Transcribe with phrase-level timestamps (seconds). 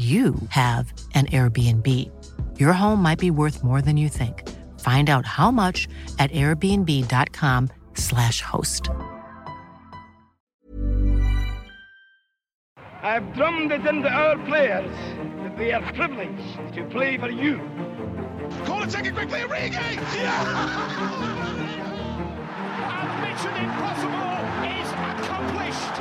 [0.00, 1.86] you have an Airbnb.
[2.58, 4.48] Your home might be worth more than you think.
[4.80, 5.86] Find out how much
[6.18, 8.88] at airbnb.com/slash host.
[13.02, 14.90] I've drummed it into our players
[15.42, 17.60] that they are privileged to play for you.
[18.64, 19.98] Corner taken quickly, Origi!
[23.00, 25.96] And Mission Impossible is accomplished.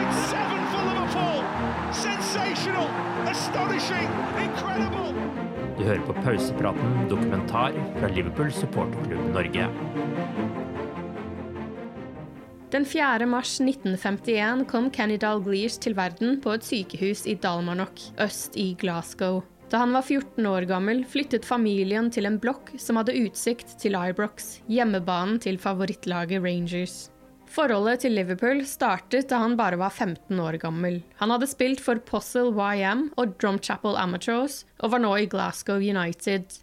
[0.00, 0.32] It's
[5.78, 9.68] Du hører på Pausepraten dokumentar fra Liverpool supporterklubb Norge.
[12.68, 13.24] Den 4.
[13.32, 19.40] mars 1951 kom Kenny Dalglish til verden på et sykehus i Dalmarnock, øst i Glasgow.
[19.72, 23.96] Da han var 14 år gammel, flyttet familien til en blokk som hadde utsikt til
[23.96, 27.06] Ibrox, hjemmebanen til favorittlaget Rangers.
[27.48, 31.00] Forholdet til Liverpool startet da han bare var 15 år gammel.
[31.20, 36.60] Han hadde spilt for Possel YM og Drumchapel Amateurs, og var nå i Glasgow United.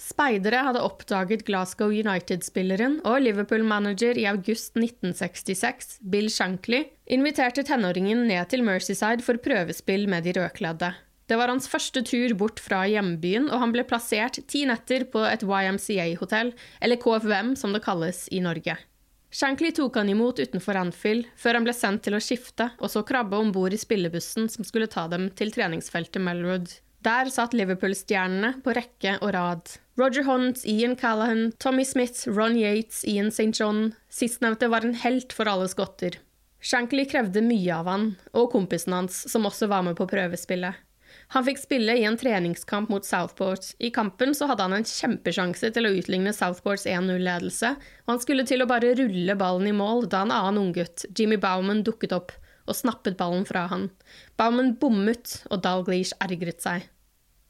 [0.00, 8.50] Speidere hadde oppdaget Glasgow United-spilleren, og Liverpool-manager i august 1966, Bill Shankly, inviterte tenåringen ned
[8.50, 10.92] til Merseyside for prøvespill med de rødkledde.
[11.24, 15.22] Det var hans første tur bort fra hjembyen, og han ble plassert ti netter på
[15.24, 16.52] et YMCA-hotell,
[16.84, 18.76] eller KFUM som det kalles i Norge.
[19.34, 23.00] Shankly tok han imot utenfor Anfield, før han ble sendt til å skifte, og så
[23.02, 26.70] krabbe om bord i spillebussen som skulle ta dem til treningsfeltet Melwood.
[27.04, 29.72] Der satt Liverpool-stjernene på rekke og rad.
[29.98, 33.50] Roger Hunt, Ian Callahan, Tommy Smith, Ron Yates, Ian St.
[33.58, 33.90] John.
[34.08, 36.20] Sistnevnte var en helt for alle skotter.
[36.62, 38.06] Shankly krevde mye av han,
[38.38, 40.78] og kompisen hans, som også var med på prøvespillet.
[41.32, 43.70] Han fikk spille i en treningskamp mot Southport.
[43.78, 47.74] I kampen så hadde han en kjempesjanse til å utligne Southports 1-0-ledelse,
[48.04, 51.40] og han skulle til å bare rulle ballen i mål da en annen unggutt, Jimmy
[51.40, 53.88] Bauman, dukket opp og snappet ballen fra han.
[54.40, 56.88] Bauman bommet, og Dalglish ergret seg.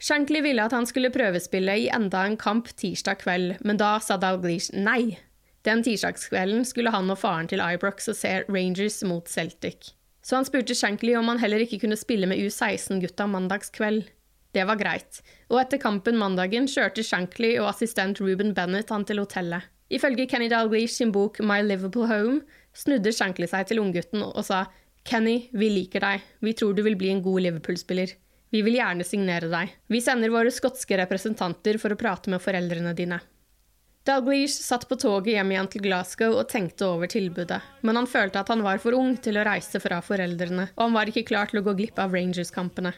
[0.03, 4.19] Shankly ville at han skulle prøvespille i enda en kamp tirsdag kveld, men da sa
[4.21, 5.17] Dalglish nei.
[5.65, 9.95] Den tirsdagskvelden skulle han og faren til Ibrox og se Rangers mot Celtic.
[10.25, 14.07] Så han spurte Shankly om han heller ikke kunne spille med U16-gutta mandagskveld.
[14.55, 15.21] Det var greit,
[15.51, 19.67] og etter kampen mandagen kjørte Shankly og assistent Ruben Bennett han til hotellet.
[19.93, 22.41] Ifølge Kenny Dalglish sin bok My Liverpool Home
[22.75, 24.65] snudde Shankly seg til unggutten og sa
[25.05, 28.15] Kenny, vi liker deg, vi tror du vil bli en god Liverpool-spiller.
[28.55, 29.75] Vi vil gjerne signere deg.
[29.91, 33.19] Vi sender våre skotske representanter for å prate med foreldrene dine.
[34.05, 38.43] Dalglish satt på toget hjem igjen til Glasgow og tenkte over tilbudet, men han følte
[38.43, 41.49] at han var for ung til å reise fra foreldrene, og han var ikke klar
[41.49, 42.93] til å gå glipp av Rangers-kampene.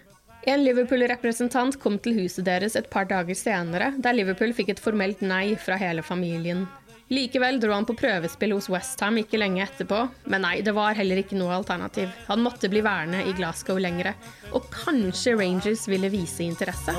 [0.51, 5.23] En Liverpool-representant kom til huset deres et par dager senere, der Liverpool fikk et formelt
[5.23, 6.67] nei fra hele familien.
[7.07, 11.23] Likevel dro han på prøvespill hos Westham ikke lenge etterpå, men nei, det var heller
[11.23, 12.11] ikke noe alternativ.
[12.27, 14.17] Han måtte bli værende i Glasgow lengre,
[14.51, 16.99] og kanskje Rangers ville vise interesse.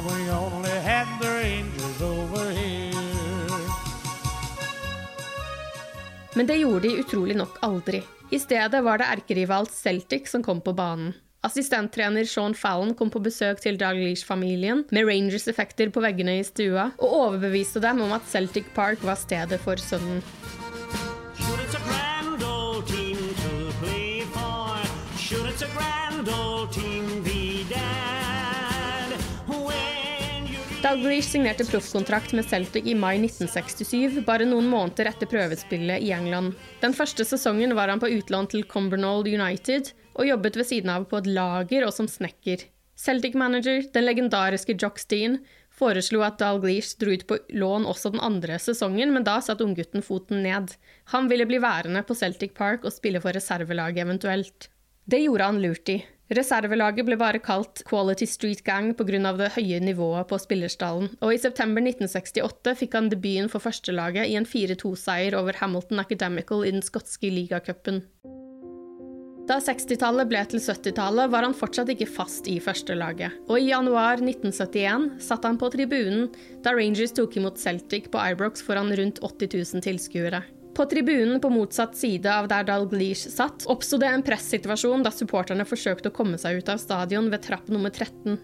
[6.37, 8.03] Men det gjorde de utrolig nok aldri.
[8.29, 11.15] I stedet var det erkerival Celtic som kom på banen.
[11.47, 17.15] Assistenttrener Sean Fallon kom på besøk til Dalglish-familien med Rangers-effekter på veggene i stua, og
[17.23, 20.21] overbeviste dem om at Celtic Park var stedet for sønnen.
[30.87, 36.53] Dalglish signerte proffkontrakt med Celtic i mai 1967, bare noen måneder etter prøvespillet i England.
[36.79, 41.09] Den første sesongen var han på utlån til Cumbernauld United, og jobbet ved siden av
[41.11, 42.63] på et lager og som snekker.
[43.03, 45.41] Celtic-manager, den legendariske Jock Steen,
[45.75, 50.05] foreslo at Dalglish dro ut på lån også den andre sesongen, men da satte unggutten
[50.05, 50.77] foten ned.
[51.11, 54.71] Han ville bli værende på Celtic Park og spille for reservelaget eventuelt.
[55.03, 55.99] Det gjorde han lurt i.
[56.27, 59.31] Reservelaget ble bare kalt Quality Street Gang pga.
[59.39, 64.35] det høye nivået på spillerstallen, og i september 1968 fikk han debuten for førstelaget i
[64.35, 68.03] en 4-2-seier over Hamilton Academical i den skotske ligacupen.
[69.47, 74.19] Da 60-tallet ble til 70-tallet, var han fortsatt ikke fast i førstelaget, og i januar
[74.19, 76.27] 1971 satt han på tribunen
[76.65, 80.43] da Rangers tok imot Celtic på Ibrox foran rundt 80 000 tilskuere.
[80.77, 85.65] På tribunen på motsatt side av der Dalglish satt, oppsto det en pressituasjon da supporterne
[85.65, 88.37] forsøkte å komme seg ut av stadion ved trapp nummer 13.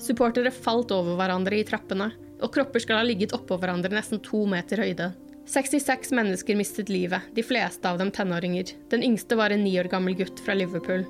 [0.00, 2.08] Supportere falt over hverandre i trappene,
[2.40, 5.10] og kropper skal ha ligget oppå hverandre nesten to meter høyde.
[5.44, 8.72] 66 mennesker mistet livet, de fleste av dem tenåringer.
[8.88, 11.04] Den yngste var en ni år gammel gutt fra Liverpool.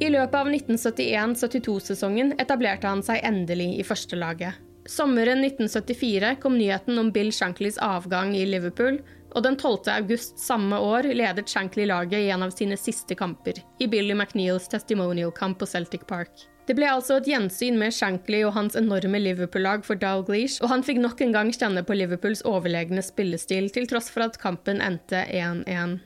[0.00, 4.64] I løpet av 1971-72-sesongen etablerte han seg endelig i førstelaget.
[4.86, 8.98] Sommeren 1974 kom nyheten om Bill Shankleys avgang i Liverpool,
[9.34, 9.88] og den 12.
[9.90, 14.68] august samme år ledet Shankly laget i en av sine siste kamper, i Billy McNeils
[14.68, 16.46] testimonial-kamp på Celtic Park.
[16.68, 20.84] Det ble altså et gjensyn med Shankly og hans enorme Liverpool-lag for Dalglish, og han
[20.86, 25.26] fikk nok en gang kjenne på Liverpools overlegne spillestil, til tross for at kampen endte
[25.28, 25.98] 1-1.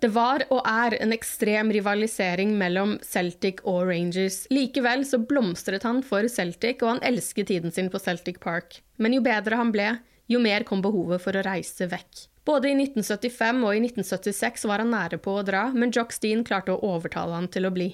[0.00, 4.46] Det var og er en ekstrem rivalisering mellom Celtic og Rangers.
[4.48, 8.78] Likevel så blomstret han for Celtic, og han elsket tiden sin på Celtic Park.
[8.96, 9.90] Men jo bedre han ble,
[10.30, 12.24] jo mer kom behovet for å reise vekk.
[12.48, 16.46] Både i 1975 og i 1976 var han nære på å dra, men Jock Steen
[16.48, 17.90] klarte å overtale han til å bli.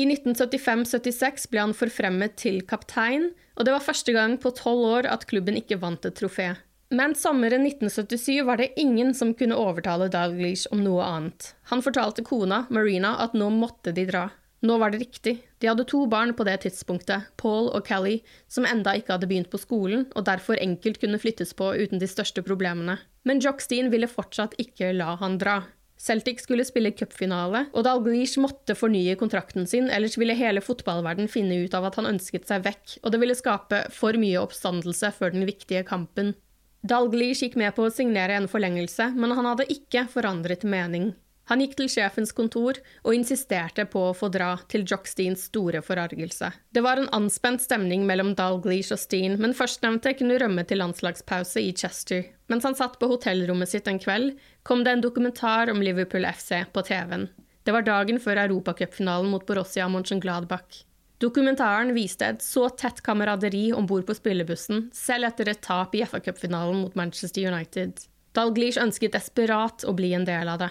[0.00, 5.12] I 1975-76 ble han forfremmet til kaptein, og det var første gang på tolv år
[5.12, 6.54] at klubben ikke vant et trofé.
[6.90, 11.52] Men sommeren 1977 var det ingen som kunne overtale Dalglish om noe annet.
[11.70, 14.24] Han fortalte kona, Marina, at nå måtte de dra.
[14.66, 15.36] Nå var det riktig.
[15.62, 19.52] De hadde to barn på det tidspunktet, Paul og Callie, som enda ikke hadde begynt
[19.52, 22.98] på skolen, og derfor enkelt kunne flyttes på uten de største problemene.
[23.24, 25.60] Men Jockstein ville fortsatt ikke la han dra.
[26.00, 31.62] Celtic skulle spille cupfinale, og Dalglish måtte fornye kontrakten sin, ellers ville hele fotballverden finne
[31.62, 35.36] ut av at han ønsket seg vekk, og det ville skape for mye oppstandelse før
[35.38, 36.34] den viktige kampen.
[36.80, 41.10] Dalglish gikk med på å signere en forlengelse, men han hadde ikke forandret mening.
[41.50, 46.52] Han gikk til sjefens kontor og insisterte på å få dra, til Jocksteins store forargelse.
[46.70, 51.60] Det var en anspent stemning mellom Dalglish og Steen, men førstnevnte kunne rømme til landslagspause
[51.66, 52.28] i Chester.
[52.48, 56.62] Mens han satt på hotellrommet sitt en kveld, kom det en dokumentar om Liverpool FC
[56.70, 57.26] på TV-en.
[57.66, 60.84] Det var dagen før europacupfinalen mot Borussia Mönchengladbach.
[61.20, 66.00] Dokumentaren viste et så tett kameraderi om bord på spillebussen, selv etter et tap i
[66.00, 68.06] FA-cupfinalen mot Manchester United.
[68.32, 70.70] Dalglish ønsket desperat å bli en del av det.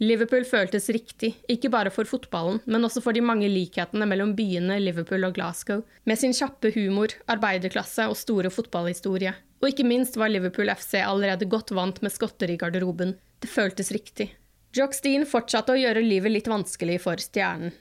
[0.00, 4.78] Liverpool føltes riktig, ikke bare for fotballen, men også for de mange likhetene mellom byene
[4.80, 9.34] Liverpool og Glasgow, med sin kjappe humor, arbeiderklasse og store fotballhistorie.
[9.60, 13.18] Og ikke minst var Liverpool FC allerede godt vant med skotter i garderoben.
[13.44, 14.30] Det føltes riktig.
[14.72, 17.76] Jock Steen fortsatte å gjøre livet litt vanskelig for stjernen.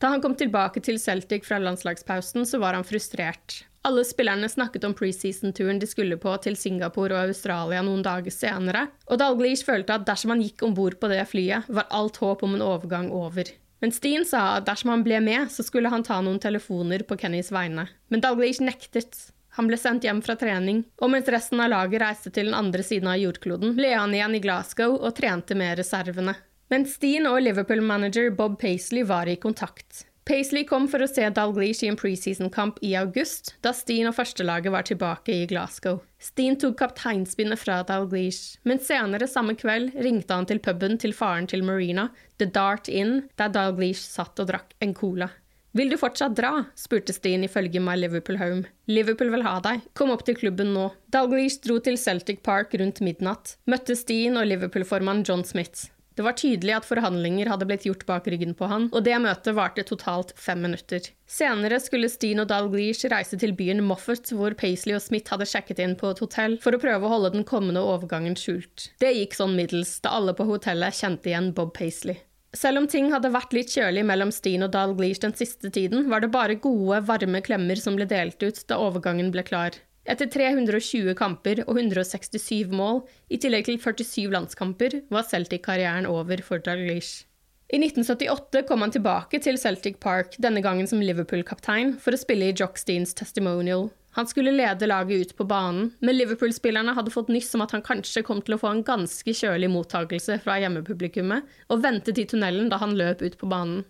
[0.00, 3.66] Da han kom tilbake til Celtic fra landslagspausen, så var han frustrert.
[3.84, 8.86] Alle spillerne snakket om preseason-turen de skulle på til Singapore og Australia noen dager senere,
[9.08, 12.44] og Dalglish følte at dersom han gikk om bord på det flyet, var alt håp
[12.44, 13.48] om en overgang over.
[13.80, 17.16] Men Steen sa at dersom han ble med, så skulle han ta noen telefoner på
[17.20, 17.86] Kennys vegne.
[18.12, 19.16] Men Dalglish nektet.
[19.56, 22.84] Han ble sendt hjem fra trening, og mens resten av laget reiste til den andre
[22.86, 26.36] siden av jordkloden, ble han igjen i Glasgow og trente med reservene.
[26.70, 30.04] Men Steen og Liverpool-manager Bob Paisley var i kontakt.
[30.30, 34.70] Paisley kom for å se Dalglish i en preseason-kamp i august, da Steen og førstelaget
[34.70, 35.98] var tilbake i Glasgow.
[36.22, 41.50] Steen tok kapteinspinnet fra Dalglish, men senere samme kveld ringte han til puben til faren
[41.50, 42.06] til Marina,
[42.38, 45.32] The Dart Inn, der Dalglish satt og drakk en cola.
[45.74, 46.68] Vil du fortsatt dra?
[46.78, 48.70] spurte Steen ifølge My Liverpool Home.
[48.86, 50.92] Liverpool vil ha deg, kom opp til klubben nå.
[51.10, 55.90] Dalglish dro til Celtic Park rundt midnatt, møtte Steen og Liverpool-formann John Smith.
[56.20, 59.54] Det var tydelig at forhandlinger hadde blitt gjort bak ryggen på han, og det møtet
[59.56, 61.06] varte totalt fem minutter.
[61.24, 65.80] Senere skulle Steen og Dalglish reise til byen Moffat, hvor Paisley og Smith hadde sjekket
[65.80, 68.90] inn på et hotell for å prøve å holde den kommende overgangen skjult.
[69.00, 72.20] Det gikk sånn middels, da alle på hotellet kjente igjen Bob Paisley.
[72.52, 76.20] Selv om ting hadde vært litt kjølig mellom Steen og Dalglish den siste tiden, var
[76.20, 79.80] det bare gode, varme klemmer som ble delt ut da overgangen ble klar.
[80.10, 86.58] Etter 320 kamper og 167 mål, i tillegg til 47 landskamper, var Celtic-karrieren over for
[86.58, 87.28] Dalglish.
[87.70, 92.48] I 1978 kom han tilbake til Celtic Park, denne gangen som Liverpool-kaptein, for å spille
[92.50, 93.86] i Jock Steens testimonial.
[94.18, 97.86] Han skulle lede laget ut på banen, men Liverpool-spillerne hadde fått nyss om at han
[97.86, 102.72] kanskje kom til å få en ganske kjølig mottakelse fra hjemmepublikummet, og ventet i tunnelen
[102.72, 103.84] da han løp ut på banen.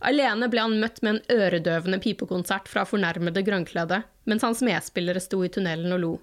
[0.00, 5.42] Alene ble han møtt med en øredøvende pipekonsert fra fornærmede grønnkledde, mens hans medspillere sto
[5.44, 6.14] i tunnelen og lo.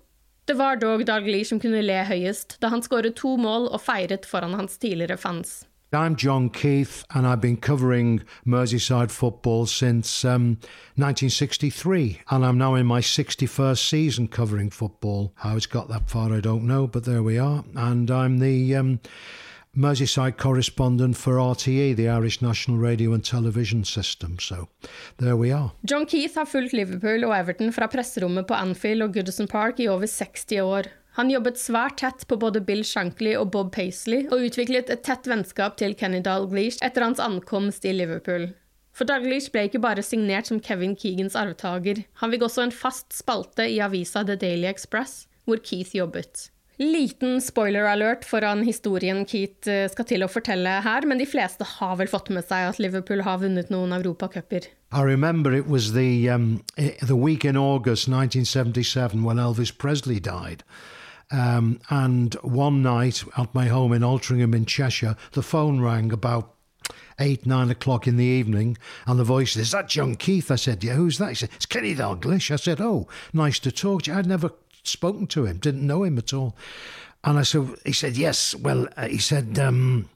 [0.46, 4.26] Det var dog Dalglish som kunne le høyest, da han skåret to mål og feiret
[4.28, 5.64] foran hans tidligere fans.
[5.94, 10.58] I'm John Keith, and I've been covering Merseyside football since um,
[10.96, 15.34] 1963, and I'm now in my 61st season covering football.
[15.36, 17.64] How it's got that far, I don't know, but there we are.
[17.76, 19.00] And I'm the um,
[19.76, 24.38] Merseyside correspondent for RTE, the Irish National Radio and Television System.
[24.40, 24.68] So
[25.18, 25.72] there we are.
[25.82, 29.88] John Keith har fulgt Liverpool og Everton fra presserommet på Anfield og Goodison Park i
[29.88, 30.92] over 60 år.
[31.18, 35.26] Han jobbet svært tett på både Bill Shankly og Bob Paisley, og utviklet et tett
[35.30, 38.52] vennskap til Kenny Dalglish etter hans ankomst i Liverpool.
[38.94, 43.10] For Dalglish ble ikke bare signert som Kevin Keegans arvtaker, han fikk også en fast
[43.14, 46.53] spalte i avisa The Daily Express, hvor Keith jobbet.
[46.78, 51.98] Liten spoiler alert foran historien eh, skal til å fortelle her, men de fleste har
[52.00, 54.66] vel fått med seg at Liverpool har vunnet noen europacuper.
[54.92, 60.64] I remember it was the um, the week in August 1977 when Elvis Presley died.
[61.32, 66.54] Um, and one night at my home in Altrincham in Cheshire, the phone rang about
[67.20, 70.52] eight, nine o'clock in the evening, and the voice said, Is that John Keith?
[70.52, 71.30] I said, Yeah, who's that?
[71.30, 72.52] He said, It's Kenny Dalglish.
[72.52, 74.18] I said, Oh, nice to talk to you.
[74.18, 74.52] I'd never
[74.84, 76.56] spoken to him, didn't know him at all.
[77.24, 78.54] And I said, he said, yes.
[78.54, 80.10] Well, uh, he said, um,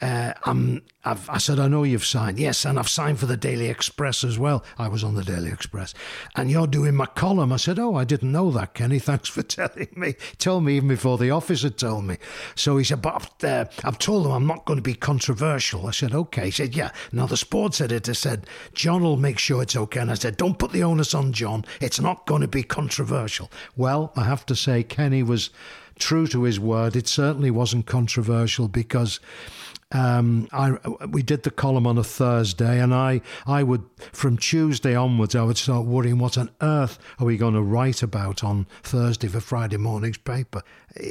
[0.00, 2.38] uh, I'm, I've, I said, I know you've signed.
[2.38, 4.64] Yes, and I've signed for the Daily Express as well.
[4.78, 5.94] I was on the Daily Express.
[6.36, 7.52] And you're doing my column.
[7.52, 9.00] I said, oh, I didn't know that, Kenny.
[9.00, 10.14] Thanks for telling me.
[10.38, 12.18] Told me even before the officer told me.
[12.54, 15.86] So he said, but I've, uh, I've told them I'm not going to be controversial.
[15.86, 16.46] I said, okay.
[16.46, 16.90] He said, yeah.
[17.10, 20.00] Now the sports editor said, John will make sure it's okay.
[20.00, 21.64] And I said, don't put the onus on John.
[21.80, 23.50] It's not going to be controversial.
[23.76, 25.50] Well, I have to say, Kenny was
[25.98, 26.96] true to his word.
[26.96, 29.20] It certainly wasn't controversial because
[29.92, 30.72] um, I
[31.06, 35.42] we did the column on a Thursday, and I I would from Tuesday onwards I
[35.42, 39.40] would start worrying what on earth are we going to write about on Thursday for
[39.40, 40.62] Friday morning's paper.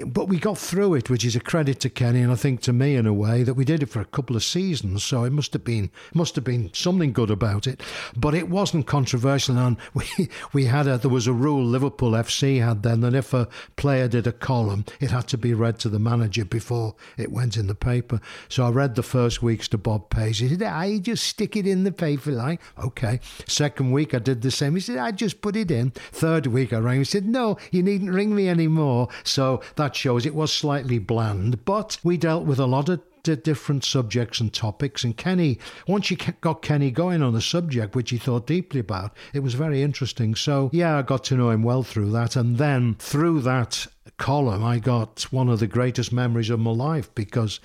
[0.06, 2.74] But we got through it, which is a credit to Kenny and I think to
[2.74, 5.04] me in a way that we did it for a couple of seasons.
[5.04, 7.82] So it must have been must have been something good about it.
[8.16, 12.64] But it wasn't controversial, and we we had a there was a rule Liverpool FC
[12.64, 15.90] had then that if a player did a column, it had to be read to
[15.90, 18.20] the manager before it went in the paper.
[18.50, 20.40] So I read the first weeks to Bob Page.
[20.40, 23.20] He said, ah, I just stick it in the paper like, okay.
[23.48, 24.76] Second week I did the same.
[24.76, 25.92] He said, I just put it in.
[25.92, 27.00] Third week I rang.
[27.00, 29.10] He said, no, you needn't ring me anymore.
[29.24, 33.84] So that shows it was slightly bland, but we dealt with a lot of different
[33.84, 35.04] subjects and topics.
[35.04, 39.16] And Kenny, once you got Kenny going on a subject, which he thought deeply about,
[39.34, 40.36] it was very interesting.
[40.36, 42.36] So, yeah, I got to know him well through that.
[42.36, 43.88] And then through that
[44.22, 47.60] column, I got one of the greatest memories of my life because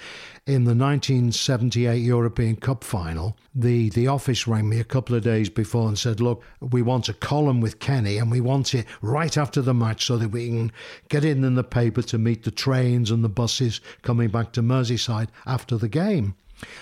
[0.47, 5.51] in the 1978 European Cup final, the, the office rang me a couple of days
[5.51, 9.37] before and said, Look, we want a column with Kenny and we want it right
[9.37, 10.73] after the match so that we can
[11.11, 14.63] get in in the paper to meet the trains and the buses coming back to
[14.63, 16.37] Merseyside after the game.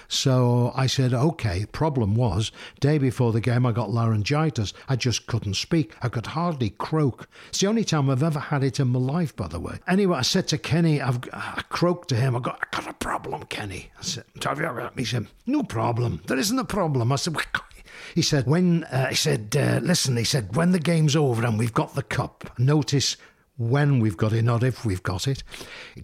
[0.08, 1.66] So I said, okay.
[1.72, 4.72] Problem was, day before the game, I got laryngitis.
[4.88, 5.94] I just couldn't speak.
[6.02, 7.28] I could hardly croak.
[7.48, 9.78] It's the only time I've ever had it in my life, by the way.
[9.88, 12.36] Anyway, I said to Kenny, I've I croaked to him.
[12.36, 13.90] I got, I got a problem, Kenny.
[13.98, 16.20] I said, have you ever, he said, no problem.
[16.26, 17.12] There isn't a problem.
[17.12, 17.36] I said,
[18.14, 21.58] he said, when, uh, he said, uh, listen, he said, when the game's over and
[21.58, 23.16] we've got the cup, notice
[23.56, 25.44] when we've got it, not if we've got it.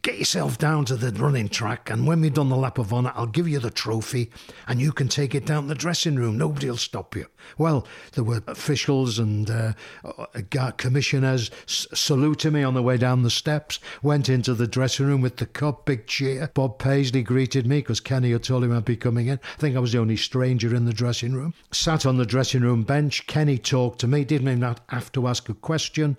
[0.02, 3.12] Get yourself down to the running track, and when we've done the lap of honour,
[3.14, 4.30] I'll give you the trophy,
[4.68, 6.38] and you can take it down the dressing room.
[6.38, 7.26] Nobody'll stop you.
[7.58, 9.72] Well, there were officials and uh,
[10.04, 13.78] uh commissioners saluting me on the way down the steps.
[14.02, 16.50] Went into the dressing room with the cup, big cheer.
[16.54, 19.38] Bob Paisley greeted me because Kenny had told him I'd be coming in.
[19.56, 21.54] I think I was the only stranger in the dressing room.
[21.70, 23.26] Sat on the dressing room bench.
[23.26, 24.24] Kenny talked to me.
[24.24, 26.16] Didn't even have to ask a question.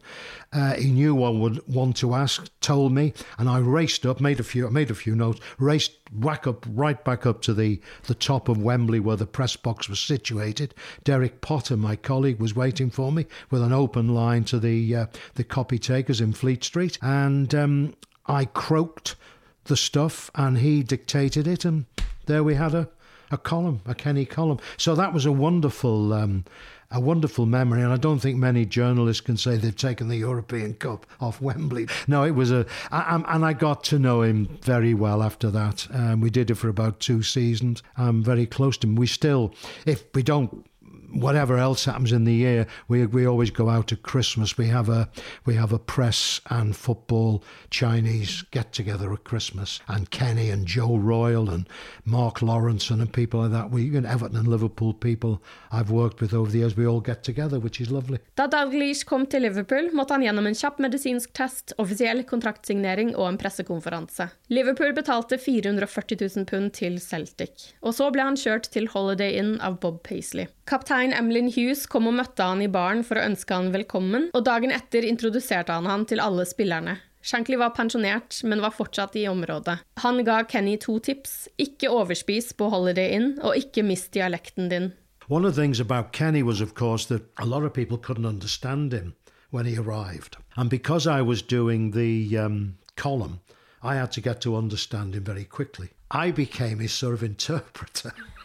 [0.54, 4.40] Uh, he knew I would want to ask, told me, and I raced up, made
[4.40, 8.13] a few, made a few notes, raced back up, right back up to the, the
[8.13, 10.75] top of Wembley where the press box was situated.
[11.12, 15.06] Derek Potter, my colleague, was waiting for me with an open line to the uh,
[15.36, 17.96] the copy takers in Fleet Street, and um,
[18.27, 19.18] I croaked
[19.65, 21.84] the stuff, and he dictated it, and
[22.27, 22.88] there we had a
[23.30, 24.60] a column, a Kenny column.
[24.77, 26.13] So that was a wonderful.
[26.13, 26.46] Um,
[26.94, 30.74] a wonderful memory, and I don't think many journalists can say they've taken the European
[30.74, 31.88] Cup off Wembley.
[32.06, 35.88] No, it was a, I, and I got to know him very well after that.
[35.94, 37.82] Um, we did it for about two seasons.
[37.96, 38.96] I'm very close to him.
[38.96, 39.53] We still,
[39.86, 40.65] if we don't
[41.13, 44.58] whatever else happens in the year, we we always go out at Christmas.
[44.58, 45.10] We have a
[45.46, 50.98] we have a press and football Chinese get together at Christmas, and Kenny and Joe
[50.98, 51.68] Royal and
[52.06, 53.72] Mark Lawrence and people like that.
[53.72, 55.41] We and Everton and Liverpool people
[55.72, 56.75] I've worked with over the years.
[56.75, 58.20] We all get together, which is lovely.
[58.36, 63.27] Da Dalglish kom til Liverpool, måtte han gjennom en kjapp medisinsk test, offisiell kontraktsignering og
[63.27, 64.30] en pressekonferanse.
[64.50, 69.56] Liverpool betalte 440 000 pund til Celtic, og så ble han kjørt til Holiday Inn
[69.63, 70.48] av Bob Paisley.
[70.70, 74.46] Kaptein Emlyn Hughes kom og møtte han i baren for å ønske han velkommen, og
[74.46, 77.00] dagen etter introduserte han han til alle spillerne.
[77.25, 79.79] Shankly var pensjonert, men var fortsatt i området.
[80.05, 81.50] Han ga Kenny to tips.
[81.58, 84.91] Ikke overspis på Holiday Inn, og ikke mist dialekten din.
[85.27, 88.29] One of the things about Kenny was, of course, that a lot of people couldn't
[88.29, 89.15] understand him
[89.50, 90.38] when he arrived.
[90.55, 93.39] And because I was doing the um, column,
[93.81, 95.89] I had to get to understand him very quickly.
[96.12, 98.13] I became his sort of interpreter.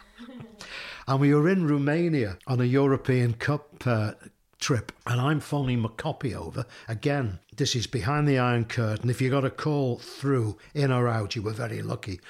[1.08, 4.14] And we were in Romania on a European Cup uh,
[4.58, 6.66] trip, and I'm phoning my copy over.
[6.88, 9.08] Again, this is behind the Iron Curtain.
[9.08, 12.20] If you got a call through, in or out, you were very lucky.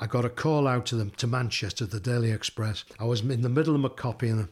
[0.00, 2.84] I got a call out to them to Manchester, the Daily Express.
[2.98, 4.48] I was in the middle of my copy, and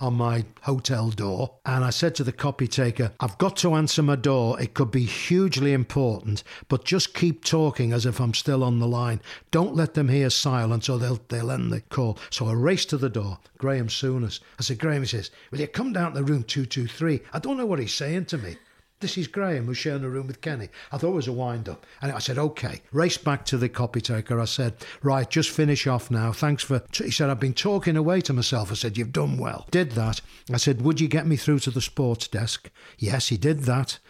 [0.00, 1.56] on my hotel door.
[1.66, 4.60] And I said to the copy taker, I've got to answer my door.
[4.60, 8.86] It could be hugely important, but just keep talking as if I'm still on the
[8.86, 9.20] line.
[9.50, 12.18] Don't let them hear silence or they'll, they'll end the call.
[12.30, 13.38] So I raced to the door.
[13.58, 14.40] Graham Souness.
[14.58, 17.20] I said, Graham, he says, Will you come down to room 223?
[17.32, 18.56] I don't know what he's saying to me.
[19.00, 20.70] This is Graham who's sharing a room with Kenny.
[20.90, 21.86] I thought it was a wind up.
[22.02, 22.82] And I said, okay.
[22.90, 24.40] Raced back to the copy taker.
[24.40, 26.32] I said, right, just finish off now.
[26.32, 26.82] Thanks for.
[26.92, 28.72] He said, I've been talking away to myself.
[28.72, 29.66] I said, you've done well.
[29.70, 30.20] Did that.
[30.52, 32.70] I said, would you get me through to the sports desk?
[32.98, 34.00] Yes, he did that.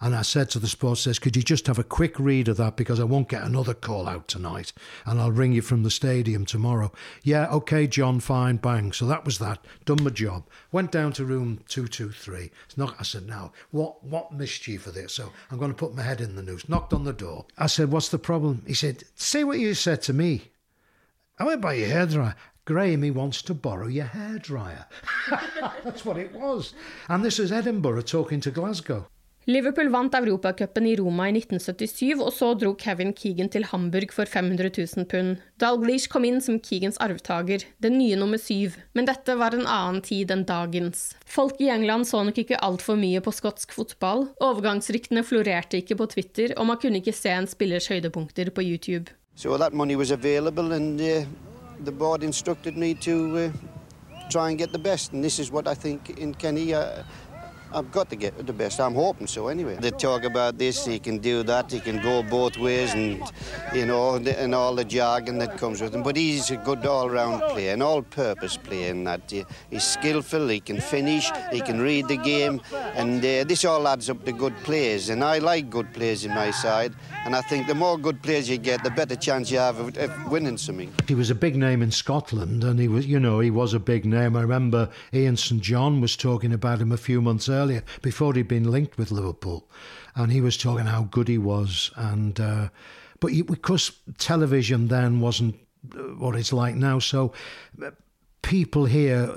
[0.00, 2.56] And I said to the sports desk, could you just have a quick read of
[2.58, 4.72] that because I won't get another call out tonight
[5.04, 6.92] and I'll ring you from the stadium tomorrow.
[7.24, 8.92] Yeah, okay, John, fine, bang.
[8.92, 9.58] So that was that.
[9.84, 10.44] Done my job.
[10.70, 12.50] Went down to room 223.
[12.66, 15.14] It's not, I said, now, what, what mischief are this?
[15.14, 16.68] So I'm going to put my head in the noose.
[16.68, 17.46] Knocked on the door.
[17.58, 18.62] I said, what's the problem?
[18.68, 20.52] He said, say what you said to me.
[21.40, 22.36] I went by your hairdryer.
[22.64, 24.84] Graham, he wants to borrow your hairdryer.
[25.84, 26.74] That's what it was.
[27.08, 29.08] And this is Edinburgh talking to Glasgow.
[29.48, 34.28] Liverpool vant Europacupen i Roma i 1977, og så dro Kevin Keegan til Hamburg for
[34.28, 35.38] 500 000 pund.
[35.56, 40.02] Dalglish kom inn som Keegans arvtaker, den nye nummer syv, men dette var en annen
[40.04, 41.14] tid enn dagens.
[41.24, 46.10] Folk i England så nok ikke altfor mye på skotsk fotball, overgangsryktene florerte ikke på
[46.12, 49.08] Twitter, og man kunne ikke se en spillers høydepunkter på YouTube.
[49.34, 51.24] So that money was available and uh,
[51.86, 53.50] the board instructed me to uh,
[54.28, 56.10] try and get the best and this I think
[57.72, 58.80] I've got to get the best.
[58.80, 59.76] I'm hoping so anyway.
[59.80, 63.22] They talk about this, he can do that, he can go both ways, and
[63.74, 66.02] you know, and all the jargon that comes with him.
[66.02, 68.90] But he's a good all-round player, an all-purpose player.
[68.90, 69.30] In that
[69.70, 72.60] he's skillful, he can finish, he can read the game,
[72.94, 75.10] and uh, this all adds up to good players.
[75.10, 76.94] And I like good players in my side.
[77.24, 79.96] And I think the more good players you get, the better chance you have of,
[79.98, 80.90] of, winning something.
[81.06, 83.78] He was a big name in Scotland, and he was, you know, he was a
[83.78, 84.34] big name.
[84.36, 87.57] I remember Ian St John was talking about him a few months earlier,
[88.02, 89.68] before he'd been linked with Liverpool,
[90.14, 91.90] and he was talking how good he was.
[91.96, 92.68] And uh,
[93.20, 95.56] but you, because television then wasn't
[95.94, 97.32] uh, what it's like now, so
[97.84, 97.90] uh,
[98.42, 99.34] people here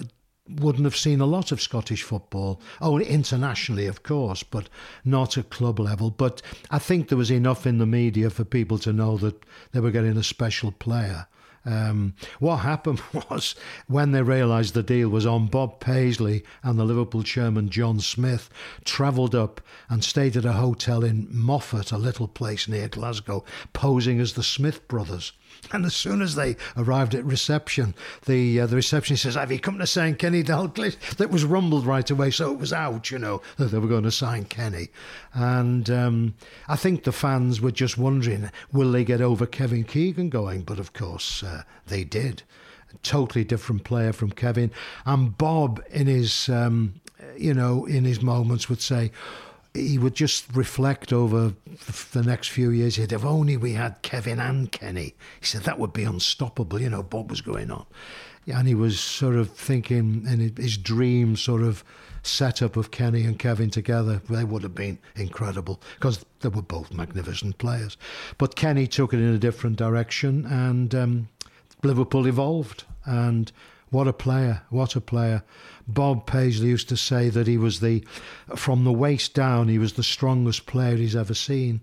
[0.48, 2.62] wouldn't have seen a lot of Scottish football.
[2.82, 4.70] Oh, internationally, of course, but
[5.06, 6.10] not at club level.
[6.10, 9.80] But I think there was enough in the media for people to know that they
[9.80, 11.28] were getting a special player.
[11.66, 13.56] Um, what happened was
[13.88, 18.50] when they realised the deal was on, Bob Paisley and the Liverpool chairman John Smith
[18.84, 23.44] travelled up and stayed at a hotel in Moffat, a little place near Glasgow,
[23.74, 25.34] posing as the Smith brothers.
[25.72, 27.96] And as soon as they arrived at reception,
[28.26, 31.86] the uh, the receptionist says, "Have you come to sign Kenny Dalglish?" That was rumbled
[31.86, 34.90] right away, so it was out, you know, that they were going to sign Kenny.
[35.34, 36.34] And um,
[36.68, 40.64] I think the fans were just wondering, will they get over Kevin Keegan going?
[40.64, 42.44] But of course, uh, they did.
[42.94, 44.72] A totally different player from Kevin.
[45.06, 47.02] And Bob, in his um,
[47.38, 49.12] you know, in his moments, would say
[49.74, 51.54] he would just reflect over
[52.12, 52.96] the next few years.
[52.96, 55.16] He'd if only we had Kevin and Kenny.
[55.40, 56.82] He said that would be unstoppable.
[56.82, 57.86] You know, Bob was going on,
[58.48, 61.84] and he was sort of thinking in his dream sort of
[62.24, 64.22] setup of Kenny and Kevin together.
[64.30, 67.98] They would have been incredible because they were both magnificent players.
[68.38, 71.30] But Kenny took it in a different direction, and um,
[71.82, 73.52] Liverpool evolved, and
[73.92, 74.64] what a player!
[74.70, 75.44] What a player!
[75.88, 78.04] Bob Paisley used to say that he was the,
[78.56, 81.82] from the waist down, he was the strongest player he's ever seen.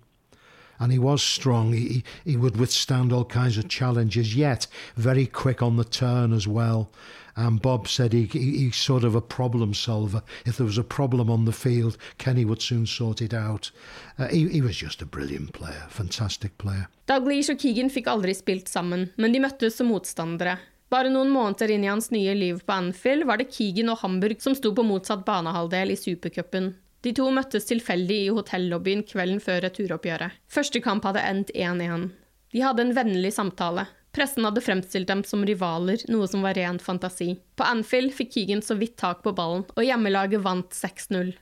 [0.81, 1.73] And he was strong.
[1.73, 4.66] He, he would withstand all kinds of challenges, yet
[4.97, 6.90] very quick on the turn as well.
[7.37, 10.23] And Bob said he, he, he's sort of a problem solver.
[10.47, 13.71] If there was a problem on the field, Kenny would soon sort it out.
[14.18, 16.88] Uh, he, he was just a brilliant player, fantastic player.
[17.07, 20.59] Dalglish og Keegan fikk aldri spilt sammen, men de møttes som motstandere.
[20.88, 24.40] Bare noen måneder inn i hans nye liv på Anfield var det Keegan og Hamburg
[24.40, 26.72] som sto på motsatt banehalvdel i supercupen.
[27.05, 30.40] De to møttes tilfeldig i hotellobbyen kvelden før returoppgjøret.
[30.51, 32.09] Første kamp hadde endt 1-1.
[32.55, 33.85] De hadde en vennlig samtale.
[34.16, 37.37] Pressen hadde fremstilt dem som rivaler, noe som var ren fantasi.
[37.55, 41.35] På Anfield fikk Keegan så vidt tak på ballen, og hjemmelaget vant 6-0.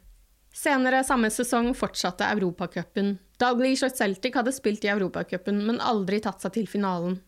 [0.56, 3.14] Senere samme sesong fortsatte Europacupen.
[3.40, 7.20] Dalglish og Celtic hadde spilt i Europacupen, men aldri tatt seg til finalen.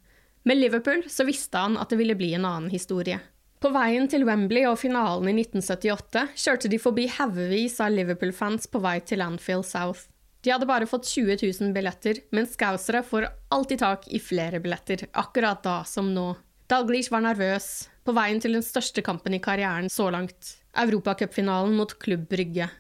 [0.49, 3.19] Med Liverpool så visste han at det ville bli en annen historie.
[3.61, 8.81] På veien til Wembley og finalen i 1978 kjørte de forbi haugevis av Liverpool-fans på
[8.81, 10.07] vei til Anfield South.
[10.41, 15.05] De hadde bare fått 20 000 billetter, men skausere får alltid tak i flere billetter,
[15.13, 16.31] akkurat da som nå.
[16.73, 17.69] Dalglish var nervøs,
[18.09, 22.71] på veien til den største kampen i karrieren så langt, europacupfinalen mot Klubb Brygge.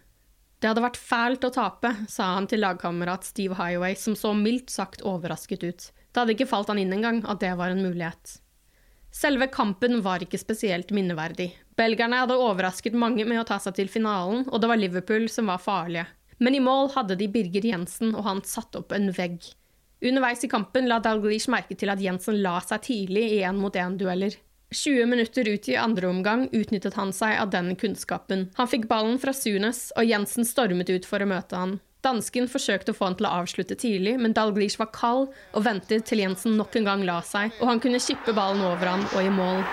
[0.56, 4.72] Det hadde vært fælt å tape, sa han til lagkamerat Steve Highway, som så mildt
[4.72, 5.90] sagt overrasket ut.
[6.12, 8.38] Det hadde ikke falt han inn engang at det var en mulighet.
[9.14, 11.50] Selve kampen var ikke spesielt minneverdig.
[11.78, 15.48] Belgierne hadde overrasket mange med å ta seg til finalen, og det var Liverpool som
[15.48, 16.06] var farlige.
[16.38, 19.40] Men i mål hadde de Birger Jensen, og han satte opp en vegg.
[20.04, 24.36] Underveis i kampen la Dalglish merke til at Jensen la seg tidlig i én-mot-én-dueller.
[24.70, 28.50] 20 minutter ut i andre omgang utnyttet han seg av den kunnskapen.
[28.58, 31.78] Han fikk ballen fra Sunes, og Jensen stormet ut for å møte han.
[31.98, 36.04] Dansken forsøkte å få han til å avslutte tidlig, men Dalglish var kald og ventet
[36.06, 39.18] til Jensen nok en gang la seg, og han kunne kippe ballen over han og
[39.18, 39.64] i mål.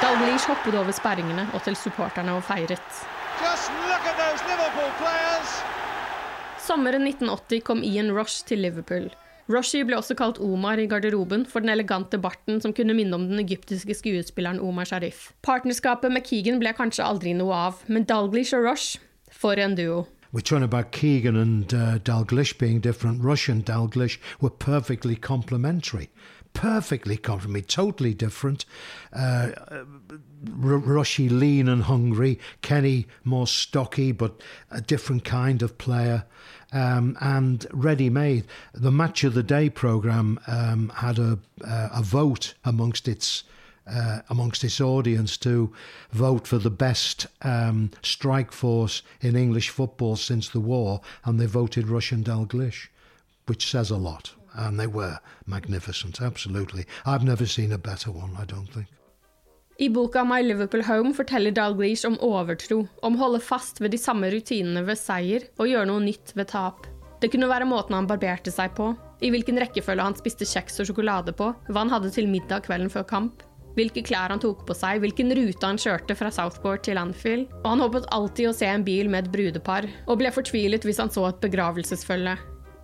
[0.00, 3.00] Dalglish hoppet over sperringene og til supporterne og feiret.
[6.60, 9.08] Sommeren 1980 kom Ian Rosh til Liverpool.
[9.50, 13.26] Roshi ble også kalt Omar i garderoben for den elegante barten som kunne minne om
[13.28, 15.30] den egyptiske skuespilleren Omar Sharif.
[15.42, 20.06] Partnerskapet med Keegan ble kanskje aldri noe av, men Dalglish og Rosh, for en duo.
[20.32, 23.24] We're talking about Keegan and uh, Dalglish being different.
[23.24, 26.08] Russian Dalglish were perfectly complementary.
[26.52, 28.64] Perfectly complementary, totally different.
[29.12, 29.48] Uh,
[30.44, 36.24] Rushy lean and hungry, Kenny more stocky but a different kind of player
[36.72, 38.44] um, and ready made.
[38.72, 43.44] The Match of the Day programme um, had a, uh, a vote amongst its.
[43.86, 45.72] Uh, amongst its audience to
[46.12, 51.46] vote for the best um, strike force in English football since the war, and they
[51.46, 52.86] voted Russian Dalglish,
[53.46, 54.32] which says a lot.
[54.54, 56.84] And they were magnificent, absolutely.
[57.04, 58.86] I've never seen a better one, I don't think.
[59.80, 63.98] I boka My Liverpool Home forteller Dalglish om overtro, om å holde fast ved de
[64.00, 66.84] samme rutinene ved seier og gjøre noe nytt ved tap.
[67.22, 68.90] Det kunne være måten han barberte seg på,
[69.24, 72.92] i hvilken rekkefølge han spiste kjeks og sjokolade på, hva han hadde til middag kvelden
[72.92, 73.40] før kamp,
[73.78, 77.72] hvilke klær han tok på seg, hvilken rute han kjørte fra Southport til Anfield, og
[77.72, 81.16] han håpet alltid å se en bil med et brudepar, og ble fortvilet hvis han
[81.16, 82.36] så et begravelsesfølge.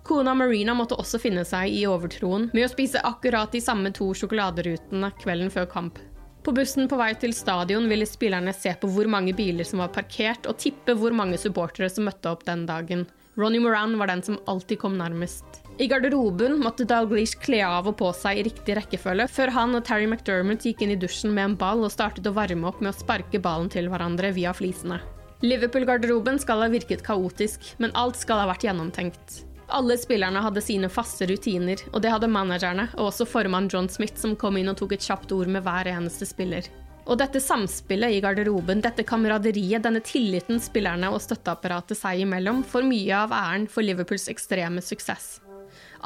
[0.07, 4.13] Kona Marina måtte også finne seg i overtroen med å spise akkurat de samme to
[4.17, 5.99] sjokoladerutene kvelden før kamp.
[6.47, 9.89] På bussen på vei til stadion ville spillerne se på hvor mange biler som var
[9.91, 13.01] parkert, og tippe hvor mange supportere som møtte opp den dagen.
[13.35, 15.43] Ronny Moran var den som alltid kom nærmest.
[15.75, 19.83] I garderoben måtte Dalglish kle av og på seg i riktig rekkefølge, før han og
[19.89, 22.93] Terry McDermott gikk inn i dusjen med en ball og startet å varme opp med
[22.93, 25.01] å sparke ballen til hverandre via flisene.
[25.43, 29.41] Liverpool-garderoben skal ha virket kaotisk, men alt skal ha vært gjennomtenkt.
[29.67, 34.15] Alle spillerne hadde sine faste rutiner, og det hadde managerne, og også formann John Smith,
[34.19, 36.69] som kom inn og tok et kjapt ord med hver eneste spiller.
[37.07, 42.87] Og dette samspillet i garderoben, dette kameraderiet, denne tilliten spillerne og støtteapparatet seg imellom, får
[42.87, 45.37] mye av æren for Liverpools ekstreme suksess.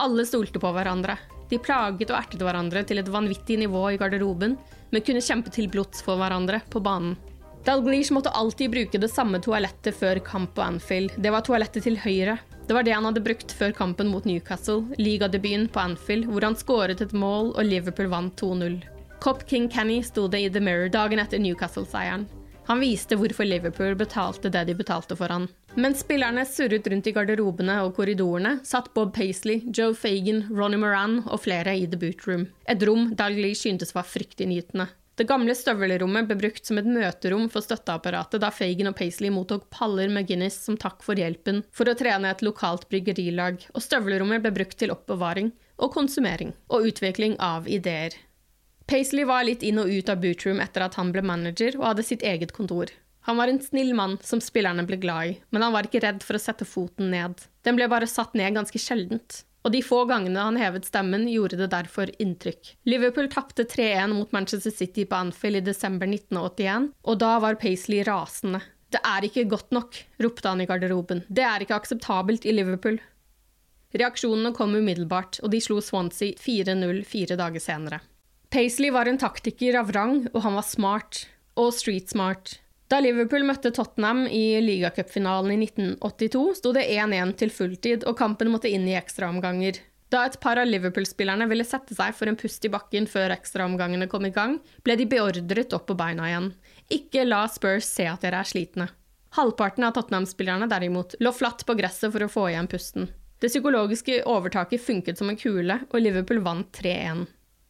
[0.02, 1.17] Alle stolte på hverandre.
[1.50, 4.56] De plaget og ertet hverandre til et vanvittig nivå i garderoben,
[4.91, 7.17] men kunne kjempe til blods for hverandre på banen.
[7.65, 11.13] Dalglish måtte alltid bruke det samme toalettet før kamp på Anfield.
[11.21, 12.39] Det var toalettet til høyre,
[12.72, 16.56] det var det han hadde brukt før kampen mot Newcastle, ligadebuten på Anfield, hvor han
[16.56, 18.78] skåret et mål og Liverpool vant 2-0.
[19.20, 22.24] Cop King Kenny sto det i The Mirror dagen etter Newcastle-seieren.
[22.70, 25.50] Han viste hvorfor Liverpool betalte det de betalte for han.
[25.76, 31.26] Mens spillerne surret rundt i garderobene og korridorene, satt Bob Paisley, Joe Fagan, Ronny Moran
[31.26, 32.48] og flere i The Boot Room.
[32.72, 34.88] Et rom Dalglish syntes var fryktinngytende.
[35.22, 39.68] Det gamle støvelrommet ble brukt som et møterom for støtteapparatet da Fagan og Paisley mottok
[39.70, 44.42] paller med Guinness som takk for hjelpen for å trene et lokalt bryggerilag, og støvelrommet
[44.42, 48.18] ble brukt til oppbevaring, og konsumering og utvikling av ideer.
[48.90, 52.08] Paisley var litt inn og ut av Bootroom etter at han ble manager og hadde
[52.10, 52.90] sitt eget kontor.
[53.30, 56.26] Han var en snill mann som spillerne ble glad i, men han var ikke redd
[56.26, 57.46] for å sette foten ned.
[57.62, 59.44] Den ble bare satt ned ganske sjeldent.
[59.62, 62.74] Og de få gangene han hevet stemmen, gjorde det derfor inntrykk.
[62.89, 68.02] Liverpool tapte 3-1 mot Manchester City på Anfield i desember 1981, og da var Paisley
[68.08, 68.63] rasende.
[68.91, 71.24] Det er ikke godt nok, ropte han i garderoben.
[71.30, 72.97] Det er ikke akseptabelt i Liverpool.
[73.95, 78.02] Reaksjonene kom umiddelbart, og de slo Swansea 4-0 fire dager senere.
[78.52, 81.26] Paisley var en taktiker av rang, og han var smart.
[81.60, 82.58] Og street smart.
[82.92, 88.52] Da Liverpool møtte Tottenham i ligacupfinalen i 1982, sto det 1-1 til fulltid, og kampen
[88.52, 89.80] måtte inn i ekstraomganger.
[90.12, 94.10] Da et par av Liverpool-spillerne ville sette seg for en pust i bakken før ekstraomgangene
[94.12, 96.52] kom i gang, ble de beordret opp på beina igjen.
[96.92, 98.90] Ikke la Spurs se at dere er slitne.
[99.40, 103.08] Halvparten av Tottenham-spillerne derimot lå flatt på gresset for å få igjen pusten.
[103.40, 107.24] Det psykologiske overtaket funket som en kule, og Liverpool vant 3-1.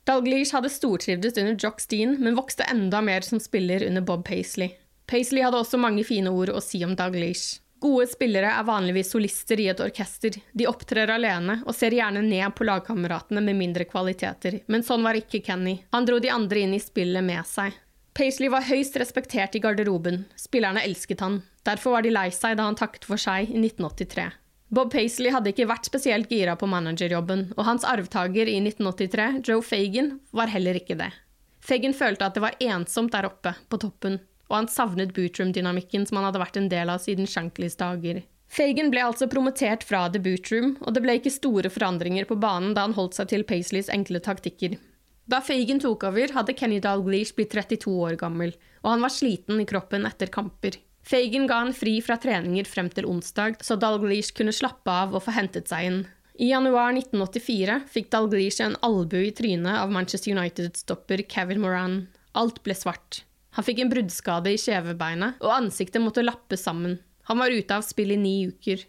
[0.10, 4.80] Dalglish hadde stortrivdes under Jock Steen, men vokste enda mer som spiller under Bob Paisley.
[5.08, 7.60] Paisley hadde også mange fine ord å si om Daglish.
[7.82, 10.36] Gode spillere er vanligvis solister i et orkester.
[10.54, 15.18] De opptrer alene og ser gjerne ned på lagkameratene med mindre kvaliteter, men sånn var
[15.18, 15.80] ikke Kenny.
[15.90, 17.74] Han dro de andre inn i spillet med seg.
[18.14, 20.26] Paisley var høyst respektert i garderoben.
[20.38, 21.42] Spillerne elsket han.
[21.66, 24.30] Derfor var de lei seg da han takket for seg i 1983.
[24.72, 29.66] Bob Paisley hadde ikke vært spesielt gira på managerjobben, og hans arvtaker i 1983, Joe
[29.66, 31.10] Fagan, var heller ikke det.
[31.66, 36.20] Fagan følte at det var ensomt der oppe, på toppen, og han savnet bootroom-dynamikken som
[36.20, 38.22] han hadde vært en del av siden Shankleys dager.
[38.52, 42.74] Fagan ble altså promotert fra The Bootroom, og det ble ikke store forandringer på banen
[42.76, 44.76] da han holdt seg til Paisleys enkle taktikker.
[45.32, 48.52] Da Fagan tok over, hadde Kenny Dalglish blitt 32 år gammel,
[48.84, 50.76] og han var sliten i kroppen etter kamper.
[51.08, 55.24] Fagan ga han fri fra treninger frem til onsdag, så Dalglish kunne slappe av og
[55.24, 56.02] få hentet seg inn.
[56.42, 62.02] I januar 1984 fikk Dalglish en albue i trynet av Manchester United-stopper Kevin Moran.
[62.36, 63.24] Alt ble svart.
[63.58, 67.00] Han fikk en bruddskade i kjevebeinet, og ansiktet måtte lappes sammen.
[67.28, 68.86] Han var ute av spill i ni uker.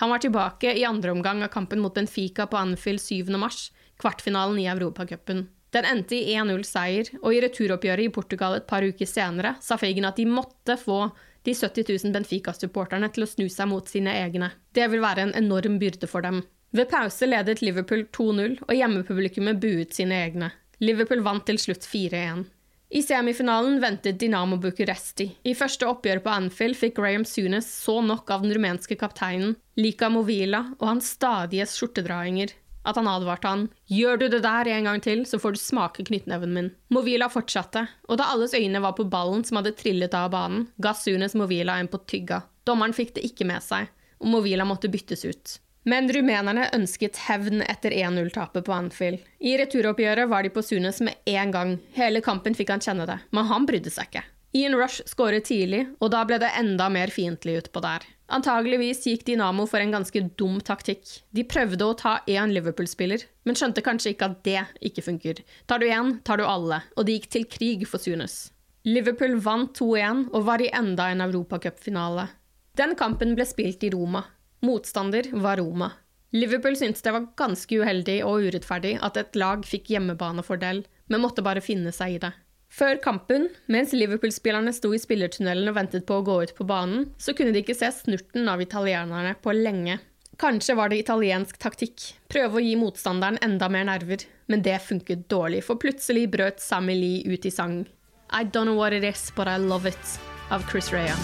[0.00, 3.30] Han var tilbake i andre omgang av kampen mot Benfica på Anfield 7.
[3.36, 5.46] mars, kvartfinalen i Europacupen.
[5.72, 10.08] Den endte i 1-0-seier, og i returoppgjøret i Portugal et par uker senere sa Fagan
[10.08, 11.06] at de måtte få
[11.46, 14.50] de 70 000 Benfica-supporterne til å snu seg mot sine egne.
[14.72, 16.42] Det vil være en enorm byrde for dem.
[16.76, 20.50] Ved pause ledet Liverpool 2-0, og hjemmepublikummet buet sine egne.
[20.82, 22.44] Liverpool vant til slutt 4-1.
[22.96, 25.26] I semifinalen ventet Dinamo Bucuresti.
[25.44, 30.08] I første oppgjør på Anfield fikk Graham Sunes så nok av den rumenske kapteinen Lika
[30.08, 32.54] Movila og hans stadige skjortedrainger
[32.88, 33.66] at han advarte han.
[33.92, 36.72] Gjør du det der en gang til, så får du smake knyttneven min.
[36.88, 40.94] Movila fortsatte, og da alles øyne var på ballen som hadde trillet av banen, ga
[40.96, 42.46] Sunes Movila en på tygga.
[42.64, 45.58] Dommeren fikk det ikke med seg, og Movila måtte byttes ut.
[45.86, 49.20] Men rumenerne ønsket hevn etter 1-0-tapet på Anfield.
[49.38, 51.76] I returoppgjøret var de på Sunes med én gang.
[51.94, 54.24] Hele kampen fikk han kjenne det, men han brydde seg ikke.
[54.56, 58.02] Ian Rush skåret tidlig, og da ble det enda mer fiendtlig utpå der.
[58.34, 61.04] Antageligvis gikk Dinamo for en ganske dum taktikk.
[61.30, 65.42] De prøvde å ta én Liverpool-spiller, men skjønte kanskje ikke at det ikke funker.
[65.70, 68.48] Tar du én, tar du alle, og de gikk til krig for Sunes.
[68.86, 72.26] Liverpool vant 2-1 og var i enda en europacupfinale.
[72.76, 74.24] Den kampen ble spilt i Roma,
[74.66, 75.92] Motstander var Roma.
[76.34, 81.44] Liverpool syntes det var ganske uheldig og urettferdig at et lag fikk hjemmebanefordel, men måtte
[81.46, 82.32] bare finne seg i det.
[82.76, 87.06] Før kampen, mens Liverpool-spillerne sto i spillertunnelen og ventet på å gå ut på banen,
[87.16, 90.00] så kunne de ikke se snurten av italienerne på lenge.
[90.36, 95.24] Kanskje var det italiensk taktikk, prøve å gi motstanderen enda mer nerver, men det funket
[95.32, 97.84] dårlig, for plutselig brøt Sammy Lee ut i sang.
[98.28, 100.18] I don't know what it is, but I love it,
[100.50, 101.14] av Chris Rea.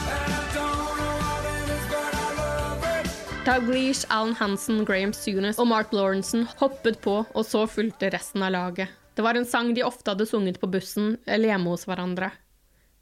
[3.44, 8.52] Dalglish, Alan Hansen, Graham Sunes og Mark Lawrenson hoppet på, og så fulgte resten av
[8.54, 8.92] laget.
[9.18, 12.28] Det var en sang de ofte hadde sunget på bussen eller hjemme hos hverandre.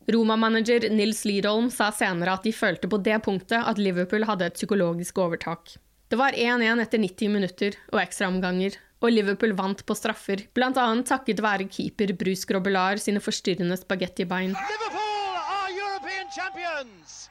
[0.08, 4.56] Roma-manager Nils Lidholm sa senere at de følte på det punktet at Liverpool hadde et
[4.56, 5.74] psykologisk overtak.
[6.08, 10.72] Det var 1-1 etter 90 minutter og ekstraomganger, og Liverpool vant på straffer, bl.a.
[11.04, 14.56] takket være keeper Bruce Grobelar sine forstyrrende spagettibein.
[14.56, 17.28] Liverpool are European champions!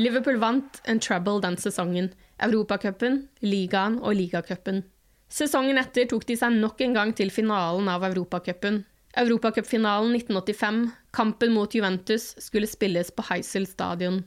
[0.00, 2.06] Liverpool vant en trouble den sesongen.
[2.40, 4.80] Europacupen, ligaen og ligacupen.
[5.28, 8.80] Sesongen etter tok de seg nok en gang til finalen av Europacupen.
[9.20, 10.78] Europacupfinalen 1985,
[11.12, 14.22] kampen mot Juventus, skulle spilles på Heysel stadion.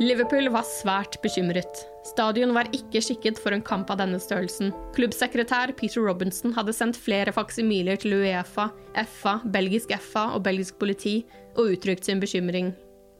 [0.00, 1.84] Liverpool var svært bekymret.
[2.08, 4.72] Stadion var ikke skikket for en kamp av denne størrelsen.
[4.96, 8.70] Klubbsekretær Peter Robinson hadde sendt flere faksimiler til Uefa,
[9.04, 11.20] FA, belgisk FA og belgisk politi
[11.58, 12.72] og uttrykt sin bekymring.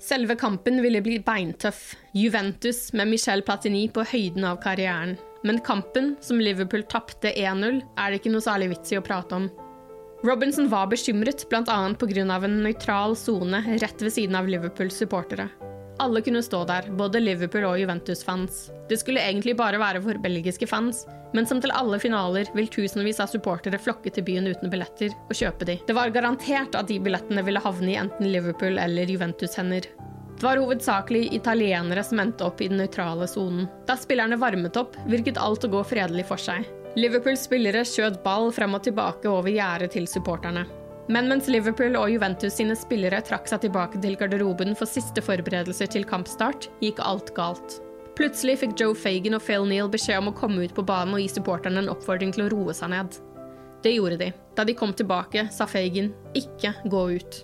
[0.05, 1.95] Selve kampen ville bli beintøff.
[2.13, 5.15] Juventus med Michel Platini på høyden av karrieren.
[5.49, 9.39] Men kampen, som Liverpool tapte 1-0, er det ikke noe særlig vits i å prate
[9.39, 9.49] om.
[10.25, 11.79] Robinson var bekymret, bl.a.
[12.01, 12.25] pga.
[12.37, 15.49] en nøytral sone rett ved siden av Liverpools supportere.
[16.03, 18.71] Alle kunne stå der, både Liverpool og Juventus-fans.
[18.91, 21.05] Det skulle egentlig bare være for belgiske fans,
[21.35, 25.39] men som til alle finaler vil tusenvis av supportere flokke til byen uten billetter og
[25.39, 25.79] kjøpe de.
[25.87, 29.87] Det var garantert at de billettene ville havne i enten Liverpool eller Juventus-hender.
[30.35, 33.69] Det var hovedsakelig italienere som endte opp i den nøytrale sonen.
[33.87, 36.67] Da spillerne varmet opp, virket alt å gå fredelig for seg.
[36.99, 40.67] Liverpools spillere skjøt ball frem og tilbake over gjerdet til supporterne.
[41.13, 45.91] Men mens Liverpool og Juventus sine spillere trakk seg tilbake til garderoben for siste forberedelser
[45.93, 47.79] til kampstart, gikk alt galt.
[48.17, 51.21] Plutselig fikk Joe Fagan og Phil Neal beskjed om å komme ut på banen og
[51.21, 53.19] gi supporterne en oppfordring til å roe seg ned.
[53.85, 54.31] Det gjorde de.
[54.57, 57.41] Da de kom tilbake, sa Fagan ikke gå ut.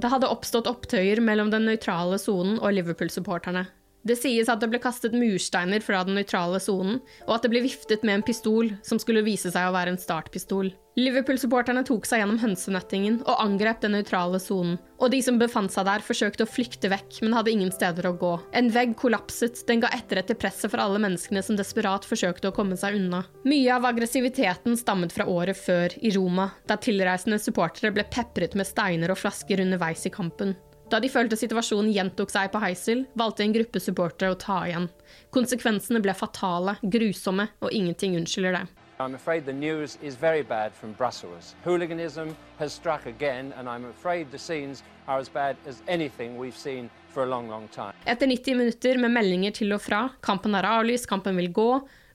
[0.00, 3.66] Det hadde oppstått opptøyer mellom den nøytrale sonen og Liverpool-supporterne.
[4.06, 7.64] Det sies at det ble kastet mursteiner fra den nøytrale sonen, og at det ble
[7.66, 10.72] viftet med en pistol som skulle vise seg å være en startpistol.
[10.98, 15.86] Liverpool-supporterne tok seg gjennom hønsenettingen og angrep den nøytrale sonen, og de som befant seg
[15.86, 18.32] der, forsøkte å flykte vekk, men hadde ingen steder å gå.
[18.56, 22.56] En vegg kollapset, den ga etter etter presset for alle menneskene som desperat forsøkte å
[22.56, 23.22] komme seg unna.
[23.48, 28.68] Mye av aggressiviteten stammet fra året før, i Roma, der tilreisende supportere ble pepret med
[28.68, 30.56] steiner og flasker underveis i kampen.
[30.90, 34.88] Da de følte situasjonen gjentok seg på Heisel, valgte en gruppe supportere å ta igjen.
[35.30, 38.64] Konsekvensene ble fatale, grusomme, og ingenting unnskylder det.
[38.98, 41.54] I'm afraid the news is very bad from Brussels.
[41.64, 46.58] Hooliganism has struck again, and I'm afraid the scenes are as bad as anything we've
[46.58, 47.94] seen for a long, long time.
[48.04, 51.70] Etter 90 minutter med meldinger til og fra, kampen er avlyst, kampen vil gå,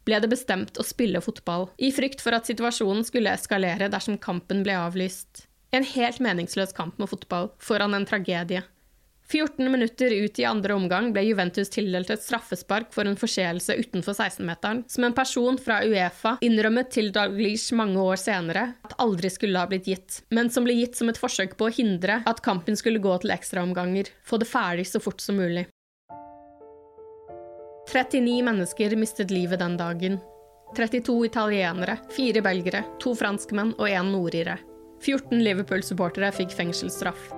[0.06, 4.68] ble det bestemt å spille fotball, i frykt for at situasjonen skulle eskalere dersom kampen
[4.68, 5.48] ble avlyst.
[5.76, 8.62] En helt meningsløs kamp med fotball, foran en tragedie.
[9.28, 14.14] 14 minutter ut i andre omgang ble Juventus tildelt et straffespark for en forseelse utenfor
[14.14, 19.60] 16-meteren, som en person fra Uefa innrømmet til Dalglish mange år senere at aldri skulle
[19.60, 22.78] ha blitt gitt, men som ble gitt som et forsøk på å hindre at kampen
[22.78, 25.66] skulle gå til ekstraomganger, få det ferdig så fort som mulig.
[27.90, 30.22] 39 mennesker mistet livet den dagen.
[30.78, 34.58] 32 italienere, fire belgere, to franskmenn og én nordire.
[35.06, 37.30] 14 Liverpool-supportere fikk fengselsstraff.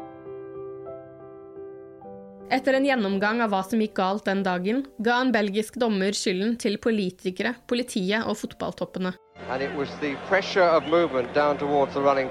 [2.47, 6.55] Etter en gjennomgang av hva som gikk galt den dagen, ga en belgisk dommer skylden
[6.55, 9.11] til politikere, politiet og fotballtoppene.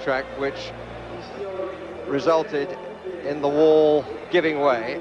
[0.07, 0.40] Track
[4.64, 4.96] way.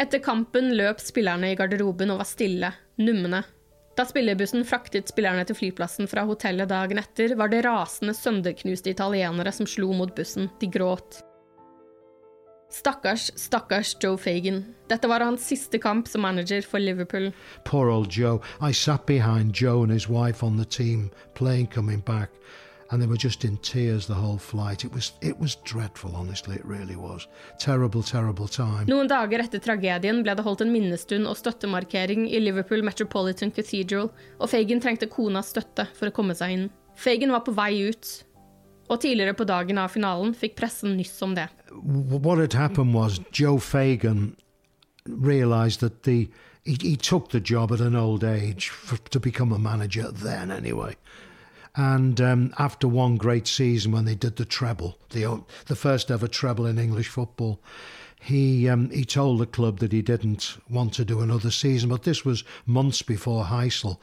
[0.00, 3.44] Etter kampen løp spillerne i garderoben og var stille, numne.
[4.00, 9.52] Da spillerbussen fraktet spillerne til flyplassen fra hotellet dagen etter, var det rasende, sønderknuste italienere
[9.52, 10.46] som slo mot bussen.
[10.56, 11.18] De gråt.
[12.72, 14.62] Stakkars, stakkars Joe Fagan.
[14.88, 17.28] Dette var hans siste kamp som manager for Liverpool.
[17.68, 18.40] Poor old Joe.
[18.62, 22.30] I sat behind Joe and his wife on the team, plane coming back,
[22.90, 24.84] and they were just in tears the whole flight.
[24.84, 27.28] It was, it was dreadful, honestly, it really was.
[27.58, 28.86] Terrible, terrible time.
[28.90, 34.10] Noen dager etter tragedien ble det holdt en minnestund og støttemarkering i Liverpool Metropolitan Cathedral,
[34.38, 36.66] og Fagan trengte konas støtte for å komme seg inn.
[36.98, 38.12] Fagan var på vei ut,
[38.90, 41.46] og tidligere på dagen av finalen fikk pressen nyss om det.
[41.70, 44.34] What had happened was Joe Fagan
[45.06, 46.28] realized that the
[46.64, 50.50] he, he took the job at an old age for, to become a manager then
[50.50, 50.96] anyway.
[51.76, 56.26] And um, after one great season when they did the treble, the the first ever
[56.26, 57.60] treble in English football,
[58.20, 61.88] he um, he told the club that he didn't want to do another season.
[61.88, 63.98] But this was months before Heysel.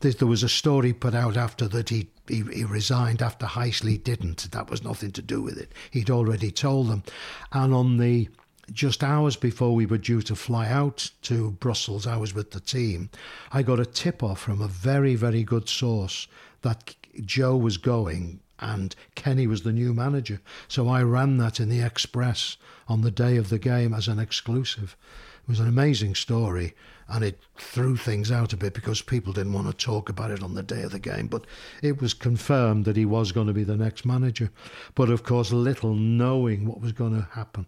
[0.00, 4.50] There was a story put out after that he, he, he resigned after Heisley didn't.
[4.50, 5.72] That was nothing to do with it.
[5.90, 7.04] He'd already told them.
[7.52, 8.28] And on the
[8.72, 12.60] just hours before we were due to fly out to Brussels, I was with the
[12.60, 13.10] team.
[13.52, 16.26] I got a tip off from a very, very good source
[16.62, 20.40] that Joe was going and Kenny was the new manager.
[20.68, 22.56] So I ran that in the Express
[22.88, 24.96] on the day of the game as an exclusive.
[25.42, 26.74] It was an amazing story
[27.08, 30.42] and it threw things out a bit because people didn't want to talk about it
[30.42, 31.26] on the day of the game.
[31.26, 31.46] But
[31.82, 34.50] it was confirmed that he was going to be the next manager.
[34.94, 37.66] But of course, little knowing what was going to happen.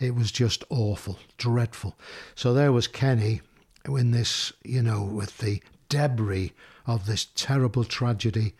[0.00, 1.96] It was just awful, dreadful.
[2.34, 3.40] So there was Kenny
[3.86, 6.52] in this, you know, with the debris
[6.86, 8.54] of this terrible tragedy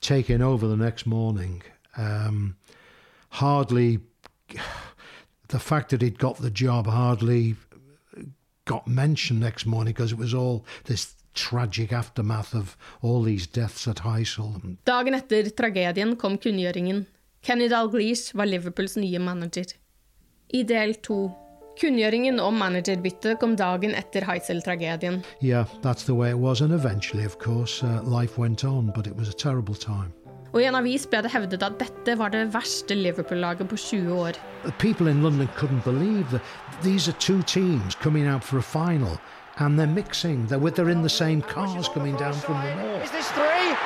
[0.00, 1.62] taking over the next morning.
[1.96, 2.56] Um,
[3.30, 4.00] hardly,
[5.48, 7.56] the fact that he'd got the job hardly
[8.64, 13.86] got mentioned next morning because it was all this tragic aftermath of all these deaths
[13.86, 14.76] at Heysel.
[14.84, 17.06] Dagen etter tragedien kom kunngjøringen.
[17.42, 19.66] Kenny Dalglish var Liverpools nye manager.
[20.54, 21.30] I del to
[21.76, 25.18] Kunngjøringen om managerbyttet kom dagen etter Heisel-tragedien.
[25.44, 26.62] Yeah, that's the way it was.
[26.62, 30.12] And eventually, of course, uh, life went on, but it was a terrible time.
[30.54, 34.14] Og I en avis ble det hevdet at dette var det verste Liverpool-laget på 20
[34.16, 34.38] år.
[34.78, 36.40] People in London couldn't believe that
[36.82, 39.20] these are two teams coming out for a final
[39.58, 40.46] and they're mixing.
[40.46, 43.04] They're, they're in the same cars coming down from the north.
[43.04, 43.76] Is this three?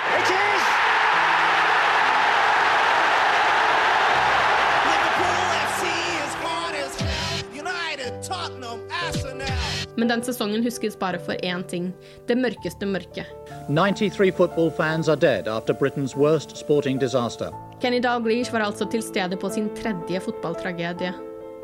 [10.01, 11.90] Men den sesongen huskes bare for én ting
[12.28, 13.28] det mørkeste mørket.
[13.68, 17.53] 93 fotballfans er døde etter after Britain's worst sporting disaster.
[17.82, 21.12] Kenny Dalglish var altså til stede på sin tredje fotballtragedie.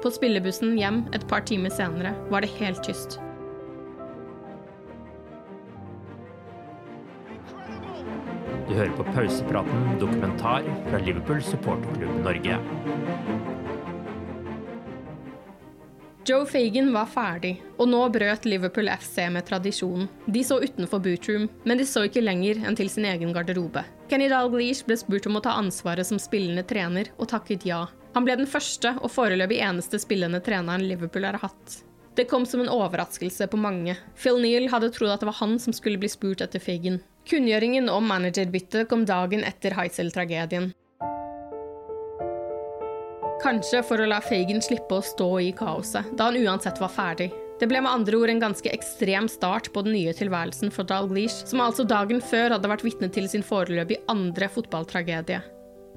[0.03, 3.16] På spillebussen hjem et par timer senere var det helt tyst.
[8.66, 12.61] Du hører på pausepraten dokumentar fra Liverpool supporterklubb Norge.
[16.27, 20.09] Joe Fagan var ferdig, og nå brøt Liverpool FC med tradisjonen.
[20.27, 23.85] De så utenfor bootroom, men de så ikke lenger enn til sin egen garderobe.
[24.11, 27.85] Kenny Dalglish ble spurt om å ta ansvaret som spillende trener, og takket ja.
[28.16, 31.77] Han ble den første og foreløpig eneste spillende treneren Liverpool har hatt.
[32.18, 33.95] Det kom som en overraskelse på mange.
[34.18, 36.99] Phil Neal hadde trodd at det var han som skulle bli spurt etter Fagan.
[37.31, 40.72] Kunngjøringen om managerbyttet kom dagen etter Heisel-tragedien.
[43.43, 47.28] Kanskje for å la Fagan slippe å stå i kaoset, da han uansett var ferdig.
[47.61, 51.45] Det ble med andre ord en ganske ekstrem start på den nye tilværelsen for Dalglish,
[51.49, 55.41] som altså dagen før hadde vært vitne til sin foreløpig andre fotballtragedie.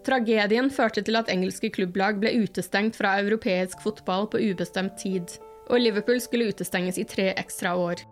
[0.08, 5.36] Tragedien førte til at engelske klubblag ble utestengt fra europeisk fotball på ubestemt tid,
[5.70, 8.04] og Liverpool skulle utestenges i tre ekstra år.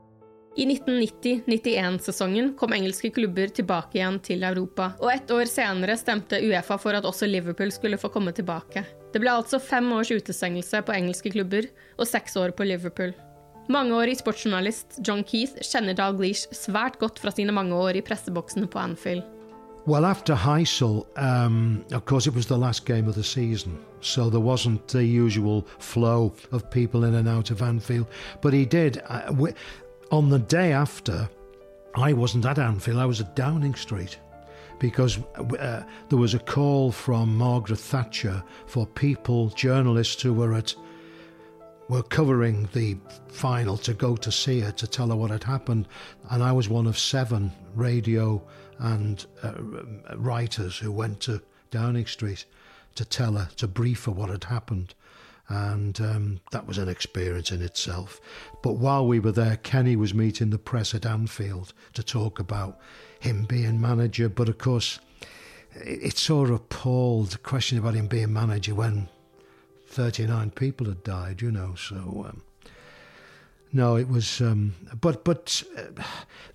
[0.58, 6.80] I 1990-91-sesongen kom engelske klubber tilbake igjen til Europa, og ett år senere stemte Uefa
[6.82, 8.82] for at også Liverpool skulle få komme tilbake.
[9.18, 11.66] Det ble altså fem års utestengelse på engelske klubber
[11.98, 13.16] og seks år på Liverpool.
[13.74, 18.78] Mangeårig sportsjournalist John Keith kjenner Dalglish svært godt fra sine mange år i presseboksene på
[18.78, 19.24] Anfield.
[19.88, 24.30] Well, after Heysel, um, of course, it was the last game of the season, so
[24.30, 28.06] there wasn't the usual flow of people in and out of Anfield.
[28.44, 29.02] But he did.
[29.10, 29.54] Uh, we,
[30.12, 31.28] on the day after,
[31.96, 34.20] I wasn't at Anfield, I was at Downing Street
[34.80, 35.20] because
[35.60, 40.76] uh, there was a call from Margaret Thatcher for people, journalists who were at
[41.90, 42.98] were covering the
[43.30, 45.88] final to go to see her to tell her what had happened,
[46.30, 48.42] and I was one of seven radio
[48.80, 49.54] and uh,
[50.18, 52.46] writers who went to Downing Street
[52.96, 54.94] to tell her to brief her what had happened.
[55.50, 58.20] And um, that was an experience in itself.
[58.62, 62.80] But while we were there, Kenny was meeting the press at Anfield to talk about
[63.20, 64.30] him being manager.
[64.30, 65.00] But of course,
[65.74, 69.10] it, sort of appalled the question about him being manager when
[69.88, 71.76] 39 people had died, you know.
[71.76, 72.44] So, um,
[73.72, 74.42] no, it was.
[74.42, 76.04] Um, but but uh,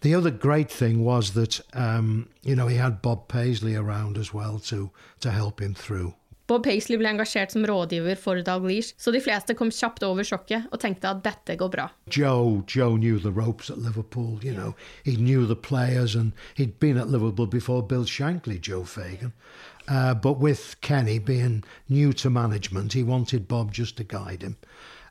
[0.01, 4.33] the other great thing was that um, you know he had Bob Paisley around as
[4.33, 4.91] well to
[5.21, 6.15] to help him through.
[6.51, 10.67] Bob Paisley ble engasjert som rådgiver for Dalglish, så de fleste kom kjapt over sjokket
[10.73, 11.89] og tenkte at dette går bra.
[12.09, 14.41] Joe, Joe knew the ropes at Liverpool.
[14.43, 14.75] You know,
[15.05, 19.33] he knew the players, and he'd been at Liverpool before Bill Shankly, Joe Fagan.
[19.89, 24.57] Uh, but with Kenny being new to management, he wanted Bob just to guide him.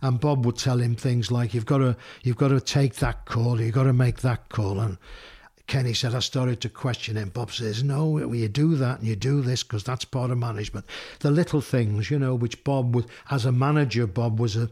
[0.01, 3.25] And Bob would tell him things like, "You've got to, you've got to take that
[3.25, 3.61] call.
[3.61, 4.97] You've got to make that call." And
[5.71, 7.29] Kenny said, I started to question him.
[7.29, 10.85] Bob says, No, you do that and you do this because that's part of management.
[11.21, 14.69] The little things, you know, which Bob was, as a manager, Bob was a,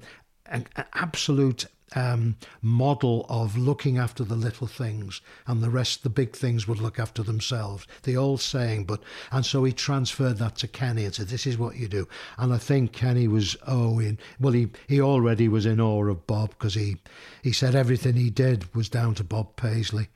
[0.47, 6.09] an, an absolute um, model of looking after the little things and the rest, the
[6.09, 7.87] big things would look after themselves.
[8.03, 11.57] The old saying, but, and so he transferred that to Kenny and said, This is
[11.57, 12.09] what you do.
[12.37, 16.27] And I think Kenny was, oh, in, well, he, he already was in awe of
[16.27, 16.97] Bob because he,
[17.41, 20.09] he said everything he did was down to Bob Paisley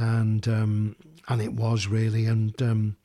[0.00, 0.96] and um,
[1.28, 2.96] and it was really, and um,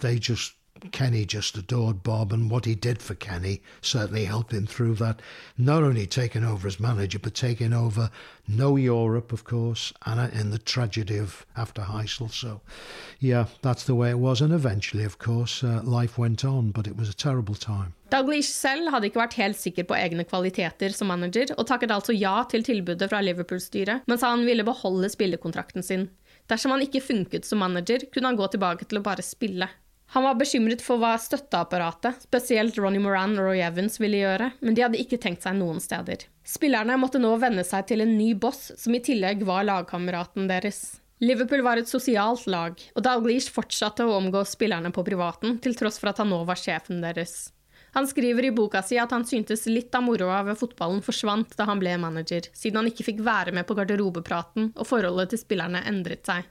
[0.00, 0.54] they just
[0.92, 5.20] Kenny just adored Bob, and what he did for Kenny certainly helped him through that.
[5.56, 8.10] Not only taking over as manager, but taking over
[8.48, 12.30] no Europe, of course, and in the tragedy of after Heysel.
[12.30, 12.60] So,
[13.18, 14.40] yeah, that's the way it was.
[14.40, 17.94] And eventually, of course, uh, life went on, but it was a terrible time.
[18.10, 22.14] Dalglish selv hadde ikke vært helt sikker på egne kvaliteter som manager, og takket altså
[22.14, 26.06] ja til tilbudet fra Liverpool-styret, men sa han ville beholde spillekontrakten sin.
[26.46, 29.66] Dersom han ikke funket som manager, kunne han gå tilbake til å bare spille.
[30.14, 34.76] Han var bekymret for hva støtteapparatet, spesielt Ronny Moran og Roy Evans, ville gjøre, men
[34.76, 36.28] de hadde ikke tenkt seg noen steder.
[36.46, 41.00] Spillerne måtte nå venne seg til en ny boss, som i tillegg var lagkameraten deres.
[41.24, 45.98] Liverpool var et sosialt lag, og Dalglish fortsatte å omgå spillerne på privaten, til tross
[45.98, 47.48] for at han nå var sjefen deres.
[47.96, 51.64] Han skriver i boka si at han syntes litt av moroa ved fotballen forsvant da
[51.64, 55.80] han ble manager, siden han ikke fikk være med på garderobepraten og forholdet til spillerne
[55.88, 56.44] endret seg.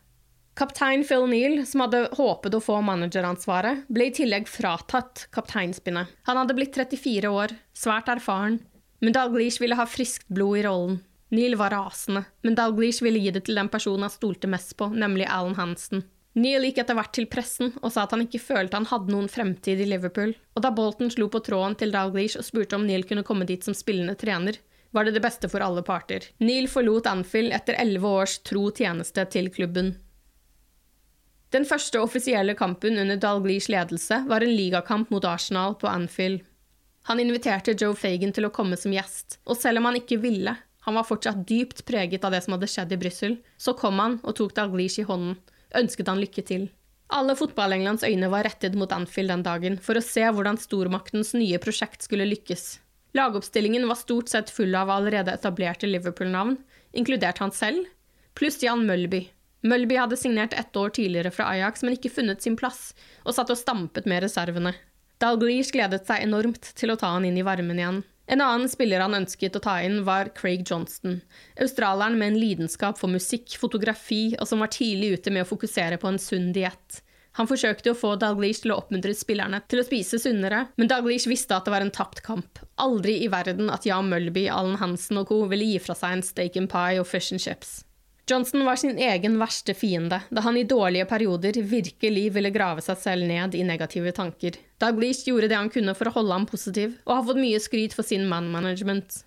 [0.55, 6.13] Kaptein Phil Neal, som hadde håpet å få manageransvaret, ble i tillegg fratatt kapteinspinnet.
[6.29, 8.61] Han hadde blitt 34 år, svært erfaren,
[9.03, 11.01] men Dalglish ville ha friskt blod i rollen.
[11.35, 14.87] Neil var rasende, men Dalglish ville gi det til den personen han stolte mest på,
[14.95, 16.05] nemlig Alan Hansen.
[16.39, 19.27] Neil gikk etter hvert til pressen og sa at han ikke følte han hadde noen
[19.31, 23.03] fremtid i Liverpool, og da Bolton slo på tråden til Dalglish og spurte om Neil
[23.07, 24.61] kunne komme dit som spillende trener,
[24.95, 26.23] var det det beste for alle parter.
[26.39, 29.97] Neil forlot Anfield etter elleve års tro tjeneste til klubben.
[31.53, 36.41] Den første offisielle kampen under Dalglish ledelse var en ligakamp mot Arsenal på Anfield.
[37.05, 40.55] Han inviterte Joe Fagan til å komme som gjest, og selv om han ikke ville,
[40.85, 43.37] han var fortsatt dypt preget av det som hadde skjedd i Brussel.
[43.57, 45.37] Så kom han og tok Dalglish i hånden,
[45.77, 46.67] ønsket han lykke til.
[47.13, 51.57] Alle fotball-Englands øyne var rettet mot Anfield den dagen for å se hvordan stormaktens nye
[51.61, 52.79] prosjekt skulle lykkes.
[53.17, 56.57] Lagoppstillingen var stort sett full av allerede etablerte Liverpool-navn,
[56.93, 57.85] inkludert han selv,
[58.37, 59.23] pluss Jan Mølby.
[59.65, 62.91] Mølby hadde signert ett år tidligere fra Ajax, men ikke funnet sin plass,
[63.25, 64.75] og satt og stampet med reservene.
[65.21, 68.03] Dalglish gledet seg enormt til å ta han inn i varmen igjen.
[68.27, 71.19] En annen spiller han ønsket å ta inn, var Craig Johnston.
[71.61, 75.99] Australieren med en lidenskap for musikk, fotografi, og som var tidlig ute med å fokusere
[76.01, 77.01] på en sunn diett.
[77.35, 81.27] Han forsøkte å få Dalglish til å oppmuntre spillerne til å spise sunnere, men Dalglish
[81.29, 82.61] visste at det var en tapt kamp.
[82.81, 85.41] Aldri i verden at Jan Mølby, Allen Hansen og co.
[85.51, 87.83] ville gi fra seg en steak and pie og fish and chips.
[88.27, 92.97] Johnson var sin egen verste fiende, da han i dårlige perioder virkelig ville grave seg
[92.97, 94.57] selv ned i negative tanker.
[94.81, 97.93] Dalglish gjorde det han kunne for å holde ham positiv, og har fått mye skryt
[97.93, 99.21] for sin man-management.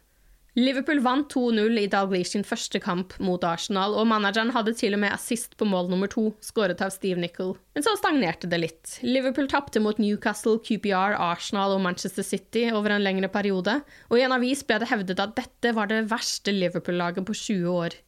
[0.58, 5.02] Liverpool vant 2-0 i Dalglish sin første kamp mot Arsenal, og manageren hadde til og
[5.04, 7.54] med assist på mål nummer to, skåret av Steve Nicol.
[7.78, 8.96] Men så stagnerte det litt.
[9.06, 13.78] Liverpool tapte mot Newcastle, QPR, Arsenal og Manchester City over en lengre periode,
[14.10, 17.78] og i en avis ble det hevdet at dette var det verste Liverpool-laget på 20
[17.78, 18.00] år.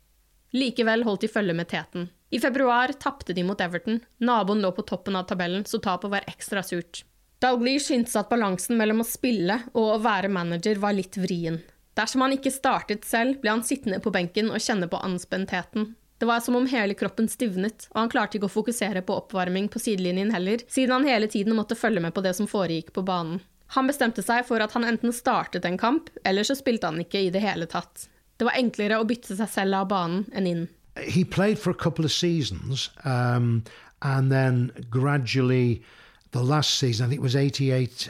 [0.53, 2.09] Likevel holdt de følge med teten.
[2.31, 4.01] I februar tapte de mot Everton.
[4.19, 7.05] Naboen lå på toppen av tabellen, så tapet var ekstra surt.
[7.41, 11.59] Dalglish syntes at balansen mellom å spille og å være manager var litt vrien.
[11.97, 15.95] Dersom han ikke startet selv, ble han sittende på benken og kjenne på anspentheten.
[16.21, 19.71] Det var som om hele kroppen stivnet, og han klarte ikke å fokusere på oppvarming
[19.73, 23.07] på sidelinjen heller, siden han hele tiden måtte følge med på det som foregikk på
[23.09, 23.41] banen.
[23.73, 27.25] Han bestemte seg for at han enten startet en kamp, eller så spilte han ikke
[27.25, 28.11] i det hele tatt.
[28.41, 30.63] Det var enklere å bytte seg selv av banen enn inn.
[30.97, 33.65] He played for a couple of seasons, um,
[34.01, 35.83] and then gradually,
[36.31, 38.09] the last season, I think it was 88,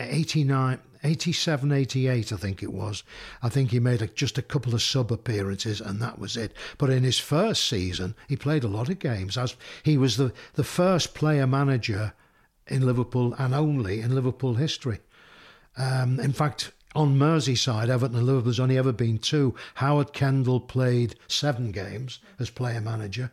[0.00, 3.02] 89, 87, 88, I think it was.
[3.42, 6.52] I think he made a, just a couple of sub appearances, and that was it.
[6.76, 9.38] But in his first season, he played a lot of games.
[9.38, 12.12] As he was the, the first player manager
[12.66, 15.00] in Liverpool and only in Liverpool history.
[15.78, 19.54] Um, in fact, on Merseyside, Everton and Liverpool, there's only ever been two.
[19.74, 23.30] Howard Kendall played seven games as player manager,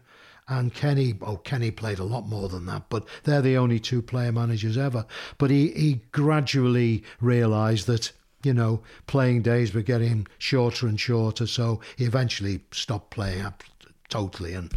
[0.47, 4.01] and Kenny, oh, Kenny played a lot more than that, but they're the only two
[4.01, 5.05] player managers ever.
[5.37, 8.11] But he, he gradually realised that,
[8.43, 13.63] you know, playing days were getting shorter and shorter, so he eventually stopped playing up
[14.09, 14.71] totally and,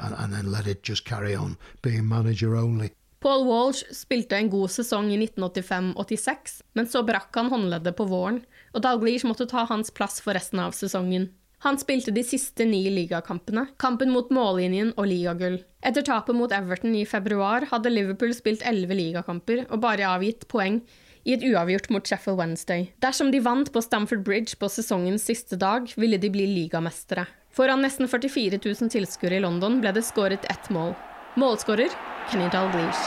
[0.00, 2.92] and then let it just carry on being manager only.
[3.20, 8.38] Paul Walsh spilte en god sesong i 1985-86, men så brakk han håndleddet på våren,
[8.72, 11.28] og Dalglish måtte ta hans plass for resten av sesongen.
[11.60, 15.58] Han spilte de siste ni ligakampene, kampen mot mållinjen og ligagull.
[15.84, 20.80] Etter tapet mot Everton i februar hadde Liverpool spilt elleve ligakamper og bare avgitt poeng
[21.28, 22.88] i et uavgjort mot Sheffield Wednesday.
[23.04, 27.28] Dersom de vant på Stamford Bridge på sesongens siste dag, ville de bli ligamestere.
[27.52, 30.96] Foran nesten 44 000 tilskuere i London ble det skåret ett mål.
[31.34, 31.88] Målskårer
[32.30, 32.98] Kenny Dalglish.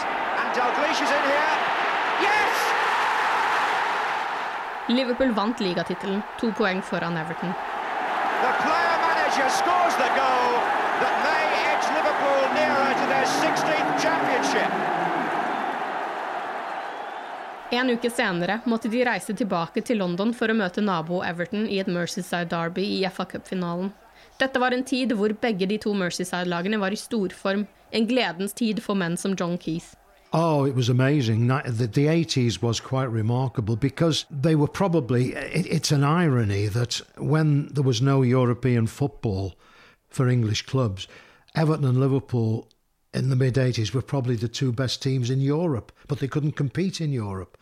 [2.21, 2.55] Yes!
[4.87, 7.53] Liverpool vant ligatittelen, to poeng foran Everton.
[8.41, 10.51] The player manager scores the goal
[11.03, 14.71] that may edge Liverpool nearer to their 16th championship.
[17.71, 21.79] En uke senere måtte de reise tilbake til London for å møte nabo Everton i
[21.81, 23.91] et Mercyside Derby i FA Cup-finalen.
[24.39, 27.67] Dette var en tid hvor begge de to Mercyside-lagene var i storform.
[27.93, 29.93] En gledens tid for menn som John Keith.
[30.33, 31.47] Oh, it was amazing.
[31.47, 37.01] The, the 80s was quite remarkable because they were probably, it, it's an irony that
[37.17, 39.53] when there was no European football
[40.09, 41.07] for English clubs,
[41.53, 42.67] Everton and Liverpool
[43.13, 46.53] in the mid 80s were probably the two best teams in Europe, but they couldn't
[46.53, 47.57] compete in Europe.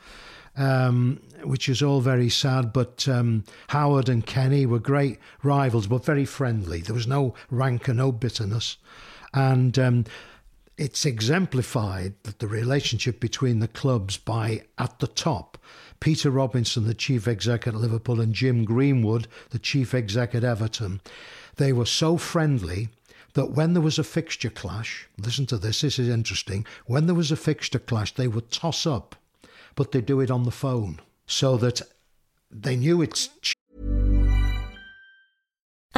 [0.56, 2.74] um, which is all very sad.
[2.74, 6.82] But um, Howard and Kenny were great rivals, but very friendly.
[6.82, 8.78] There was no rancor, no bitterness.
[9.34, 10.06] And um,
[10.78, 15.58] it's exemplified that the relationship between the clubs by at the top
[16.00, 21.00] Peter Robinson, the chief exec at Liverpool, and Jim Greenwood, the chief exec at Everton,
[21.58, 22.90] they were so friendly
[23.34, 26.66] that when there was a fixture clash, listen to this, this is interesting.
[26.88, 29.16] When there was a fixture clash, they would toss up,
[29.76, 31.82] but they do it on the phone so that
[32.50, 33.30] they knew it's.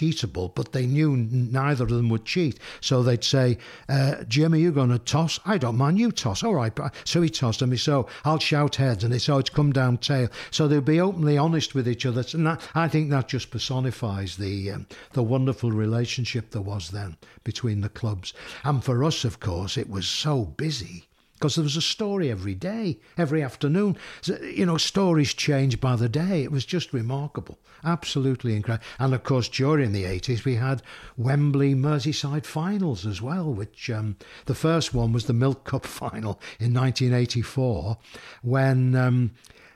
[0.00, 2.58] Eatable, but they knew neither of them would cheat.
[2.80, 5.38] So they'd say, uh, Jim, are you going to toss?
[5.46, 6.42] I don't mind, you toss.
[6.42, 6.76] All right.
[7.04, 9.04] So he tossed and me, so I'll shout heads.
[9.04, 10.28] And it's, oh, it's come down tail.
[10.50, 12.24] So they'll be openly honest with each other.
[12.32, 17.16] And that, I think that just personifies the, um, the wonderful relationship there was then
[17.44, 18.32] between the clubs.
[18.64, 21.04] And for us, of course, it was so busy
[21.34, 23.96] because there was a story every day, every afternoon.
[24.26, 26.42] You know, stories changed by the day.
[26.42, 28.86] It was just remarkable, absolutely incredible.
[28.98, 30.82] And of course, during the 80s, we had
[31.16, 34.16] Wembley Merseyside finals as well, which um,
[34.46, 37.98] the first one was the Milk Cup final in 1984
[38.42, 38.94] when.
[38.94, 39.32] Um,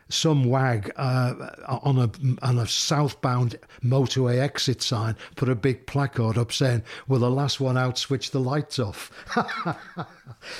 [0.09, 1.35] some wag uh,
[1.67, 2.11] on a
[2.45, 7.61] on a southbound motorway exit sign put a big placard up saying, "Will the last
[7.61, 9.11] one out switch the lights off?"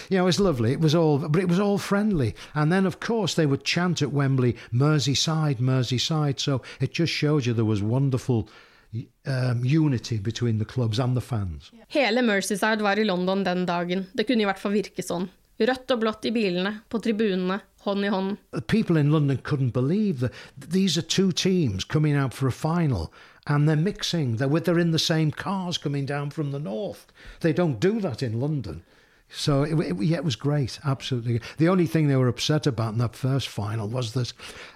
[0.09, 0.73] you know, it was lovely.
[0.73, 2.35] It was all, but it was all friendly.
[2.55, 7.47] And then, of course, they would chant at Wembley, "Merseyside, Merseyside." So it just shows
[7.47, 8.49] you there was wonderful.
[9.27, 11.71] Um, unity between the clubs and the fans.
[11.89, 14.07] Hele Merseyside var i London den dagen.
[14.17, 15.29] Det kunne i hvert fall virke sånn.
[15.59, 18.37] Rødt og blått i bilene, på tribunene, hånd i hånd.
[18.69, 20.33] People in London couldn't believe that
[20.71, 23.13] these are two teams coming out for a final
[23.47, 24.37] and they're mixing.
[24.37, 27.07] They're, they're in the same cars coming down from the north.
[27.41, 28.85] They don't do that in London.
[29.31, 31.41] So it, it, yeah, it was great, absolutely.
[31.59, 34.33] The only thing they were upset about in that first final was that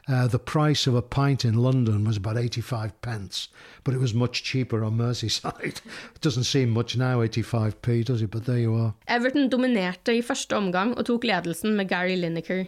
[0.09, 3.49] uh, the price of a pint in London was about 85 pence,
[3.83, 5.81] but it was much cheaper on Merseyside.
[6.15, 8.31] it doesn't seem much now, 85p, does it?
[8.31, 8.95] But there you are.
[9.09, 12.67] Everton dominerte i første omgang og tok ledelsen med Gary Lineker.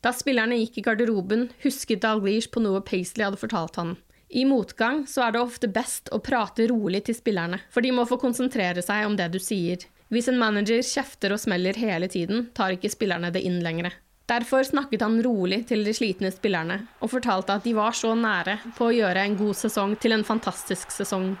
[0.00, 3.98] Da spillerne gikk i garderoben, husket Dalglish på noe Paisley hadde fortalt han.
[4.30, 8.06] I motgang så er det ofte best å prate rolig til spillerne, for de må
[8.08, 9.84] få konsentrere seg om det du sier.
[10.10, 13.94] Hvis en manager kjefter og smeller hele tiden, tar ikke spillerne det inn lenger.
[14.26, 18.56] Derfor snakket han rolig til de slitne spillerne, og fortalte at de var så nære
[18.74, 21.36] på å gjøre en god sesong til en fantastisk sesong.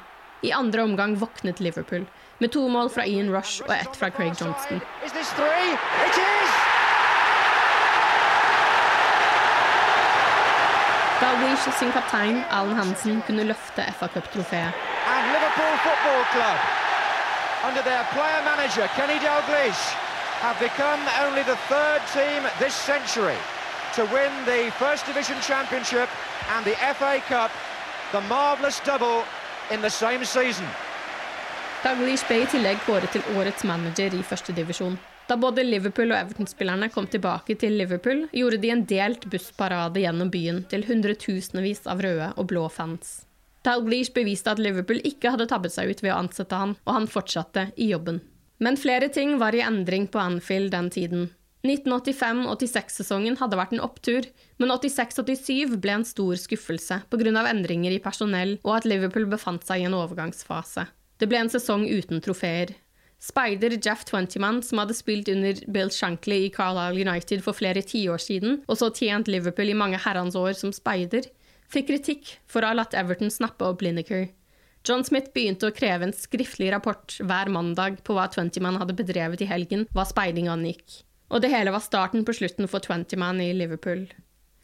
[0.46, 2.06] I andre omgang våknet Liverpool,
[2.38, 4.78] med to mål fra Ian Rush og ett fra Craig Johnston.
[5.02, 5.34] Is!
[11.20, 14.86] Dalglish sin kaptein Alan Hansen kunne løfte FA Cup-trofeet.
[15.10, 16.70] And Liverpool Football Club,
[17.64, 19.82] under their player manager Kenny Dalglish,
[20.40, 23.36] have become only the third team this century
[23.94, 26.08] to win the First Division Championship
[26.54, 27.50] and the FA Cup,
[28.12, 29.24] the marvellous double
[29.70, 30.66] in the same season.
[31.84, 34.98] Dalglish ble i tillegg kåret til årets manager i førstedivisjon.
[35.28, 40.32] Da både Liverpool og Everton-spillerne kom tilbake til Liverpool, gjorde de en delt bussparade gjennom
[40.32, 43.20] byen til hundretusenvis av røde og blå fans.
[43.66, 47.10] Dalglish beviste at Liverpool ikke hadde tabbet seg ut ved å ansette han, og han
[47.10, 48.22] fortsatte i jobben.
[48.60, 51.28] Men flere ting var i endring på Anfield den tiden.
[51.66, 54.24] 1985-86-sesongen hadde vært en opptur,
[54.60, 57.32] men 86-87 ble en stor skuffelse pga.
[57.50, 60.86] endringer i personell og at Liverpool befant seg i en overgangsfase.
[61.20, 62.72] Det ble en sesong uten trofeer.
[63.20, 68.22] Speider Jeff Twentyman, som hadde spilt under Bill Shankly i Carlisle United for flere tiår
[68.24, 71.28] siden, og så tjent Liverpool i mange herrens år som speider,
[71.70, 74.28] fikk kritikk for å ha latt Everton snappe opp Lineker.
[74.86, 79.42] John Smith begynte å kreve en skriftlig rapport hver mandag på hva Twentyman hadde bedrevet
[79.44, 81.02] i helgen, hva speiding angikk.
[81.30, 84.08] Og det hele var starten på slutten for Twentyman i Liverpool.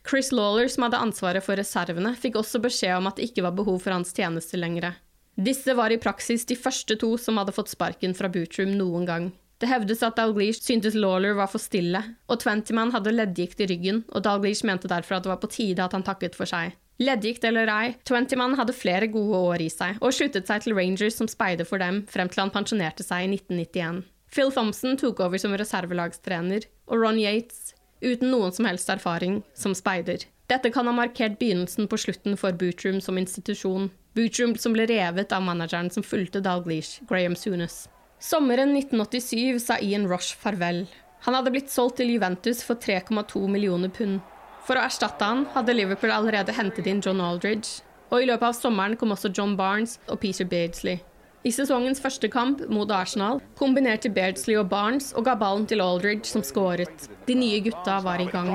[0.07, 3.57] Chris Lawler, som hadde ansvaret for reservene, fikk også beskjed om at det ikke var
[3.59, 4.95] behov for hans tjeneste lenger.
[5.37, 9.27] Disse var i praksis de første to som hadde fått sparken fra Bootroom noen gang.
[9.61, 14.03] Det hevdes at Dalglish syntes Lawler var for stille, og Twentyman hadde leddgikt i ryggen,
[14.13, 16.77] og Dalglish mente derfor at det var på tide at han takket for seg.
[16.97, 21.19] Leddgikt eller ei, Twentyman hadde flere gode år i seg, og sluttet seg til Rangers
[21.19, 24.05] som speider for dem frem til han pensjonerte seg i 1991.
[24.33, 29.77] Phil Thompson tok over som reservelagstrener, og Ron Yates, uten noen som helst erfaring, som
[29.77, 30.25] speider.
[30.49, 35.35] Dette kan ha markert begynnelsen på slutten for Bootroom som institusjon, Bootroom som ble revet
[35.37, 37.85] av manageren som fulgte Dalglish, Graham Sunes.
[38.23, 40.87] Sommeren 1987 sa Ian Rush farvel.
[41.27, 44.23] Han hadde blitt solgt til Juventus for 3,2 millioner pund.
[44.67, 48.57] For å erstatte han hadde Liverpool allerede hentet inn John Aldridge, og i løpet av
[48.59, 50.99] sommeren kom også John Barnes og Peter Beardsley.
[51.47, 56.27] I sesongens første kamp mot Arsenal kombinerte Beardsley og Barnes og ga ballen til Aldridge,
[56.27, 57.07] som skåret.
[57.29, 58.51] De nye gutta var i gang.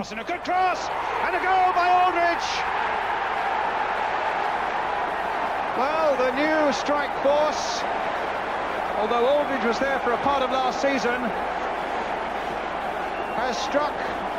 [5.80, 7.80] Well, the new strike force,
[9.00, 11.24] although Aldridge was there for a part of last season,
[13.40, 13.96] has struck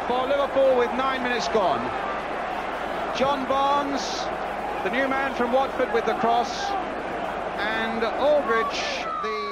[0.07, 1.83] for Liverpool with nine minutes gone.
[3.17, 4.03] John Barnes,
[4.85, 6.71] the new man from Watford with the cross,
[7.59, 9.43] and Aldridge, the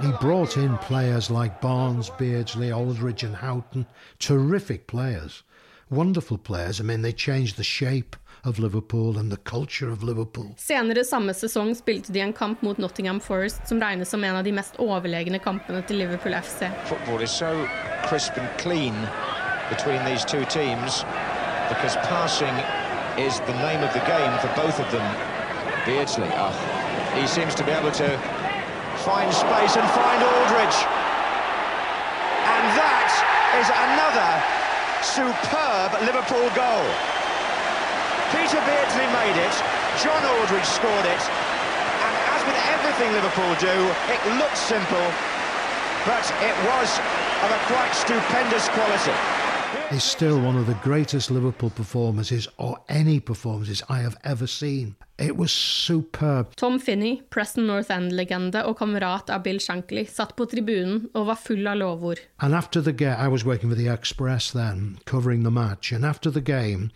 [0.00, 3.86] He brought in players like Barnes, Beardsley, Aldridge, and Houghton.
[4.18, 5.42] Terrific players.
[5.90, 6.80] Wonderful players.
[6.80, 10.54] I mean, they changed the shape of Liverpool and the culture of Liverpool.
[10.56, 14.44] Senere samme sesong spilte de en kamp mot Nottingham Forest, som regnes som en av
[14.44, 16.70] de mest overlegne kampene til Liverpool FC.
[16.86, 17.68] Football is so
[18.08, 18.94] crisp and clean
[19.70, 21.06] between these two teams
[21.70, 22.52] because passing
[23.14, 25.06] is the name of the game for both of them.
[25.86, 26.52] Beardsley, oh,
[27.14, 28.10] he seems to be able to
[29.06, 30.78] find space and find Aldridge.
[32.42, 33.10] And that
[33.62, 34.30] is another
[35.00, 36.86] superb Liverpool goal.
[38.34, 39.54] Peter Beardsley made it,
[40.02, 43.74] John Aldridge scored it, and as with everything Liverpool do,
[44.10, 45.06] it looks simple,
[46.06, 46.88] but it was
[47.42, 49.39] of a quite stupendous quality.
[49.92, 54.94] Is still one of the greatest Liverpool performances or any performances I have ever seen.
[55.18, 56.54] It was superb.
[56.56, 61.38] Tom Finney, Preston North End-legende og kamerat av Bill Shankly, satt på tribunen og var
[61.42, 62.20] full av lovord.
[62.40, 66.04] And after the game, I was working for the Express then, covering the match, and
[66.04, 66.90] after the game,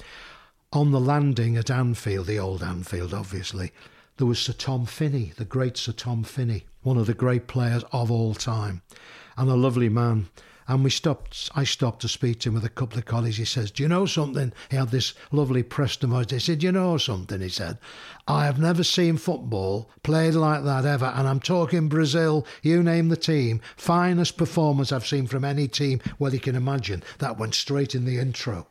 [0.72, 3.72] on the landing at Anfield, the old Anfield, obviously,
[4.16, 7.84] there was Sir Tom Finney, the great Sir Tom Finney, one of the great players
[7.92, 8.82] of all time,
[9.36, 10.28] and a lovely man.
[10.66, 11.50] And we stopped.
[11.54, 13.36] I stopped to speak to him with a couple of colleagues.
[13.36, 16.30] He says, "Do you know something?" He had this lovely Preston voice.
[16.30, 17.78] He said, "Do you know something?" He said,
[18.26, 22.46] "I have never seen football played like that ever, and I'm talking Brazil.
[22.62, 23.60] You name the team.
[23.76, 26.00] Finest performance I've seen from any team.
[26.18, 28.68] Well, you can imagine that went straight in the intro."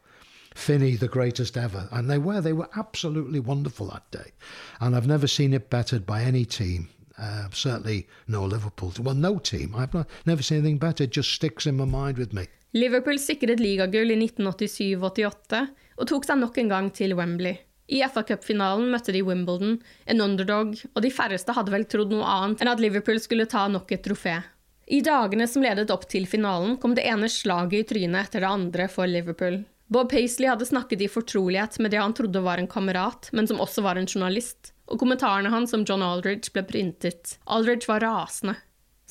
[0.56, 1.88] Finney, the greatest ever.
[1.92, 2.40] And they were.
[2.40, 4.32] They were absolutely wonderful that day.
[4.80, 6.90] And I've never seen it bettered by any team.
[7.18, 8.92] Uh, certainly no Liverpool.
[9.00, 9.76] Well, no team.
[9.76, 11.04] I've not, never seen anything better.
[11.04, 12.48] It just sticks in my mind with me.
[12.74, 15.60] Liverpool sikret ligagull i 1987-88
[16.02, 17.60] og tok seg nok en gang til Wembley.
[17.94, 19.76] I FA-cupfinalen møtte de Wimbledon,
[20.10, 23.68] en underdog, og de færreste hadde vel trodd noe annet enn at Liverpool skulle ta
[23.70, 24.40] nok et trofé.
[24.88, 28.50] I dagene som ledet opp til finalen, kom det ene slaget i trynet etter det
[28.50, 29.62] andre for Liverpool.
[29.94, 33.62] Bob Paisley hadde snakket i fortrolighet med det han trodde var en kamerat, men som
[33.62, 37.38] også var en journalist, og kommentarene hans om John Aldridge ble printet.
[37.46, 38.58] Aldridge var rasende.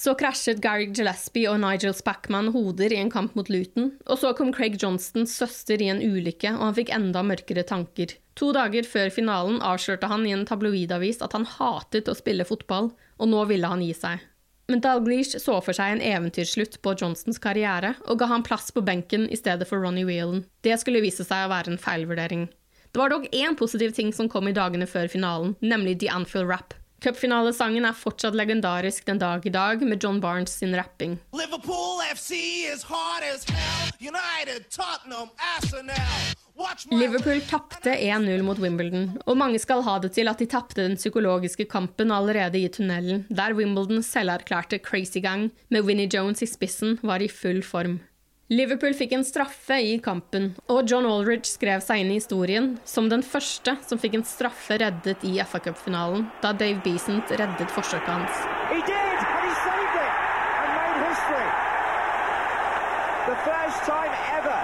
[0.02, 4.32] Så krasjet Gary Gillespie og Nigel Spackman hoder i en kamp mot Luton, og så
[4.34, 8.16] kom Craig Johnstons søster i en ulykke, og han fikk enda mørkere tanker.
[8.40, 12.90] To dager før finalen avslørte han i en tabloidavis at han hatet å spille fotball,
[13.20, 14.24] og nå ville han gi seg.
[14.72, 18.82] Men Dalglish så for seg en eventyrslutt på Johnstons karriere, og ga han plass på
[18.86, 20.46] benken i stedet for Ronny Whelan.
[20.64, 22.46] Det skulle vise seg å være en feilvurdering.
[22.92, 26.50] Det var dog én positiv ting som kom i dagene før finalen, nemlig The Anfield
[26.50, 26.74] Rap.
[27.00, 31.16] Cupfinalesangen er fortsatt legendarisk den dag i dag, med John Barnes sin rapping.
[31.32, 32.36] Liverpool FC
[32.68, 33.88] is hard as hell.
[33.98, 36.36] United, Tottenham, Arsenal.
[36.92, 41.00] Liverpool tapte 1-0 mot Wimbledon, og mange skal ha det til at de tapte den
[41.00, 46.98] psykologiske kampen allerede i tunnelen, der Wimbledons selverklærte crazy gang med Winnie Jones i spissen
[47.02, 48.02] var i full form.
[48.52, 53.06] Liverpool fikk en straffe i kampen, og John Aldridge skrev seg inn i historien som
[53.08, 58.10] den første som fikk en straffe reddet i FA Cup-finalen, da Dave Beasant reddet forsøket
[58.12, 58.42] hans.
[58.68, 60.14] Did, and he saved it
[60.60, 61.48] and made history.
[63.30, 64.60] The first time ever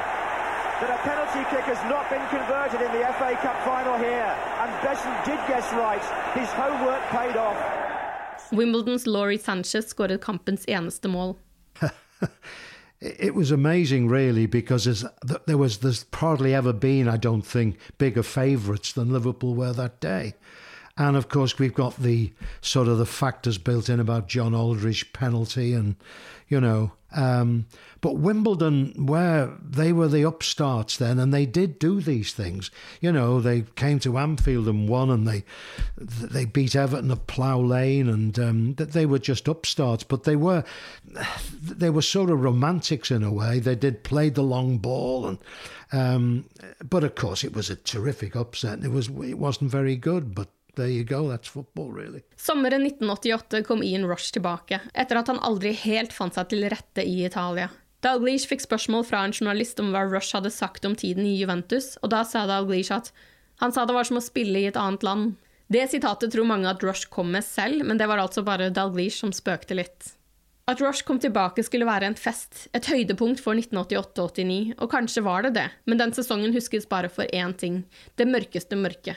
[0.84, 4.36] that a penalty kick has not been converted in the FA Cup final here.
[4.61, 6.05] And Besson did guess right.
[6.36, 7.57] His homework paid off.
[8.53, 11.39] Wimbledons Laurie Sanchez skåret kampens eneste mål.
[13.01, 15.05] it was amazing, really, because
[15.47, 20.01] there was there's hardly ever been, I don't think, bigger favourites than Liverpool were that
[20.01, 20.35] day.
[20.99, 25.13] And of course, we've got the sort of the factors built in about John Aldridge
[25.13, 25.95] penalty, and
[26.49, 27.67] you know, um,
[28.01, 32.73] but Wimbledon, where they were the upstarts then, and they did do these things.
[33.01, 35.45] You know, they came to Anfield and won, and they
[35.97, 40.03] they beat Everton at Plough Lane, and um, they were just upstarts.
[40.03, 40.65] But they were
[41.63, 43.61] they were sort of romantics in a way.
[43.61, 45.39] They did play the long ball, and
[45.93, 46.45] um,
[46.83, 48.85] but of course, it was a terrific upset.
[48.85, 52.22] It was it wasn't very good, but there you go, that's football, really.
[52.37, 57.05] Sommeren 1988 kom Ian Rush tilbake, etter at han aldri helt fant seg til rette
[57.05, 57.68] i Italia.
[58.07, 61.97] Dalglish fikk spørsmål fra en journalist om hva Rush hadde sagt om tiden i Juventus,
[62.03, 63.11] og da sa Dalglish at
[63.59, 65.35] han sa det var som å spille i et annet land.
[65.68, 69.18] Det sitatet tror mange at Rush kom med selv, men det var altså bare Dalglish
[69.18, 70.14] som spøkte litt.
[70.68, 75.47] At Rush kom tilbake skulle være en fest, et høydepunkt for 1988-89, og kanskje var
[75.47, 77.83] det det, men den sesongen huskes bare for én ting,
[78.20, 79.16] det mørkeste mørket.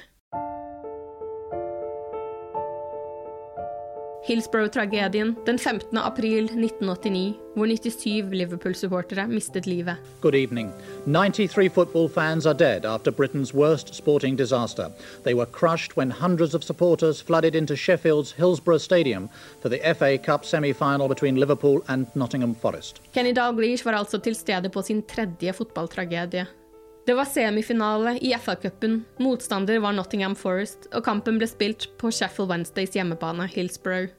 [4.23, 5.97] Hillsborough-tragedien den 15.
[5.97, 9.95] april 1989, hvor 97 Liverpool-supportere mistet livet.
[10.21, 10.71] Good evening.
[11.05, 14.91] 93 football fans are dead after Britain's worst sporting disaster.
[15.23, 19.29] They were crushed when hundreds of supporters flooded into Sheffield's Hillsborough Stadium
[19.61, 23.01] for the FA Cup semi-final between Liverpool and Nottingham Forest.
[23.13, 26.45] Kenny Dalglish var altså til stede på sin tredje fotballtragedie.
[27.05, 32.51] Det var semifinale i FA-cupen, motstander var Nottingham Forest, og kampen ble spilt på Sheffield
[32.51, 34.11] Wednesdays hjemmebane, Hillsborough.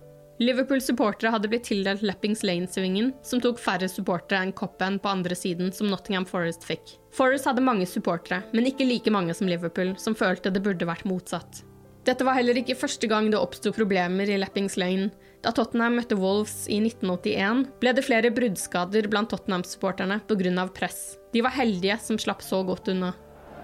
[0.43, 5.70] Liverpool-supportere hadde blitt tildelt Leppings Lane-svingen, som tok færre supportere enn Coppen på andre siden,
[5.70, 6.97] som Nottingham Forest fikk.
[7.14, 11.07] Forest hadde mange supportere, men ikke like mange som Liverpool, som følte det burde vært
[11.07, 11.62] motsatt.
[12.03, 15.12] Dette var heller ikke første gang det oppsto problemer i Leppings Lane.
[15.43, 20.66] Da Tottenham møtte Wolves i 1981, ble det flere bruddskader blant Tottenham-supporterne pga.
[20.70, 21.18] press.
[21.32, 23.12] De var heldige som slapp så godt unna.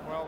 [0.09, 0.27] Well,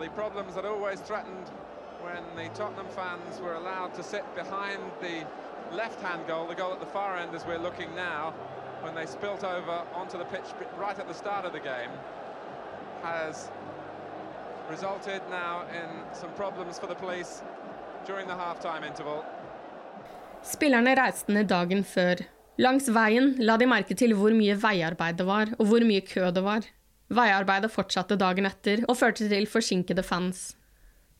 [2.02, 5.26] when the Tottenham fans were allowed to sit behind the
[5.74, 8.32] left-hand goal, the goal at the far end as we're looking now,
[8.82, 10.48] when they spilt over onto the pitch
[10.78, 11.90] right at the start of the game,
[13.02, 13.50] has
[14.70, 17.42] resulted now in some problems for the police
[18.06, 19.24] during the half-time interval.
[20.46, 22.22] Spillerne reiste ned dagen før.
[22.60, 26.28] Langs veien la de merke til hvor mye veiarbeid det var, og hvor mye kø
[26.34, 26.66] det var.
[27.10, 30.50] Veiarbeidet fortsatte dagen etter og førte til forsinkede fans.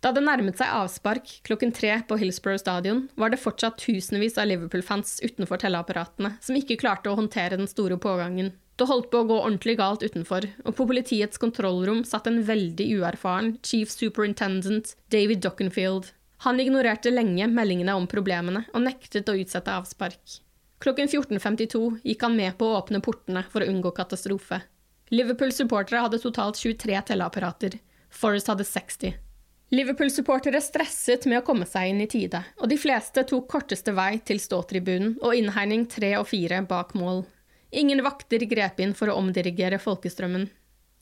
[0.00, 4.48] Da det nærmet seg avspark klokken tre på Hillsborough stadion, var det fortsatt tusenvis av
[4.48, 8.54] Liverpool-fans utenfor telleapparatene som ikke klarte å håndtere den store pågangen.
[8.80, 12.86] Det holdt på å gå ordentlig galt utenfor, og på politiets kontrollrom satt en veldig
[12.96, 16.14] uerfaren chief superintendent David Dockenfield.
[16.42, 20.38] Han ignorerte lenge meldingene om problemene og nektet å utsette avspark.
[20.80, 24.62] Klokken 14.52 gikk han med på å åpne portene for å unngå katastrofe.
[25.12, 27.76] Liverpool-supportere hadde totalt 23 telleapparater.
[28.08, 29.18] Forrest hadde 60.
[29.76, 34.16] Liverpool-supportere stresset med å komme seg inn i tide, og de fleste tok korteste vei
[34.24, 37.26] til ståtribunen og innhegning tre og fire bak mål.
[37.70, 40.48] Ingen vakter grep inn for å omdirigere folkestrømmen.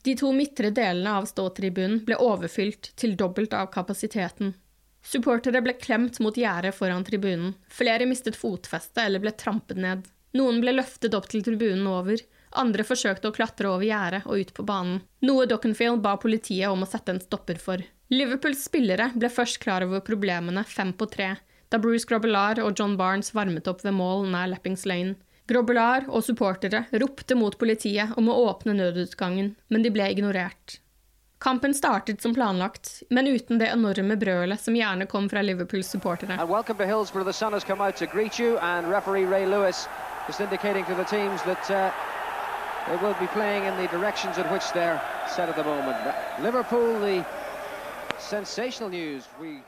[0.03, 4.53] De to midtre delene av ståtribunen ble overfylt til dobbelt av kapasiteten.
[5.05, 10.07] Supportere ble klemt mot gjerdet foran tribunen, flere mistet fotfestet eller ble trampet ned.
[10.37, 12.19] Noen ble løftet opp til tribunen over,
[12.61, 16.83] andre forsøkte å klatre over gjerdet og ut på banen, noe Dockenfield ba politiet om
[16.85, 17.81] å sette en stopper for.
[18.13, 21.35] Liverpools spillere ble først klar over problemene fem på tre,
[21.69, 25.15] da Bruce Grobelar og John Barnes varmet opp ved mål nær Leppings Lane.
[25.49, 30.77] Grobelar og supportere ropte mot politiet om å åpne nødutgangen, men de ble ignorert.
[31.39, 36.35] Kampen startet som planlagt, men uten det enorme brølet som gjerne kom fra Liverpools supportere.
[36.35, 37.25] And welcome Hillsborough.
[37.25, 39.87] The sun has come out to greet you, and referee Ray Lewis
[40.27, 41.91] is indicating to the teams that uh,
[42.87, 44.99] they will be playing in the directions in which they're
[45.35, 45.97] set at the moment.
[46.43, 47.25] Liverpool, the
[48.19, 49.23] sensational news.
[49.41, 49.63] We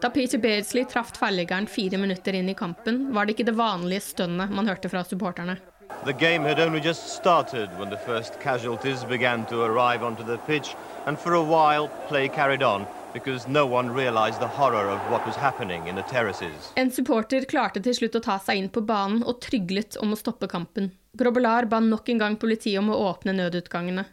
[0.00, 4.00] Da Peter Beardsley traff tverrliggeren fire minutter inn i kampen, var det ikke det vanlige
[4.00, 5.56] stønnet man hørte fra supporterne.
[6.04, 10.38] The game had only just started when the first casualties began to arrive onto the
[10.46, 10.76] pitch,
[11.08, 15.26] and for a while play carried on because no one realized the horror of what
[15.26, 16.72] was happening in the terraces.
[16.76, 20.18] En supporter klarte til slutt å ta seg inn på banen og tryglet om å
[20.20, 20.90] stoppe kampen.
[21.16, 24.04] Grobelar ba nok en gang politiet om å åpne nødutgangene.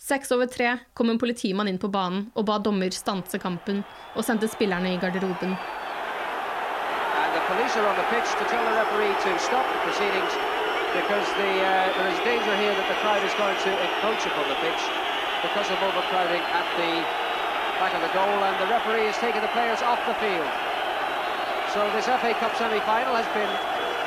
[0.00, 3.84] Seks over tre kom en politimann inn på banen og ba dommer stanse kampen
[4.16, 5.54] og sendte spillerne i garderoben.
[5.54, 10.34] And the police are on the pitch to tell the referee to stop the proceedings
[10.98, 14.50] because the, uh, there is danger here that the crowd is going to encroach upon
[14.50, 15.09] the pitch
[15.42, 16.92] because of overcrowding at the
[17.80, 20.50] back of the goal and the referee is taking the players off the field.
[21.72, 23.48] So this FA Cup semi-final has been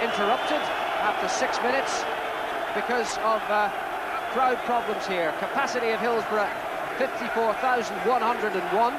[0.05, 0.61] interrupted
[1.01, 2.05] after six minutes
[2.77, 3.69] because of uh,
[4.34, 5.34] crowd problems here.
[5.39, 6.51] Capacity of Hillsborough
[6.97, 8.93] 54,101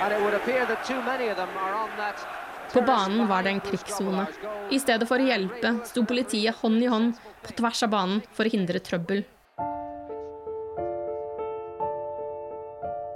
[0.00, 2.18] and it would appear that too many of them are on that
[2.72, 4.26] På banen var det en krigssone.
[4.70, 7.16] I stedet for å hjelpe sto politiet hånd i hånd
[7.46, 9.24] på tvers av banen for å hindre trøbbel.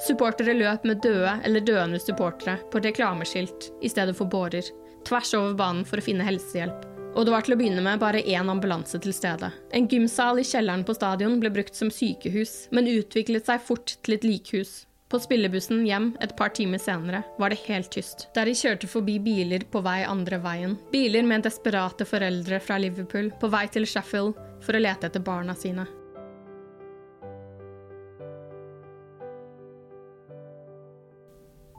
[0.03, 4.67] Supportere løp med døde eller døende supportere på reklameskilt i stedet for bårer,
[5.07, 6.89] tvers over banen for å finne helsehjelp.
[7.13, 9.53] Og det var til å begynne med bare én ambulanse til stede.
[9.71, 14.17] En gymsal i kjelleren på stadion ble brukt som sykehus, men utviklet seg fort til
[14.17, 14.81] et likhus.
[15.13, 19.19] På spillebussen hjem et par timer senere var det helt tyst, der de kjørte forbi
[19.21, 20.79] biler på vei andre veien.
[20.91, 25.55] Biler med desperate foreldre fra Liverpool på vei til Sheffield for å lete etter barna
[25.55, 25.85] sine.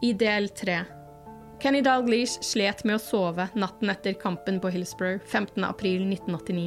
[0.03, 0.81] I del tre
[1.61, 6.65] Kenny Dalglish slet med å sove natten etter kampen på Hillsborough 15.4.1989.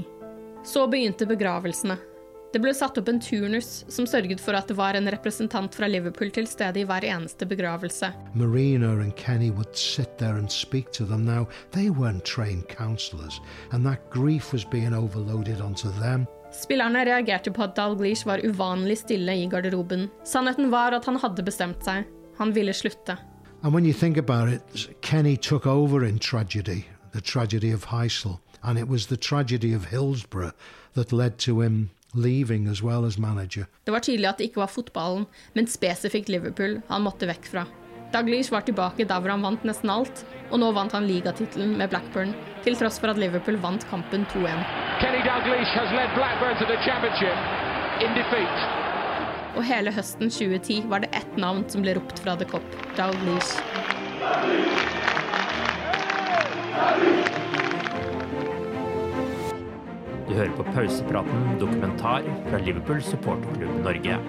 [0.64, 1.98] Så begynte begravelsene.
[2.54, 5.84] Det ble satt opp en turnus som sørget for at det var en representant fra
[5.84, 8.08] Liverpool til stede i hver eneste begravelse.
[8.32, 11.28] Marina og Kenny would sit there and speak to them.
[11.28, 11.44] Now,
[11.76, 16.24] they weren't trained counselors, and that grief was being overloaded onto them.
[16.56, 20.08] Spillerne reagerte på at Dalglish var uvanlig stille i garderoben.
[20.24, 22.08] Sannheten var at han hadde bestemt seg.
[22.38, 23.16] Han ville slutte.
[23.62, 28.38] And when you think about it, Kenny took over in tragedy, the tragedy of Heysel,
[28.62, 30.52] and it was the tragedy of Hillsborough
[30.94, 33.66] that led to him leaving as well as manager.
[33.84, 37.66] Det var tydelig at det ikke var fotballen, men spesifikt Liverpool han måtte vekk fra.
[38.12, 41.90] Dalglish var tilbake der hvor han vant nesten alt, og nå vant han ligatittelen med
[41.90, 42.34] Blackburn,
[42.64, 44.62] til tross for at Liverpool vant kampen 2-1.
[45.02, 47.36] Kenny Dalglish has led Blackburn to the championship
[48.00, 48.95] in defeat.
[49.56, 52.66] Og hele høsten 2010 var det ett navn som ble ropt fra The Cop,
[52.98, 53.56] Dalglish.
[60.26, 64.20] Du hører på pausepraten dokumentar fra Liverpool supporterklubb Norge.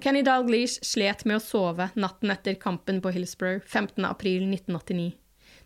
[0.00, 5.12] Kenny Dalglish slet med å sove natten etter kampen på Hillsborough 15.4.1989.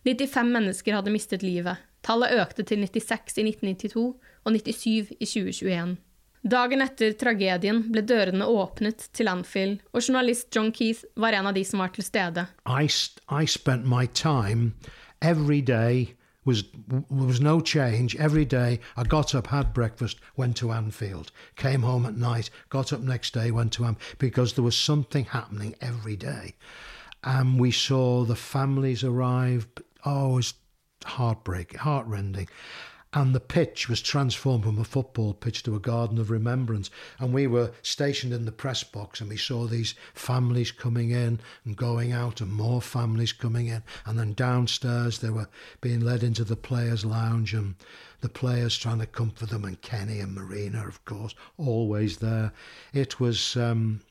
[0.02, 1.78] 95 mennesker hadde mistet livet.
[2.02, 5.98] Tallet økte til 96 i 1992 og 97 i 2021.
[6.42, 11.54] Dagen etter tragedien ble dørene åpnet til Anfield, og journalist John Keith var en av
[11.54, 12.46] de som var til stede.
[12.64, 12.88] I,
[13.28, 14.72] I spent my time.
[15.20, 16.14] Every day
[16.46, 16.64] was
[17.10, 18.16] was no change.
[18.18, 21.30] Every day i got up had breakfast went to anfield.
[21.56, 25.26] Came home at night got up next day went to am because there was something
[25.26, 26.54] happening every day.
[27.22, 29.66] And we saw the families arrive.
[30.06, 30.54] Oh it was
[31.04, 32.48] heartbreaking heartrending
[33.12, 36.90] and the pitch was transformed from a football pitch to a garden of remembrance.
[37.18, 41.40] And we were stationed in the press box, and we saw these families coming in
[41.64, 43.82] and going out, and more families coming in.
[44.06, 45.48] And then downstairs, they were
[45.80, 47.74] being led into the players' lounge, and
[48.20, 52.52] the players trying to comfort them, and Kenny and Marina, of course, always there.
[52.92, 53.56] It was.
[53.56, 54.02] Um,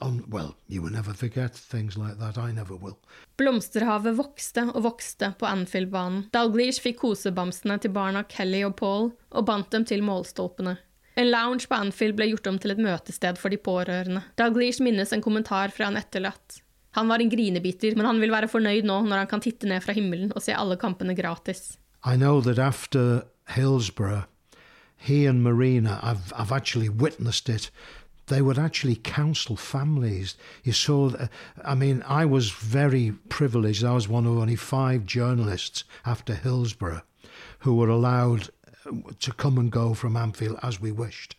[0.00, 2.36] Oh, on, well, you will never forget things like that.
[2.36, 2.96] I never will.
[3.36, 6.26] Blomsterhavet vokste og vokste på Anfield-banen.
[6.34, 10.76] Dalglish fikk kosebamsene til barna Kelly og Paul og bandt dem til målstolpene.
[11.14, 14.24] En lounge på Anfield ble gjort om til et møtested for de pårørende.
[14.38, 16.60] Dalglish minnes en kommentar fra en etterlatt.
[16.98, 19.82] Han var en grinebiter, men han vil være fornøyd nå når han kan titte ned
[19.82, 21.76] fra himmelen og se alle kampene gratis.
[22.04, 24.26] I know that after Hillsborough,
[24.96, 27.70] he and Marina, I've, I've actually witnessed it,
[28.26, 30.36] they would actually counsel families.
[30.62, 31.12] You saw,
[31.64, 33.84] I mean, I was very privileged.
[33.84, 37.02] I was one of only five journalists after Hillsborough
[37.60, 38.50] who were allowed
[38.86, 41.36] uh, to come and go from Anfield as we wished.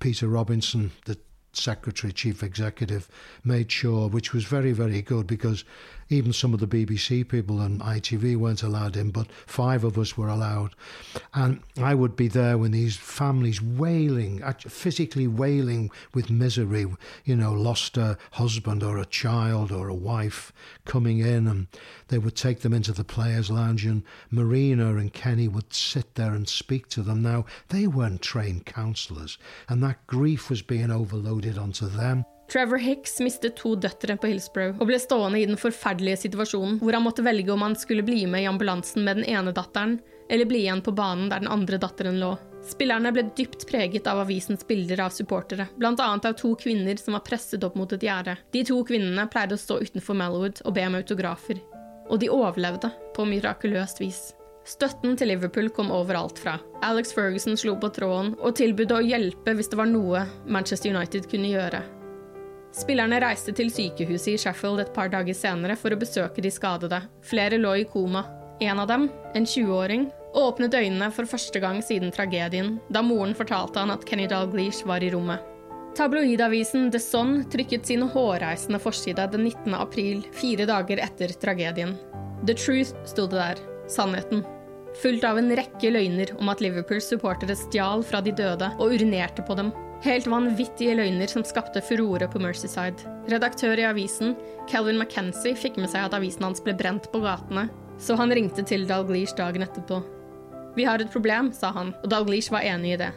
[0.00, 1.18] Peter Robinson, the
[1.52, 3.08] secretary, chief executive,
[3.44, 5.64] made sure, which was very, very good because
[6.10, 10.16] even some of the BBC people and ITV weren't allowed in, but five of us
[10.16, 10.74] were allowed.
[11.34, 16.86] And I would be there when these families wailing, physically wailing with misery,
[17.24, 20.52] you know, lost a husband or a child or a wife
[20.84, 21.66] coming in, and
[22.08, 26.32] they would take them into the players' lounge, and Marina and Kenny would sit there
[26.32, 27.22] and speak to them.
[27.22, 29.38] Now, they weren't trained counsellors,
[29.68, 32.24] and that grief was being overloaded onto them.
[32.52, 36.96] Trevor Hicks mistet to døtre på Hillsborough og ble stående i den forferdelige situasjonen hvor
[36.96, 39.98] han måtte velge om han skulle bli med i ambulansen med den ene datteren,
[40.30, 42.30] eller bli igjen på banen der den andre datteren lå.
[42.68, 47.24] Spillerne ble dypt preget av avisens bilder av supportere, annet av to kvinner som var
[47.24, 48.38] presset opp mot et gjerde.
[48.52, 51.60] De to kvinnene pleide å stå utenfor Malwood og be om autografer.
[52.08, 54.22] Og de overlevde på mirakuløst vis.
[54.68, 56.58] Støtten til Liverpool kom overalt fra.
[56.84, 61.30] Alex Ferguson slo på tråden og tilbød å hjelpe hvis det var noe Manchester United
[61.30, 61.84] kunne gjøre.
[62.76, 67.00] Spillerne reiste til sykehuset i Sheffield et par dager senere for å besøke de skadede.
[67.24, 68.26] Flere lå i koma.
[68.60, 73.80] En av dem, en 20-åring, åpnet øynene for første gang siden tragedien, da moren fortalte
[73.80, 75.40] han at Kenny Dalglish var i rommet.
[75.98, 79.74] Tabloidavisen The Sun trykket sin hårreisende forside den 19.
[79.74, 81.96] april, fire dager etter tragedien.
[82.46, 83.64] The Truth sto det der.
[83.88, 84.44] Sannheten.
[85.02, 89.42] Fulgt av en rekke løgner om at Liverpools supportere stjal fra de døde og urinerte
[89.46, 89.72] på dem.
[90.04, 93.02] Helt vanvittige løgner som skapte furore på Mercyside.
[93.32, 94.36] Redaktør i avisen,
[94.70, 97.66] Calvin McKenzie, fikk med seg at avisen hans ble brent på gatene,
[97.98, 99.98] så han ringte til Dalglish dagen etterpå.
[100.76, 103.10] Vi har et problem, sa han, og Dalglish var enig i det.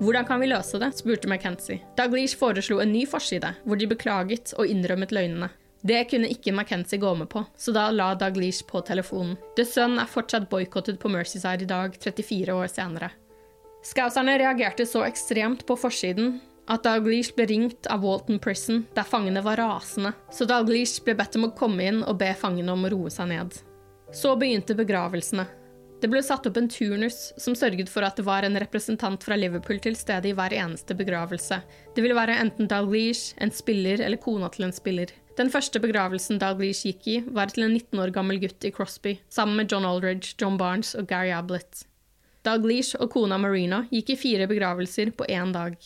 [0.00, 0.94] Hvordan kan vi løse det?
[0.96, 1.82] spurte McKenzie.
[1.98, 5.50] Dalglish foreslo en ny forside, hvor de beklaget og innrømmet løgnene.
[5.84, 9.36] Det kunne ikke McKenzie gå med på, så da la Dalglish på telefonen.
[9.58, 13.12] The Sun er fortsatt boikottet på Mercyside i dag, 34 år senere.
[13.84, 16.38] Scouserne reagerte så ekstremt på forsiden
[16.72, 21.36] at Dalglish ble ringt av Walton Prison, der fangene var rasende, så Dalglish ble bedt
[21.36, 23.58] om å komme inn og be fangene om å roe seg ned.
[24.14, 25.44] Så begynte begravelsene.
[26.00, 29.36] Det ble satt opp en turnus som sørget for at det var en representant fra
[29.36, 31.60] Liverpool til stede i hver eneste begravelse.
[31.96, 35.12] Det ville være enten Dalglish, en spiller eller kona til en spiller.
[35.36, 39.18] Den første begravelsen Dalglish gikk i, var til en 19 år gammel gutt i Crosby,
[39.28, 41.86] sammen med John Aldridge, John Barnes og Gary Ablett.
[42.44, 45.78] Dalglish og kona Marina gikk i fire begravelser på én dag.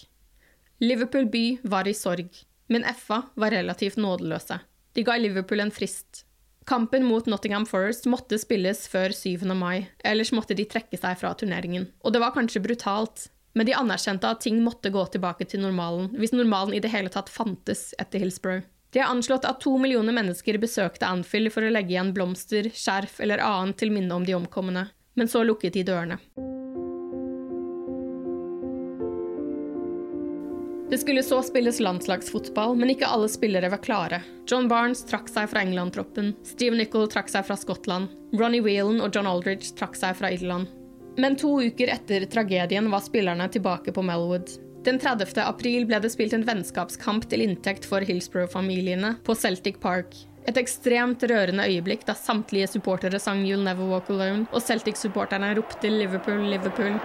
[0.83, 2.33] Liverpool by var i sorg,
[2.67, 4.59] men FA var relativt nådeløse.
[4.95, 6.25] De ga Liverpool en frist.
[6.67, 9.47] Kampen mot Nottingham Forest måtte spilles før 7.
[9.55, 11.87] mai, ellers måtte de trekke seg fra turneringen.
[12.03, 16.11] Og det var kanskje brutalt, men de anerkjente at ting måtte gå tilbake til normalen,
[16.19, 18.67] hvis normalen i det hele tatt fantes etter Hillsborough.
[18.91, 23.21] De har anslått at to millioner mennesker besøkte Anfield for å legge igjen blomster, skjerf
[23.23, 24.89] eller annet til minne om de omkomne,
[25.19, 26.21] men så lukket de dørene.
[30.89, 34.23] Det skulle så spilles landslagsfotball, men ikke alle spillere var klare.
[34.49, 39.13] John Barnes trakk seg fra England-troppen, Steve Nichol trakk seg fra Skottland, Ronny Whelan og
[39.13, 40.71] John Aldridge trakk seg fra Irland.
[41.21, 44.55] Men to uker etter tragedien var spillerne tilbake på Melwood.
[44.87, 45.35] Den 30.
[45.43, 50.15] april ble det spilt en vennskapskamp til inntekt for Hillsborough-familiene på Celtic Park.
[50.49, 55.91] Et ekstremt rørende øyeblikk da samtlige supportere sang You'll Never Walk Alone, og Celtic-supporterne ropte
[55.93, 56.97] Liverpool, Liverpool.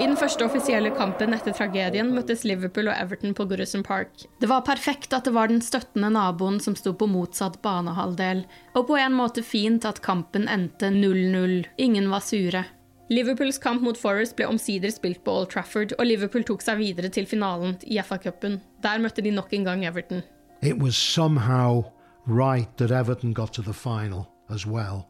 [0.00, 4.22] I den første offisielle kampen etter tragedien møttes Liverpool og Everton på Goodison Park.
[4.40, 8.40] Det var perfekt at det var den støttende naboen som sto på motsatt banehalvdel,
[8.72, 11.66] og på en måte fint at kampen endte 0-0.
[11.76, 12.64] Ingen var sure.
[13.12, 17.10] Liverpools kamp mot Forest ble omsider spilt på Old Trafford, og Liverpool tok seg videre
[17.12, 18.62] til finalen i FA-cupen.
[18.80, 20.22] Der møtte de nok en gang Everton.
[20.62, 21.84] It was somehow
[22.26, 25.04] right that Everton got to the final as well,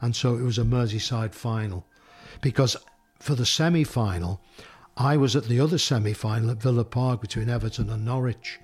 [0.00, 1.82] and so it was a Merseyside final.
[2.40, 2.76] Because
[3.18, 4.40] for the semi final,
[4.96, 8.58] I was at the other semi final at Villa Park between Everton and Norwich.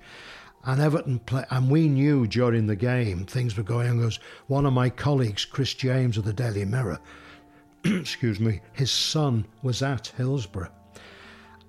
[0.65, 4.11] And Everton play, and we knew during the game things were going on.
[4.47, 6.99] One of my colleagues, Chris James of the Daily Mirror,
[7.83, 10.71] excuse me, his son was at Hillsborough,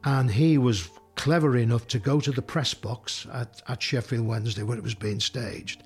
[0.05, 4.63] and he was clever enough to go to the press box at, at Sheffield Wednesday
[4.63, 5.83] where it was being staged,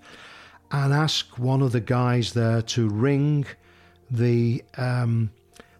[0.70, 3.44] and ask one of the guys there to ring
[4.08, 5.30] the um,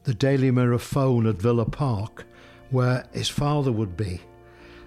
[0.04, 2.24] the Daily Mirror phone at Villa Park
[2.70, 4.20] where his father would be.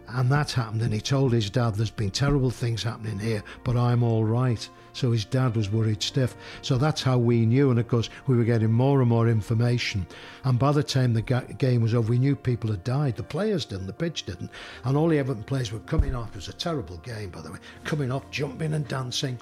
[0.07, 3.77] And that happened, and he told his dad, There's been terrible things happening here, but
[3.77, 4.67] I'm all right.
[4.91, 6.35] So his dad was worried stiff.
[6.61, 7.71] So that's how we knew.
[7.71, 10.05] And of course, we were getting more and more information.
[10.43, 11.21] And by the time the
[11.57, 13.15] game was over, we knew people had died.
[13.15, 14.51] The players didn't, the pitch didn't.
[14.83, 16.29] And all the Everton players were coming off.
[16.29, 19.39] It was a terrible game, by the way, coming off, jumping and dancing.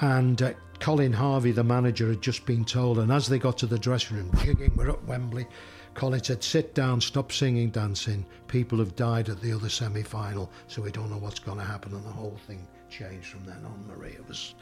[0.00, 3.66] And uh, Colin Harvey, the manager, had just been told, and as they got to
[3.66, 4.30] the dressing room,
[4.76, 5.46] we're at Wembley.
[5.94, 8.26] Colin said, sit down, stop singing, dancing.
[8.48, 11.64] People have died at the other semi final, so we don't know what's going to
[11.64, 11.94] happen.
[11.94, 14.10] And the whole thing changed from then on, Marie.
[14.10, 14.54] It was,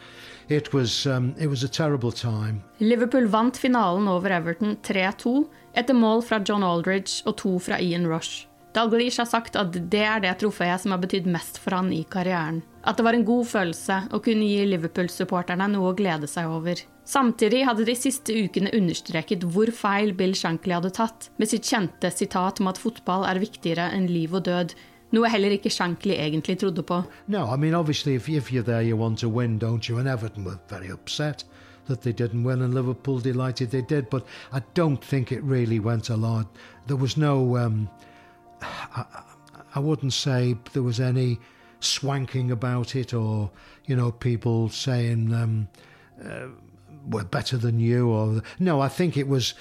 [0.49, 2.62] it was, um, it was a terrible time.
[2.78, 8.07] Liverpool vant finalen over Everton 3-2 etter mål fra John Aldridge og to fra Ian
[8.07, 8.47] Rush.
[8.74, 12.01] Dalglish har sagt at det er det trofeet som har betydd mest for han i
[12.10, 12.59] karrieren.
[12.82, 16.82] At det var en god følelse å kunne gi Liverpool-supporterne noe å glede seg over.
[17.06, 22.10] Samtidig hadde de siste ukene understreket hvor feil Bill Shankly hadde tatt, med sitt kjente
[22.10, 24.74] sitat om at fotball er viktigere enn liv og død,
[25.14, 27.05] noe heller ikke Shankly egentlig trodde på.
[27.28, 30.01] No, I mean, obviously, if, if you're there, you want to win, don't you?
[30.01, 31.44] Everton were very upset
[31.86, 34.10] that they didn't win, and Liverpool delighted they did.
[34.10, 36.46] But I don't think it really went a lot.
[36.88, 37.56] There was no.
[37.56, 37.88] Um,
[38.95, 39.23] I,
[39.74, 41.39] I wouldn't say there was any
[41.81, 43.51] swanking about it, or
[43.86, 45.69] you know, people saying um,
[46.24, 46.47] uh,
[47.07, 48.81] we're better than you, or no.
[48.81, 49.55] I think it was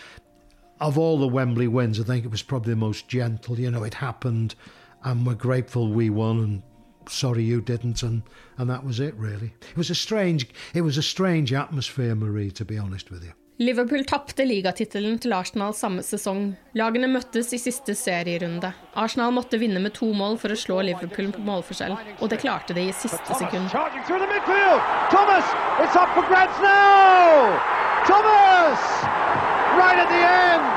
[0.79, 1.99] of all the Wembley wins.
[1.99, 3.59] I think it was probably the most gentle.
[3.59, 4.55] You know, it happened,
[5.03, 6.63] and we're grateful we won, and
[7.09, 8.23] sorry you didn't, and
[8.57, 9.15] and that was it.
[9.15, 10.47] Really, it was a strange.
[10.73, 12.51] It was a strange atmosphere, Marie.
[12.51, 13.33] To be honest with you.
[13.63, 16.49] Liverpool tapte ligatittelen til Arsenal samme sesong.
[16.75, 18.73] Lagene møttes i siste serierunde.
[18.99, 22.75] Arsenal måtte vinne med to mål for å slå Liverpool på målforskjell, og det klarte
[22.75, 23.71] de i siste sekund.
[25.13, 25.47] Thomas!
[28.03, 28.83] Thomas!
[29.79, 30.67] Right at the end!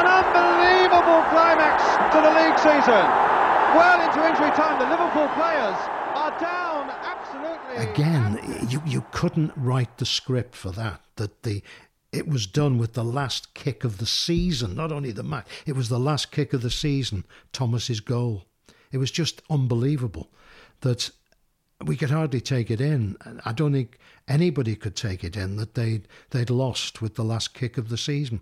[0.00, 1.84] An unbelievable climax
[2.16, 3.04] to the league season.
[3.76, 5.99] Well into injury time, the Liverpool players
[7.76, 11.00] Again, you, you couldn't write the script for that.
[11.16, 11.62] That the
[12.12, 15.76] it was done with the last kick of the season, not only the match, it
[15.76, 18.46] was the last kick of the season, Thomas's goal.
[18.90, 20.28] It was just unbelievable
[20.80, 21.10] that
[21.84, 23.16] we could hardly take it in.
[23.44, 27.54] I don't think anybody could take it in that they'd they'd lost with the last
[27.54, 28.40] kick of the season,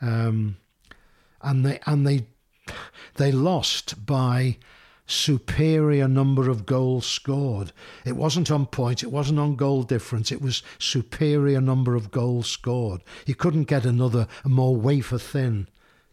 [0.00, 0.56] um,
[1.42, 2.26] and they and they
[3.16, 4.56] they lost by
[5.06, 7.72] superior number of goals scored.
[8.04, 12.46] It wasn't on point, it wasn't on goal difference, it was superior number of goals
[12.48, 13.02] scored.
[13.26, 15.68] You couldn't get another, more wafer thin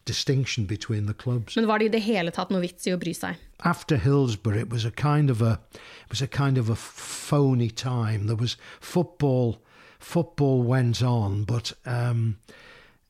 [0.06, 1.56] distinction between the clubs.
[1.56, 3.38] Men var det i det hele tatt noe vits i å bry seg?
[3.64, 7.70] After Hillsborough, it was a kind of a, it was a kind of a phony
[7.70, 8.26] time.
[8.26, 9.60] There was football,
[10.00, 12.40] football went on, but um,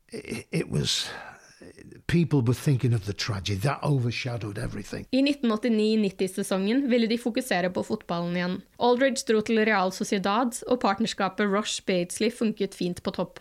[0.09, 1.07] it, it was
[2.07, 3.59] people were thinking of the tragedy.
[3.59, 5.05] That overshadowed everything.
[5.11, 8.57] I 1989-90-sesongen ville de fokusere på fotballen igjen.
[8.77, 13.39] Aldridge dro til Real Sociedad, og partnerskapet Rush Batesley funket fint på topp.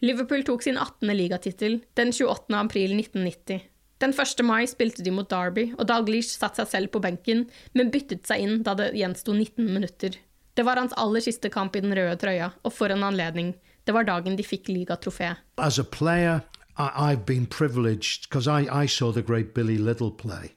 [0.00, 1.12] Liverpool tok sin 18.
[1.16, 2.56] ligatittel den 28.
[2.56, 3.66] april 1990.
[4.00, 4.44] Den 1.
[4.48, 7.44] mai spilte de mot Derby, og Dalglish satte seg selv på benken,
[7.76, 10.16] men byttet seg inn da det gjensto 19 minutter.
[10.56, 13.52] Det var hans aller siste kamp i den røde trøya, og for en anledning.
[13.84, 15.34] Det var dagen de fikk ligatrofé.
[16.80, 20.54] I, have been privileged because I, I saw the great Billy Little play.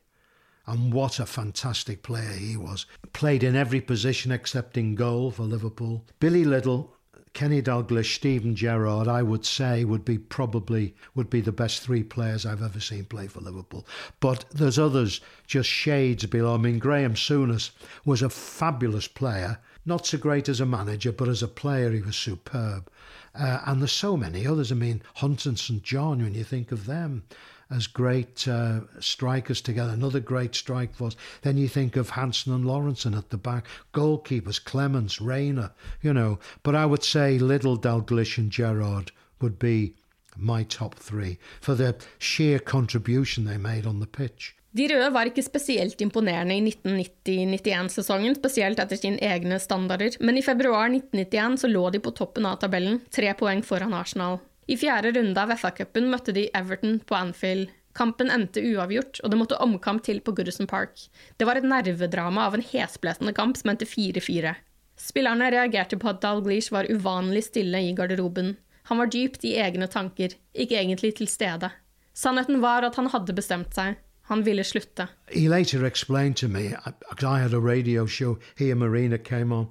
[0.65, 2.85] And what a fantastic player he was.
[3.11, 6.05] Played in every position except in goal for Liverpool.
[6.21, 6.95] Billy Little,
[7.33, 12.03] Kenny Dalglish, Stephen Gerrard, I would say would be probably would be the best three
[12.03, 13.85] players I've ever seen play for Liverpool.
[14.21, 16.53] But there's others just shades below.
[16.53, 17.71] I mean, Graham Souness
[18.05, 22.01] was a fabulous player, not so great as a manager, but as a player he
[22.01, 22.89] was superb.
[23.35, 24.71] Uh, and there's so many others.
[24.71, 27.23] I mean, Hunt and St John, when you think of them
[27.69, 31.15] as great uh, strikers together, another great strike force.
[31.41, 36.39] Then you think of Hansen and Lawrenson at the back, goalkeepers, Clements, Rayner, you know.
[36.61, 39.11] But I would say Little, Dalglish, and Gerrard
[39.41, 39.95] would be
[40.37, 44.55] my top three for the sheer contribution they made on the pitch.
[44.73, 50.41] De røde var ikke spesielt imponerende i 1990-91-sesongen, spesielt etter sine egne standarder, men i
[50.45, 54.39] februar 1991 så lå de på toppen av tabellen, tre poeng foran Arsenal.
[54.65, 57.69] I fjerde runde av FA-cupen møtte de Everton på Anfield.
[57.93, 61.05] Kampen endte uavgjort, og det måtte omkamp til på Goodison Park.
[61.37, 64.55] Det var et nervedrama av en hesblesende kamp som endte 4-4.
[64.97, 68.55] Spillerne reagerte på at Dalglish var uvanlig stille i garderoben.
[68.89, 71.69] Han var dypt i egne tanker, ikke egentlig til stede.
[72.17, 74.01] Sannheten var at han hadde bestemt seg.
[74.23, 75.07] Han ville slutte.
[75.29, 76.73] He later explained to me,
[77.09, 79.69] because I had a radio show, he and Marina came on,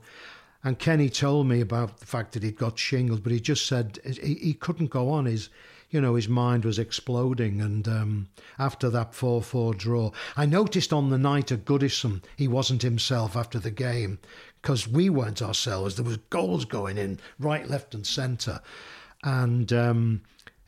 [0.65, 3.99] and Kenny told me about the fact that he'd got shingles, but he just said
[4.05, 5.25] he, he couldn't go on.
[5.25, 5.49] His,
[5.91, 7.61] you know, his mind was exploding.
[7.61, 12.47] And um, after that 4 4 draw, I noticed on the night at Goodison, he
[12.47, 14.19] wasn't himself after the game
[14.61, 15.97] because we weren't ourselves.
[15.97, 18.61] There was goals going in right, left, and centre.
[19.25, 20.23] And um,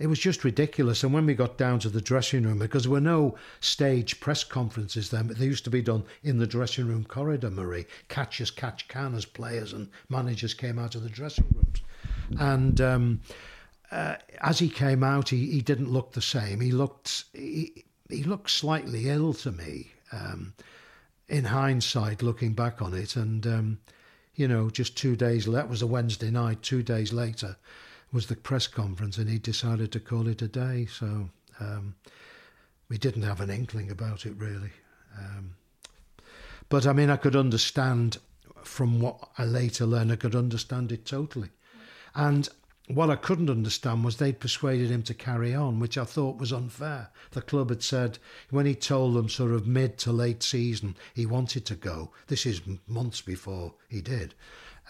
[0.05, 1.03] it was just ridiculous.
[1.03, 4.45] And when we got down to the dressing room, because there were no stage press
[4.45, 7.87] conferences then, but they used to be done in the dressing room corridor, Marie.
[8.09, 11.81] Catch as catch can as players and managers came out of the dressing rooms.
[12.39, 13.23] And um,
[13.91, 16.61] uh, as he came out, he, he didn't look the same.
[16.61, 19.91] He looked he, he looked slightly ill to me.
[20.13, 20.53] Um,
[21.31, 23.79] in hindsight, looking back on it, and um,
[24.35, 26.61] you know, just two days it was a Wednesday night.
[26.61, 27.57] Two days later,
[28.15, 30.87] was the press conference, and he decided to call it a day.
[30.87, 31.29] So
[31.61, 31.97] um,
[32.89, 34.71] we didn't have an inkling about it really.
[35.19, 35.57] Um,
[36.69, 38.19] but I mean, I could understand
[38.63, 41.51] from what I later learned, I could understand it totally.
[42.15, 42.49] And
[42.89, 46.53] what I couldn't understand was they'd persuaded him to carry on, which I thought was
[46.53, 47.11] unfair.
[47.33, 48.19] The club had said
[48.51, 52.47] when he told them sort of mid to late season he wanted to go, this
[52.47, 54.35] is months before he did,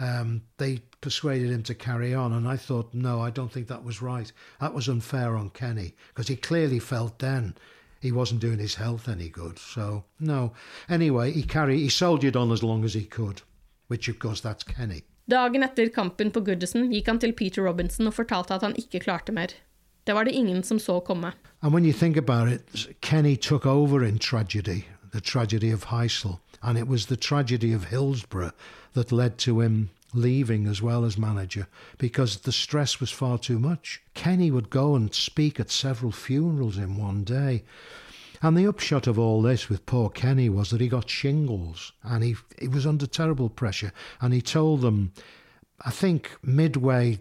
[0.00, 2.32] um, they persuaded him to carry on.
[2.32, 4.32] And I thought, no, I don't think that was right.
[4.60, 7.54] That was unfair on Kenny because he clearly felt then
[8.00, 9.58] he wasn't doing his health any good.
[9.58, 10.52] So, no.
[10.88, 13.42] Anyway, he carried, he soldiered on as long as he could,
[13.88, 15.02] which of course that's Kenny.
[15.26, 19.00] Dagen etter kampen på Goodison gikk han til Peter Robinson og fortalte at han ikke
[19.06, 19.54] klarte mer.
[20.04, 21.32] Det var det ingen som så komme.
[21.62, 26.36] And when you think about it, Kenny took over in tragedy, the tragedy of Heysel,
[26.62, 28.52] and it was the tragedy of Hillsborough
[28.94, 31.66] that led to him leaving as well as manager
[31.98, 34.00] because the stress was far too much.
[34.14, 37.64] Kenny would go and speak at several funerals in one day.
[38.40, 42.22] And the upshot of all this with poor Kenny was that he got shingles and
[42.22, 43.92] he, he was under terrible pressure.
[44.20, 45.12] And he told them,
[45.80, 47.18] I think midway,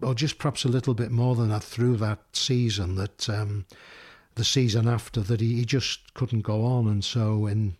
[0.00, 3.66] or just perhaps a little bit more than that, through that season, that um,
[4.34, 6.88] the season after, that he, he just couldn't go on.
[6.88, 7.76] And so, in,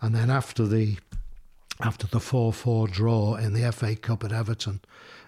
[0.00, 0.98] and then after the
[1.80, 4.80] after the 4 4 draw in the FA Cup at Everton,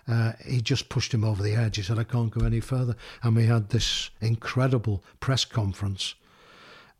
[0.08, 1.76] uh, he just pushed him over the edge.
[1.76, 2.96] He said, I can't go any further.
[3.22, 6.14] And we had this incredible press conference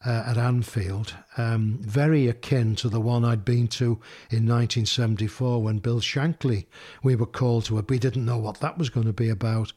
[0.05, 4.01] uh, at Anfield, um, very akin to the one I'd been to
[4.31, 6.67] in 1974 when Bill Shankly,
[7.03, 7.91] we were called to it.
[7.91, 9.73] We didn't know what that was going to be about.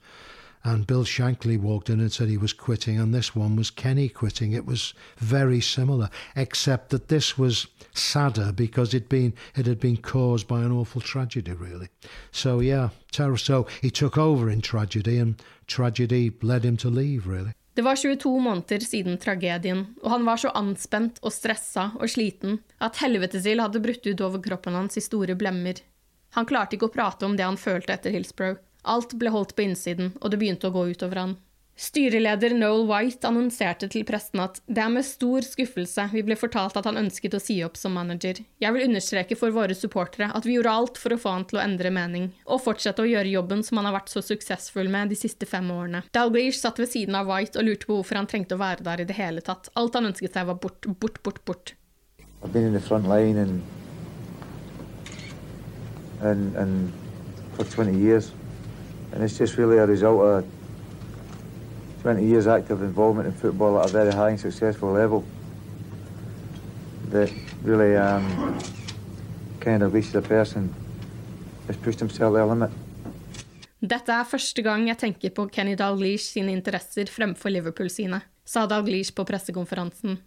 [0.66, 4.08] And Bill Shankly walked in and said he was quitting, and this one was Kenny
[4.08, 4.54] quitting.
[4.54, 9.98] It was very similar, except that this was sadder because it been it had been
[9.98, 11.90] caused by an awful tragedy, really.
[12.32, 13.38] So yeah, terror.
[13.38, 15.36] So he took over in tragedy, and
[15.68, 17.54] tragedy led him to leave, really.
[17.74, 22.60] Det var 22 måneder siden tragedien, og han var så anspent og stressa og sliten
[22.80, 25.82] at helvetesild hadde brutt ut over kroppen hans i store blemmer.
[26.38, 28.62] Han klarte ikke å prate om det han følte etter Hillsborough.
[28.84, 31.36] Alt ble holdt på innsiden, og det begynte å gå utover han.
[31.74, 36.76] Styreleder Noel White annonserte til pressen at det er med stor skuffelse vi ble fortalt
[36.78, 38.44] at han ønsket å si opp som manager.
[38.62, 41.58] Jeg vil understreke for våre supportere at vi gjorde alt for å få han til
[41.58, 45.10] å endre mening, og fortsette å gjøre jobben som han har vært så suksessfull med
[45.10, 46.04] de siste fem årene.
[46.14, 49.02] Dalglish satt ved siden av White og lurte på hvorfor han trengte å være der
[49.02, 49.72] i det hele tatt.
[49.80, 51.74] Alt han ønsket seg var bort, bort, bort, bort.
[52.44, 53.08] I've been in the front
[56.24, 56.94] and, and
[57.54, 58.32] for 20 years,
[59.14, 60.46] and it's just really a result of
[62.02, 65.24] 20 years active involvement in football at a very high and successful level
[67.12, 67.32] that
[67.64, 68.58] really um,
[69.60, 70.74] kind of reaches a person
[71.68, 72.72] has pushed himself to their limit.
[73.84, 78.66] Dette er første gang jeg tenker på Kenny Dalglish sine interesser fremfor Liverpool sine, sa
[78.66, 80.18] Dalglish på pressekonferansen.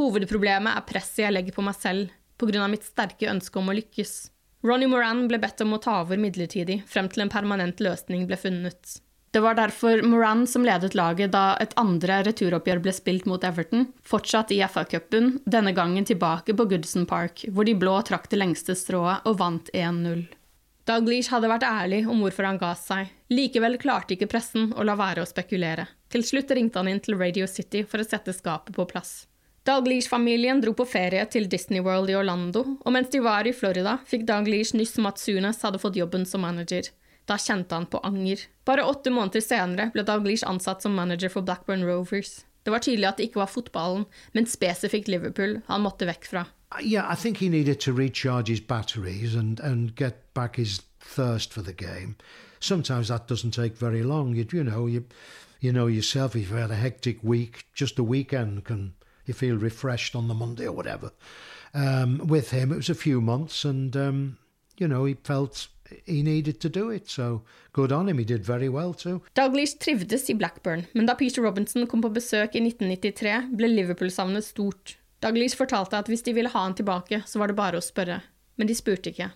[0.00, 2.08] Hovedproblemet er presset jeg legger på meg selv,
[2.44, 4.33] av mitt sterke ønske om å lykkes.
[4.64, 8.38] Ronny Moran ble bedt om å ta over midlertidig, frem til en permanent løsning ble
[8.40, 8.98] funnet.
[9.34, 13.88] Det var derfor Moran som ledet laget da et andre returoppgjør ble spilt mot Everton,
[14.06, 18.78] fortsatt i FA-cupen, denne gangen tilbake på Goodson Park, hvor de blå trakk det lengste
[18.78, 20.24] strået og vant 1-0.
[20.88, 23.12] Dalglish hadde vært ærlig om hvorfor han ga seg.
[23.32, 25.90] Likevel klarte ikke pressen å la være å spekulere.
[26.12, 29.24] Til slutt ringte han inn til Radio City for å sette skapet på plass.
[29.64, 33.94] Dalglish-familien dro på ferie til Disney World i Orlando, og mens de var i Florida,
[34.04, 36.90] fikk Dalglish nyss om at Sunes hadde fått jobben som manager.
[37.24, 38.42] Da kjente han på anger.
[38.68, 42.42] Bare åtte måneder senere ble Dalglish ansatt som manager for Blackburn Rovers.
[42.64, 44.04] Det var tydelig at det ikke var fotballen,
[44.36, 46.44] men spesifikt Liverpool han måtte vekk fra.
[46.82, 49.96] Yeah, I think he needed to recharge his batteries and, and
[51.00, 52.16] for the game.
[52.60, 54.34] Sometimes that doesn't take very long.
[54.34, 55.04] You, you know, you,
[55.60, 58.92] you know yourself, if you've had a hectic week, just a weekend can
[59.26, 61.10] you feel refreshed on the Monday or whatever.
[61.74, 64.38] Um, with him, it was a few months, and um,
[64.78, 65.68] you know he felt
[66.06, 67.08] he needed to do it.
[67.10, 67.42] So
[67.72, 68.18] good on him.
[68.18, 69.20] He did very well too.
[69.34, 74.44] Dalglish trivdes i Blackburn, men da Peter Robinson kom på besøk i 1993, ble Liverpool-savnet
[74.44, 74.96] stort.
[75.20, 78.20] Dalglish fortalte at hvis de ville ha han tilbake, så var det bare å spørre.
[78.56, 79.32] Men de spurte ikke.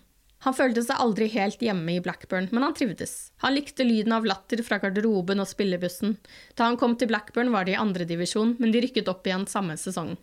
[0.46, 3.32] Han følte seg aldri helt hjemme i Blackburn, men han trivdes.
[3.42, 6.14] Han likte lyden av latter fra garderoben og spillebussen.
[6.54, 9.74] Da han kom til Blackburn var de i andredivisjon, men de rykket opp igjen samme
[9.80, 10.14] sesong.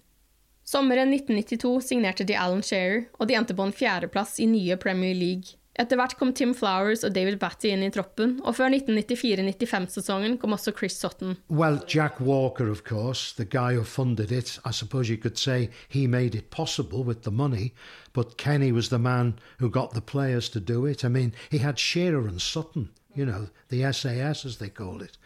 [0.66, 5.14] Sommeren 1992 signerte de Alan Shearer, og de endte på en fjerdeplass i nye Premier
[5.14, 5.60] League.
[5.76, 10.56] Etter hvert kom Tim Flowers og David Batty inn i troppen, og før 1994-95-sesongen kom
[10.56, 11.36] også Chris Sutton.
[11.50, 14.58] Well, Jack Walker, of course, the guy who funded it.
[14.64, 17.74] I suppose you could say he made it possible with the money,
[18.14, 21.04] but Kenny was the man who got the players to do it.
[21.04, 25.18] I mean, he had Shearer and Sutton, you know, the SAS as they called it.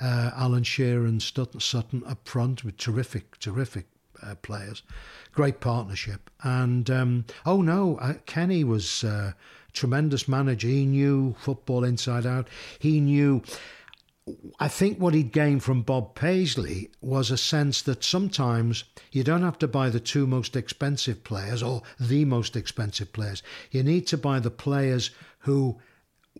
[0.00, 3.86] Uh, Alan Shearer and Sutton, Sutton up front with terrific, terrific
[4.20, 4.82] uh, players.
[5.32, 6.28] Great partnership.
[6.42, 9.32] And, um, oh no, uh, Kenny was uh,
[9.72, 10.68] tremendous manager.
[10.68, 12.48] He knew football inside out.
[12.78, 13.42] He knew.
[14.60, 19.42] I think what he'd gained from Bob Paisley was a sense that sometimes you don't
[19.42, 23.42] have to buy the two most expensive players or the most expensive players.
[23.72, 25.80] You need to buy the players who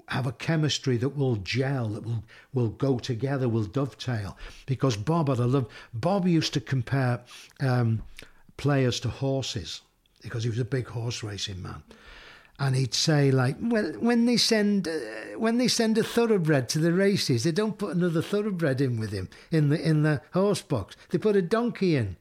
[0.09, 2.22] have a chemistry that will gel, that will,
[2.54, 4.38] will go together, will dovetail.
[4.66, 5.66] Because Bob had a love.
[5.92, 7.20] Bob used to compare
[7.60, 8.00] um,
[8.56, 9.80] players to horses
[10.22, 11.82] because he was a big horse racing man
[12.62, 14.93] and he'd say like, "Well, when they send uh,
[15.36, 19.10] when they send a thoroughbred to the races, they don't put another thoroughbred in with
[19.10, 20.97] him in the in the horse box.
[21.10, 22.16] They put a donkey in."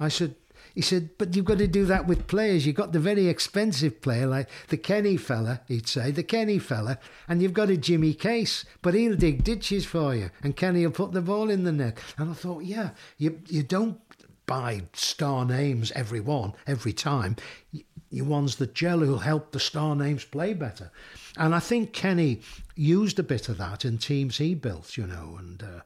[0.00, 0.34] I said.
[0.74, 2.66] He said, but you've got to do that with players.
[2.66, 6.98] You've got the very expensive player, like the Kenny fella, he'd say, the Kenny fella,
[7.28, 10.92] and you've got a Jimmy Case, but he'll dig ditches for you, and Kenny will
[10.92, 11.98] put the ball in the net.
[12.18, 14.00] And I thought, yeah, you, you don't
[14.46, 17.36] buy star names every one, every time
[18.14, 20.90] your ones that gel who'll help the star names play better.
[21.36, 22.40] And I think Kenny
[22.76, 25.80] used a bit of that in teams he built, you know, and uh,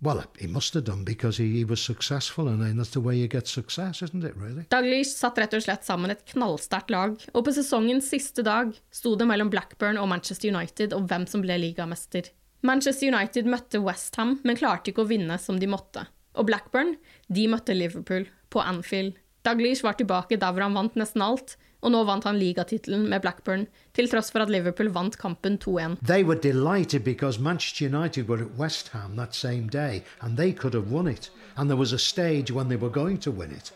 [0.00, 3.26] well, he must have done because he, he was successful, and that's the way you
[3.26, 4.64] get success, isn't it, really?
[4.70, 9.16] Dalglish satt rett og slett sammen et knallsterkt lag, og på sesongens siste dag sto
[9.18, 12.30] det mellom Blackburn og Manchester United om hvem som ble ligamester.
[12.62, 16.06] Manchester United møtte Westham, men klarte ikke å vinne som de måtte.
[16.38, 16.94] Og Blackburn,
[17.26, 19.18] de møtte Liverpool på Anfield.
[19.48, 23.66] Dalglish var tilbake hvor han vant nesten alt, og nå vant han ligatittelen med Blackburn,
[23.96, 25.96] til tross for at Liverpool vant kampen 2-1.
[26.04, 30.52] They were delighted because Manchester United were at West Ham that same day, and they
[30.52, 31.30] could have won it.
[31.56, 33.72] And there was a stage when they were going to win it.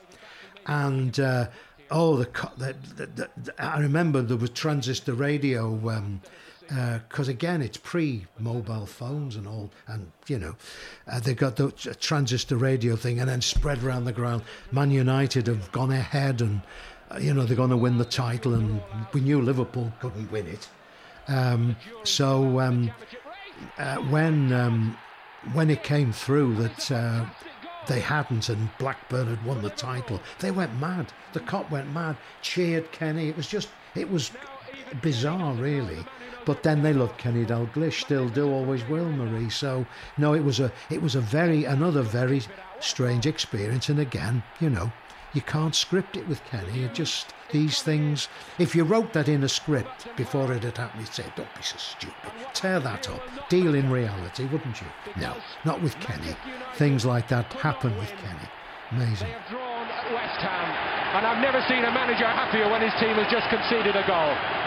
[0.67, 1.47] And uh,
[1.91, 3.29] oh, the,
[3.59, 5.89] I remember there was transistor radio.
[5.89, 6.21] Um,
[7.09, 10.55] because uh, again it's pre-mobile phones and all and you know
[11.07, 11.71] uh, they got the
[12.01, 14.43] transistor radio thing and then spread around the ground.
[14.71, 16.63] Man united have gone ahead and
[17.11, 18.81] uh, you know they're going to win the title and
[19.13, 20.69] we knew liverpool couldn't win it.
[21.29, 22.91] Um, so um,
[23.79, 24.97] uh, when um,
[25.53, 27.27] when it came through that uh,
[27.87, 31.13] they hadn't and Blackburn had won the title they went mad.
[31.35, 33.29] The cop went mad cheered Kenny.
[33.29, 34.31] It was just it was
[35.03, 36.05] bizarre really
[36.45, 39.51] but then they loved Kenny Dalglish, still do, always will, Marie.
[39.51, 39.87] So
[40.19, 42.43] no, it was a it was a very another very
[42.81, 43.89] strange experience.
[43.89, 44.93] And again, you know,
[45.33, 46.85] you can't script it with Kenny.
[46.85, 48.29] It just these things.
[48.59, 51.63] If you wrote that in a script before it had happened, you'd say, "Don't be
[51.63, 52.33] so stupid.
[52.55, 53.23] Tear that up.
[53.49, 56.37] Deal in reality, wouldn't you?" No, not with Kenny.
[56.75, 58.49] Things like that happen with Kenny.
[58.91, 59.29] Amazing.
[59.29, 62.93] They have drawn at West Ham, and I've never seen a manager happier when his
[63.01, 64.62] team has just conceded a goal.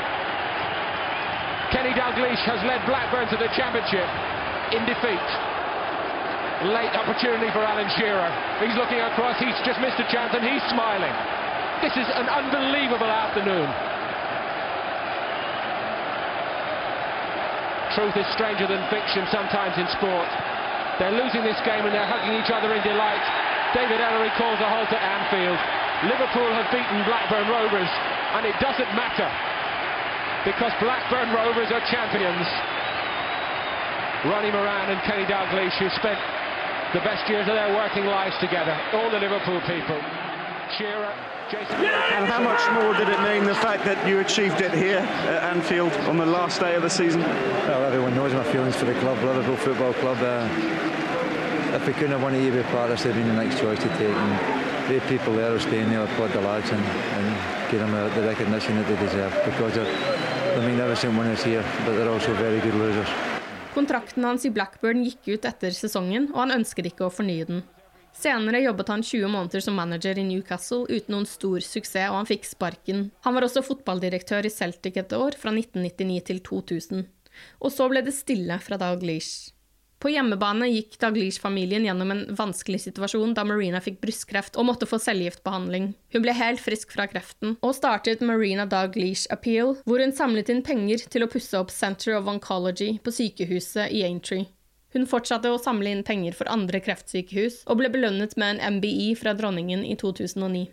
[1.76, 4.08] Kenny Dalglish has led Blackburn to the championship
[4.72, 5.28] in defeat.
[6.72, 8.32] Late opportunity for Alan Shearer.
[8.64, 11.12] He's looking across, he's just missed a chance and he's smiling.
[11.84, 13.68] This is an unbelievable afternoon.
[17.92, 20.32] Truth is stranger than fiction sometimes in sport.
[20.96, 23.26] They're losing this game and they're hugging each other in delight.
[23.76, 25.60] David Ellery calls a halt at Anfield.
[26.08, 27.92] Liverpool have beaten Blackburn Rovers
[28.40, 29.28] and it doesn't matter
[30.46, 32.46] because Blackburn Rovers are champions.
[34.30, 36.22] Ronnie Moran and Kenny Dalglish, who spent
[36.94, 40.00] the best years of their working lives together, all the Liverpool people.
[40.78, 41.14] Shearer,
[41.52, 41.76] Jason...
[41.76, 45.56] And how much more did it mean the fact that you achieved it here at
[45.56, 47.22] Anfield on the last day of the season?
[47.22, 50.18] Well, everyone knows my feelings for the club, Liverpool Football Club.
[50.22, 50.48] Uh,
[51.76, 53.44] if we couldn't have won it, you'd be part of this, would have been the
[53.44, 54.16] next choice to take.
[54.16, 58.08] And the people there are staying there, applaud the lads and, and give them uh,
[58.16, 59.88] the recognition that they deserve because of
[63.76, 67.66] Kontrakten hans i Blackburn gikk ut etter sesongen, og han ønsket ikke å fornye den.
[68.16, 72.30] Senere jobbet han 20 måneder som manager i Newcastle uten noen stor suksess, og han
[72.30, 73.10] fikk sparken.
[73.28, 77.04] Han var også fotballdirektør i Celtic et år, fra 1999 til 2000.
[77.60, 79.55] Og så ble det stille fra Dag Dalglish.
[80.00, 85.00] På hjemmebane gikk Daglish-familien gjennom en vanskelig situasjon da Marina fikk brystkreft og måtte få
[85.02, 85.94] cellegiftbehandling.
[86.14, 90.62] Hun ble helt frisk fra kreften, og startet Marina Daglish Appeal, hvor hun samlet inn
[90.68, 94.50] penger til å pusse opp Center of Oncology på sykehuset i Aintree.
[94.96, 99.10] Hun fortsatte å samle inn penger for andre kreftsykehus, og ble belønnet med en MBI
[99.20, 100.70] fra dronningen i 2009.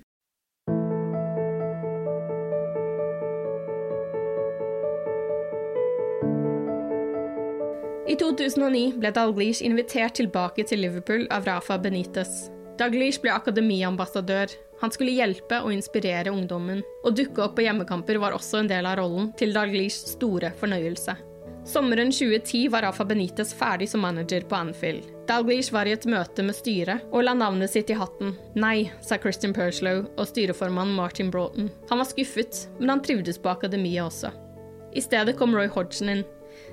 [8.03, 12.49] I 2009 ble Dalglish invitert tilbake til Liverpool av Rafa Benitez.
[12.81, 14.51] Dalglish ble akademiambassadør.
[14.81, 16.81] Han skulle hjelpe og inspirere ungdommen.
[17.07, 21.15] Å dukke opp på hjemmekamper var også en del av rollen, til Dalglish store fornøyelse.
[21.63, 25.07] Sommeren 2010 var Rafa Benitez ferdig som manager på Anfield.
[25.31, 28.35] Dalglish var i et møte med styret og la navnet sitt i hatten.
[28.59, 31.71] Nei, sa Christian Perslow og styreformann Martin Broughton.
[31.87, 34.35] Han var skuffet, men han trivdes på akademiet også.
[34.91, 36.27] I stedet kom Roy Hodgson inn.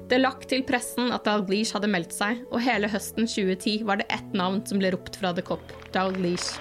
[0.09, 4.07] Det lakk til pressen at Dalglish hadde meldt seg, og hele høsten 2010 var det
[4.09, 5.61] ett navn som ble ropt fra The Cop–
[5.93, 6.55] Dalglish.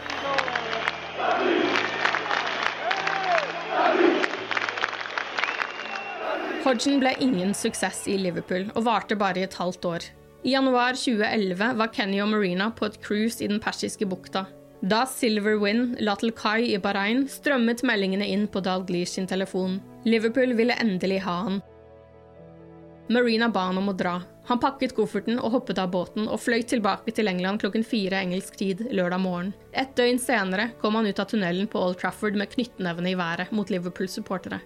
[6.67, 10.05] Hodgson ble ingen suksess i Liverpool, og varte bare i et halvt år.
[10.45, 14.45] I januar 2011 var Kenny og Marina på et cruise i den persiske bukta.
[14.85, 19.81] Da Silver Wind la til kai i Bahrain, strømmet meldingene inn på Dalglish sin telefon.
[20.05, 21.61] Liverpool ville endelig ha han.
[23.09, 24.19] Marina ba han om å dra.
[24.49, 28.57] Han pakket kofferten og hoppet av båten og fløy tilbake til England klokken fire engelsk
[28.61, 29.53] tid lørdag morgen.
[29.73, 33.53] Et døgn senere kom han ut av tunnelen på Old Trafford med knyttnevene i været
[33.57, 34.61] mot Liverpool-supportere.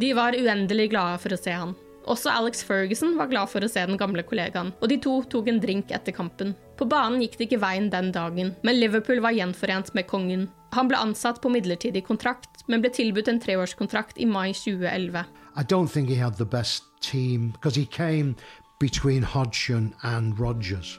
[0.00, 1.74] De var uendelig glade for å se han.
[2.08, 5.50] Også Alex Ferguson var glad for å se den gamle kollegaen, og de to tok
[5.52, 6.54] en drink etter kampen.
[6.76, 10.48] På banen gikk det ikke veien den dagen, men Liverpool var gjenforent med kongen.
[10.76, 15.24] Han ble ansatt på midlertidig kontrakt, men ble tilbudt en treårskontrakt i mai 2011.
[15.56, 18.36] I don't think he had the best team because he came
[18.78, 20.98] between Hodgson and Rogers.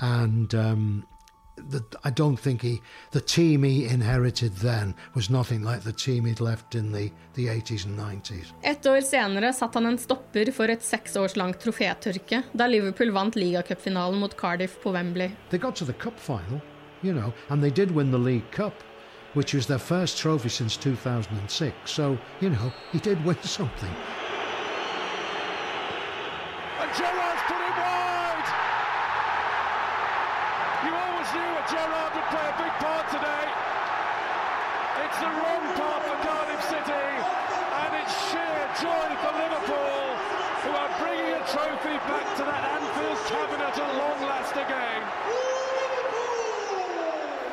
[0.00, 1.04] And um,
[1.68, 2.80] the, I don't think he,
[3.10, 7.46] the team he inherited then was nothing like the team he'd left in the, the
[7.46, 8.52] 80s and 90s.
[8.62, 13.12] Et år senere satt han en stopper for et seks års langt trofétørke da Liverpool
[13.12, 15.30] vant ligacupfinalen mot Cardiff på Wembley.
[15.50, 16.60] They got to the cup final,
[17.02, 18.74] you know, and they did win the League Cup,
[19.34, 21.90] which was their first trophy since 2006.
[21.90, 23.94] So, you know, he did win something.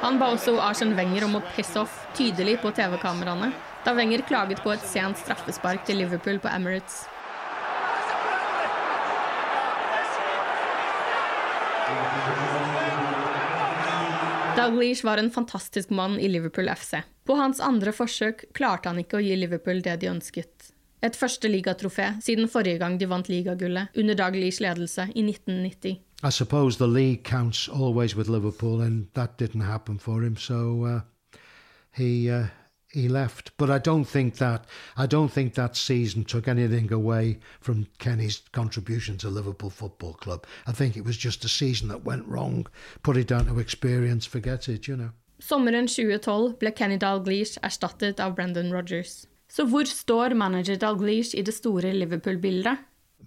[0.07, 3.49] Han ba også Arsen Wenger om å pisse off tydelig på TV-kameraene
[3.83, 7.01] da Wenger klaget på et sent straffespark til Liverpool på Emirates.
[14.55, 17.03] Dalglish var en fantastisk mann i Liverpool FC.
[17.27, 20.71] På hans andre forsøk klarte han ikke å gi Liverpool det de ønsket.
[21.03, 25.99] Et første ligatrofé siden forrige gang de vant ligagullet, under Dalglish ledelse i 1990.
[26.23, 30.35] I suppose the league counts always with Liverpool, and that didn't happen for him.
[30.35, 31.01] So uh,
[31.91, 32.47] he uh,
[32.91, 33.51] he left.
[33.57, 34.65] But I don't think that
[34.95, 40.45] I don't think that season took anything away from Kenny's contribution to Liverpool Football Club.
[40.65, 42.65] I think it was just a season that went wrong.
[43.03, 44.25] Put it down to experience.
[44.25, 44.87] Forget it.
[44.87, 45.11] You know.
[45.39, 49.27] Sommeren 2012 ble Kenny Dalglish erstattet av Brendan Rodgers.
[49.49, 52.77] Så hvor står manager Dalglish i det store Liverpool-bildet?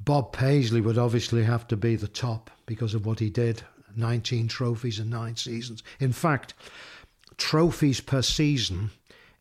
[0.05, 3.63] Bob Paisley would obviously have to be the top because of what he did
[3.97, 5.83] 19 trophies in nine seasons.
[5.99, 6.55] In fact,
[7.37, 8.91] trophies per season,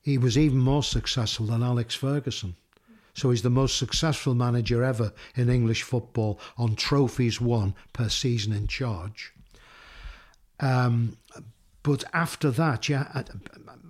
[0.01, 2.55] he was even more successful than Alex Ferguson.
[3.13, 8.53] So he's the most successful manager ever in English football on trophies won per season
[8.53, 9.33] in charge.
[10.59, 11.17] Um,
[11.83, 13.23] but after that, yeah,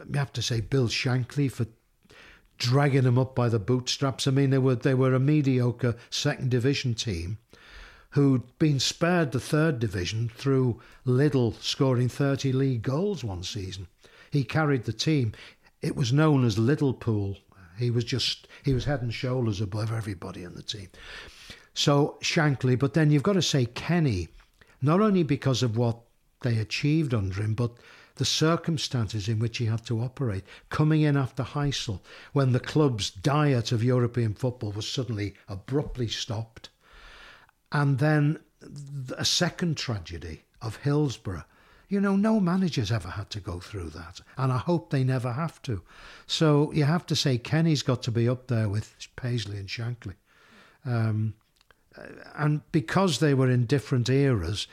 [0.08, 1.68] you have to say Bill Shankly for
[2.60, 4.27] dragging them up by the bootstraps.
[4.27, 7.40] I mean, they were they were a mediocre second division team
[8.11, 13.88] who'd been spared the third division through Liddell scoring 30 league goals one season.
[14.31, 15.34] He carried the team.
[15.81, 17.38] It was known as Liverpool.
[17.77, 20.90] He was just he was head and shoulders above everybody in the team.
[21.73, 24.27] So Shankly, but then you've got to say Kenny,
[24.81, 25.99] not only because of what
[26.41, 27.72] they achieved under him, but
[28.20, 32.02] the circumstances in which he had to operate, coming in after Heysel,
[32.34, 36.70] when the club's diet of European football was suddenly abruptly stopped.
[37.72, 38.40] And then
[39.18, 41.46] a second tragedy of Hillsborough.
[41.88, 45.32] You know, no manager's ever had to go through that, and I hope they never
[45.32, 45.82] have to.
[46.28, 50.16] So you have to say Kenny's got to be up there with Paisley and Shankly.
[50.86, 51.36] Um,
[52.36, 54.68] and because they were in different eras,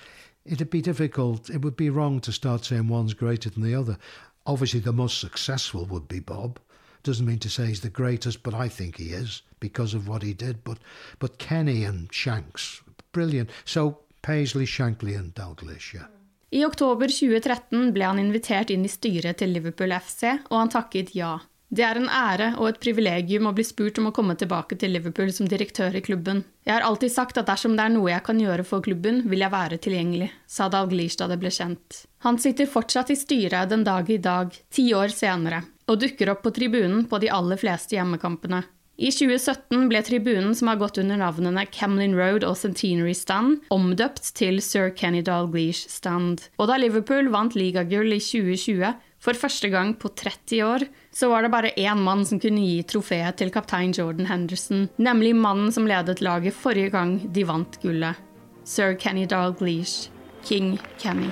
[0.49, 1.51] it'd be difficult.
[1.51, 3.99] It would be wrong to start saying one's greater than the other.
[4.47, 6.59] Obviously, the most successful would be Bob.
[7.03, 10.23] Doesn't mean to say he's the greatest, but I think he is because of what
[10.23, 10.65] he did.
[10.65, 10.79] But
[11.19, 12.83] but Kenny and Shanks,
[13.13, 13.51] brilliant.
[13.65, 16.07] So Paisley, Shankly, and Dalglish, yeah.
[16.53, 21.15] I oktober 2013 ble han invitert inn i styret til Liverpool FC, og han takket
[21.15, 21.37] ja.
[21.69, 24.93] Det er en ære og et privilegium å bli spurt om å komme tilbake til
[24.95, 26.45] Liverpool som direktør i klubben.
[26.63, 29.43] Jeg har alltid sagt at dersom det er noe jeg kan gjøre for klubben, vil
[29.43, 32.05] jeg være tilgjengelig, sa Dalglish da det ble kjent.
[32.23, 36.47] Han sitter fortsatt i styret den dag i dag, ti år senere, og dukker opp
[36.47, 38.63] på tribunen på de aller fleste hjemmekampene.
[38.97, 44.31] I 2017 ble tribunen som har gått under navnene Camlin Road og Centenary Stand, omdøpt
[44.39, 46.47] til Sir Kenny Dalglish Stand.
[46.57, 48.95] Og da Liverpool vant ligagull i 2020,
[49.27, 52.83] for første gang på 30 år så var det bare én mann som kunne gi
[52.87, 58.15] trofeet til kaptein Jordan Henderson, nemlig mannen som ledet laget forrige gang de vant gullet.
[58.63, 60.11] Sir Kenny Dalglish,
[60.45, 61.31] King Kenny.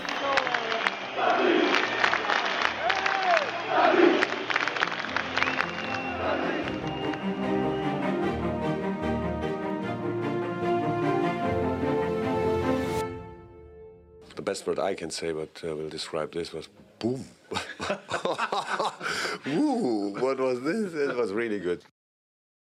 [14.34, 16.68] The best word I can say, but uh, will describe this was
[16.98, 17.24] boom.
[19.48, 20.94] Ooh, what was this?
[20.94, 21.85] It was really good.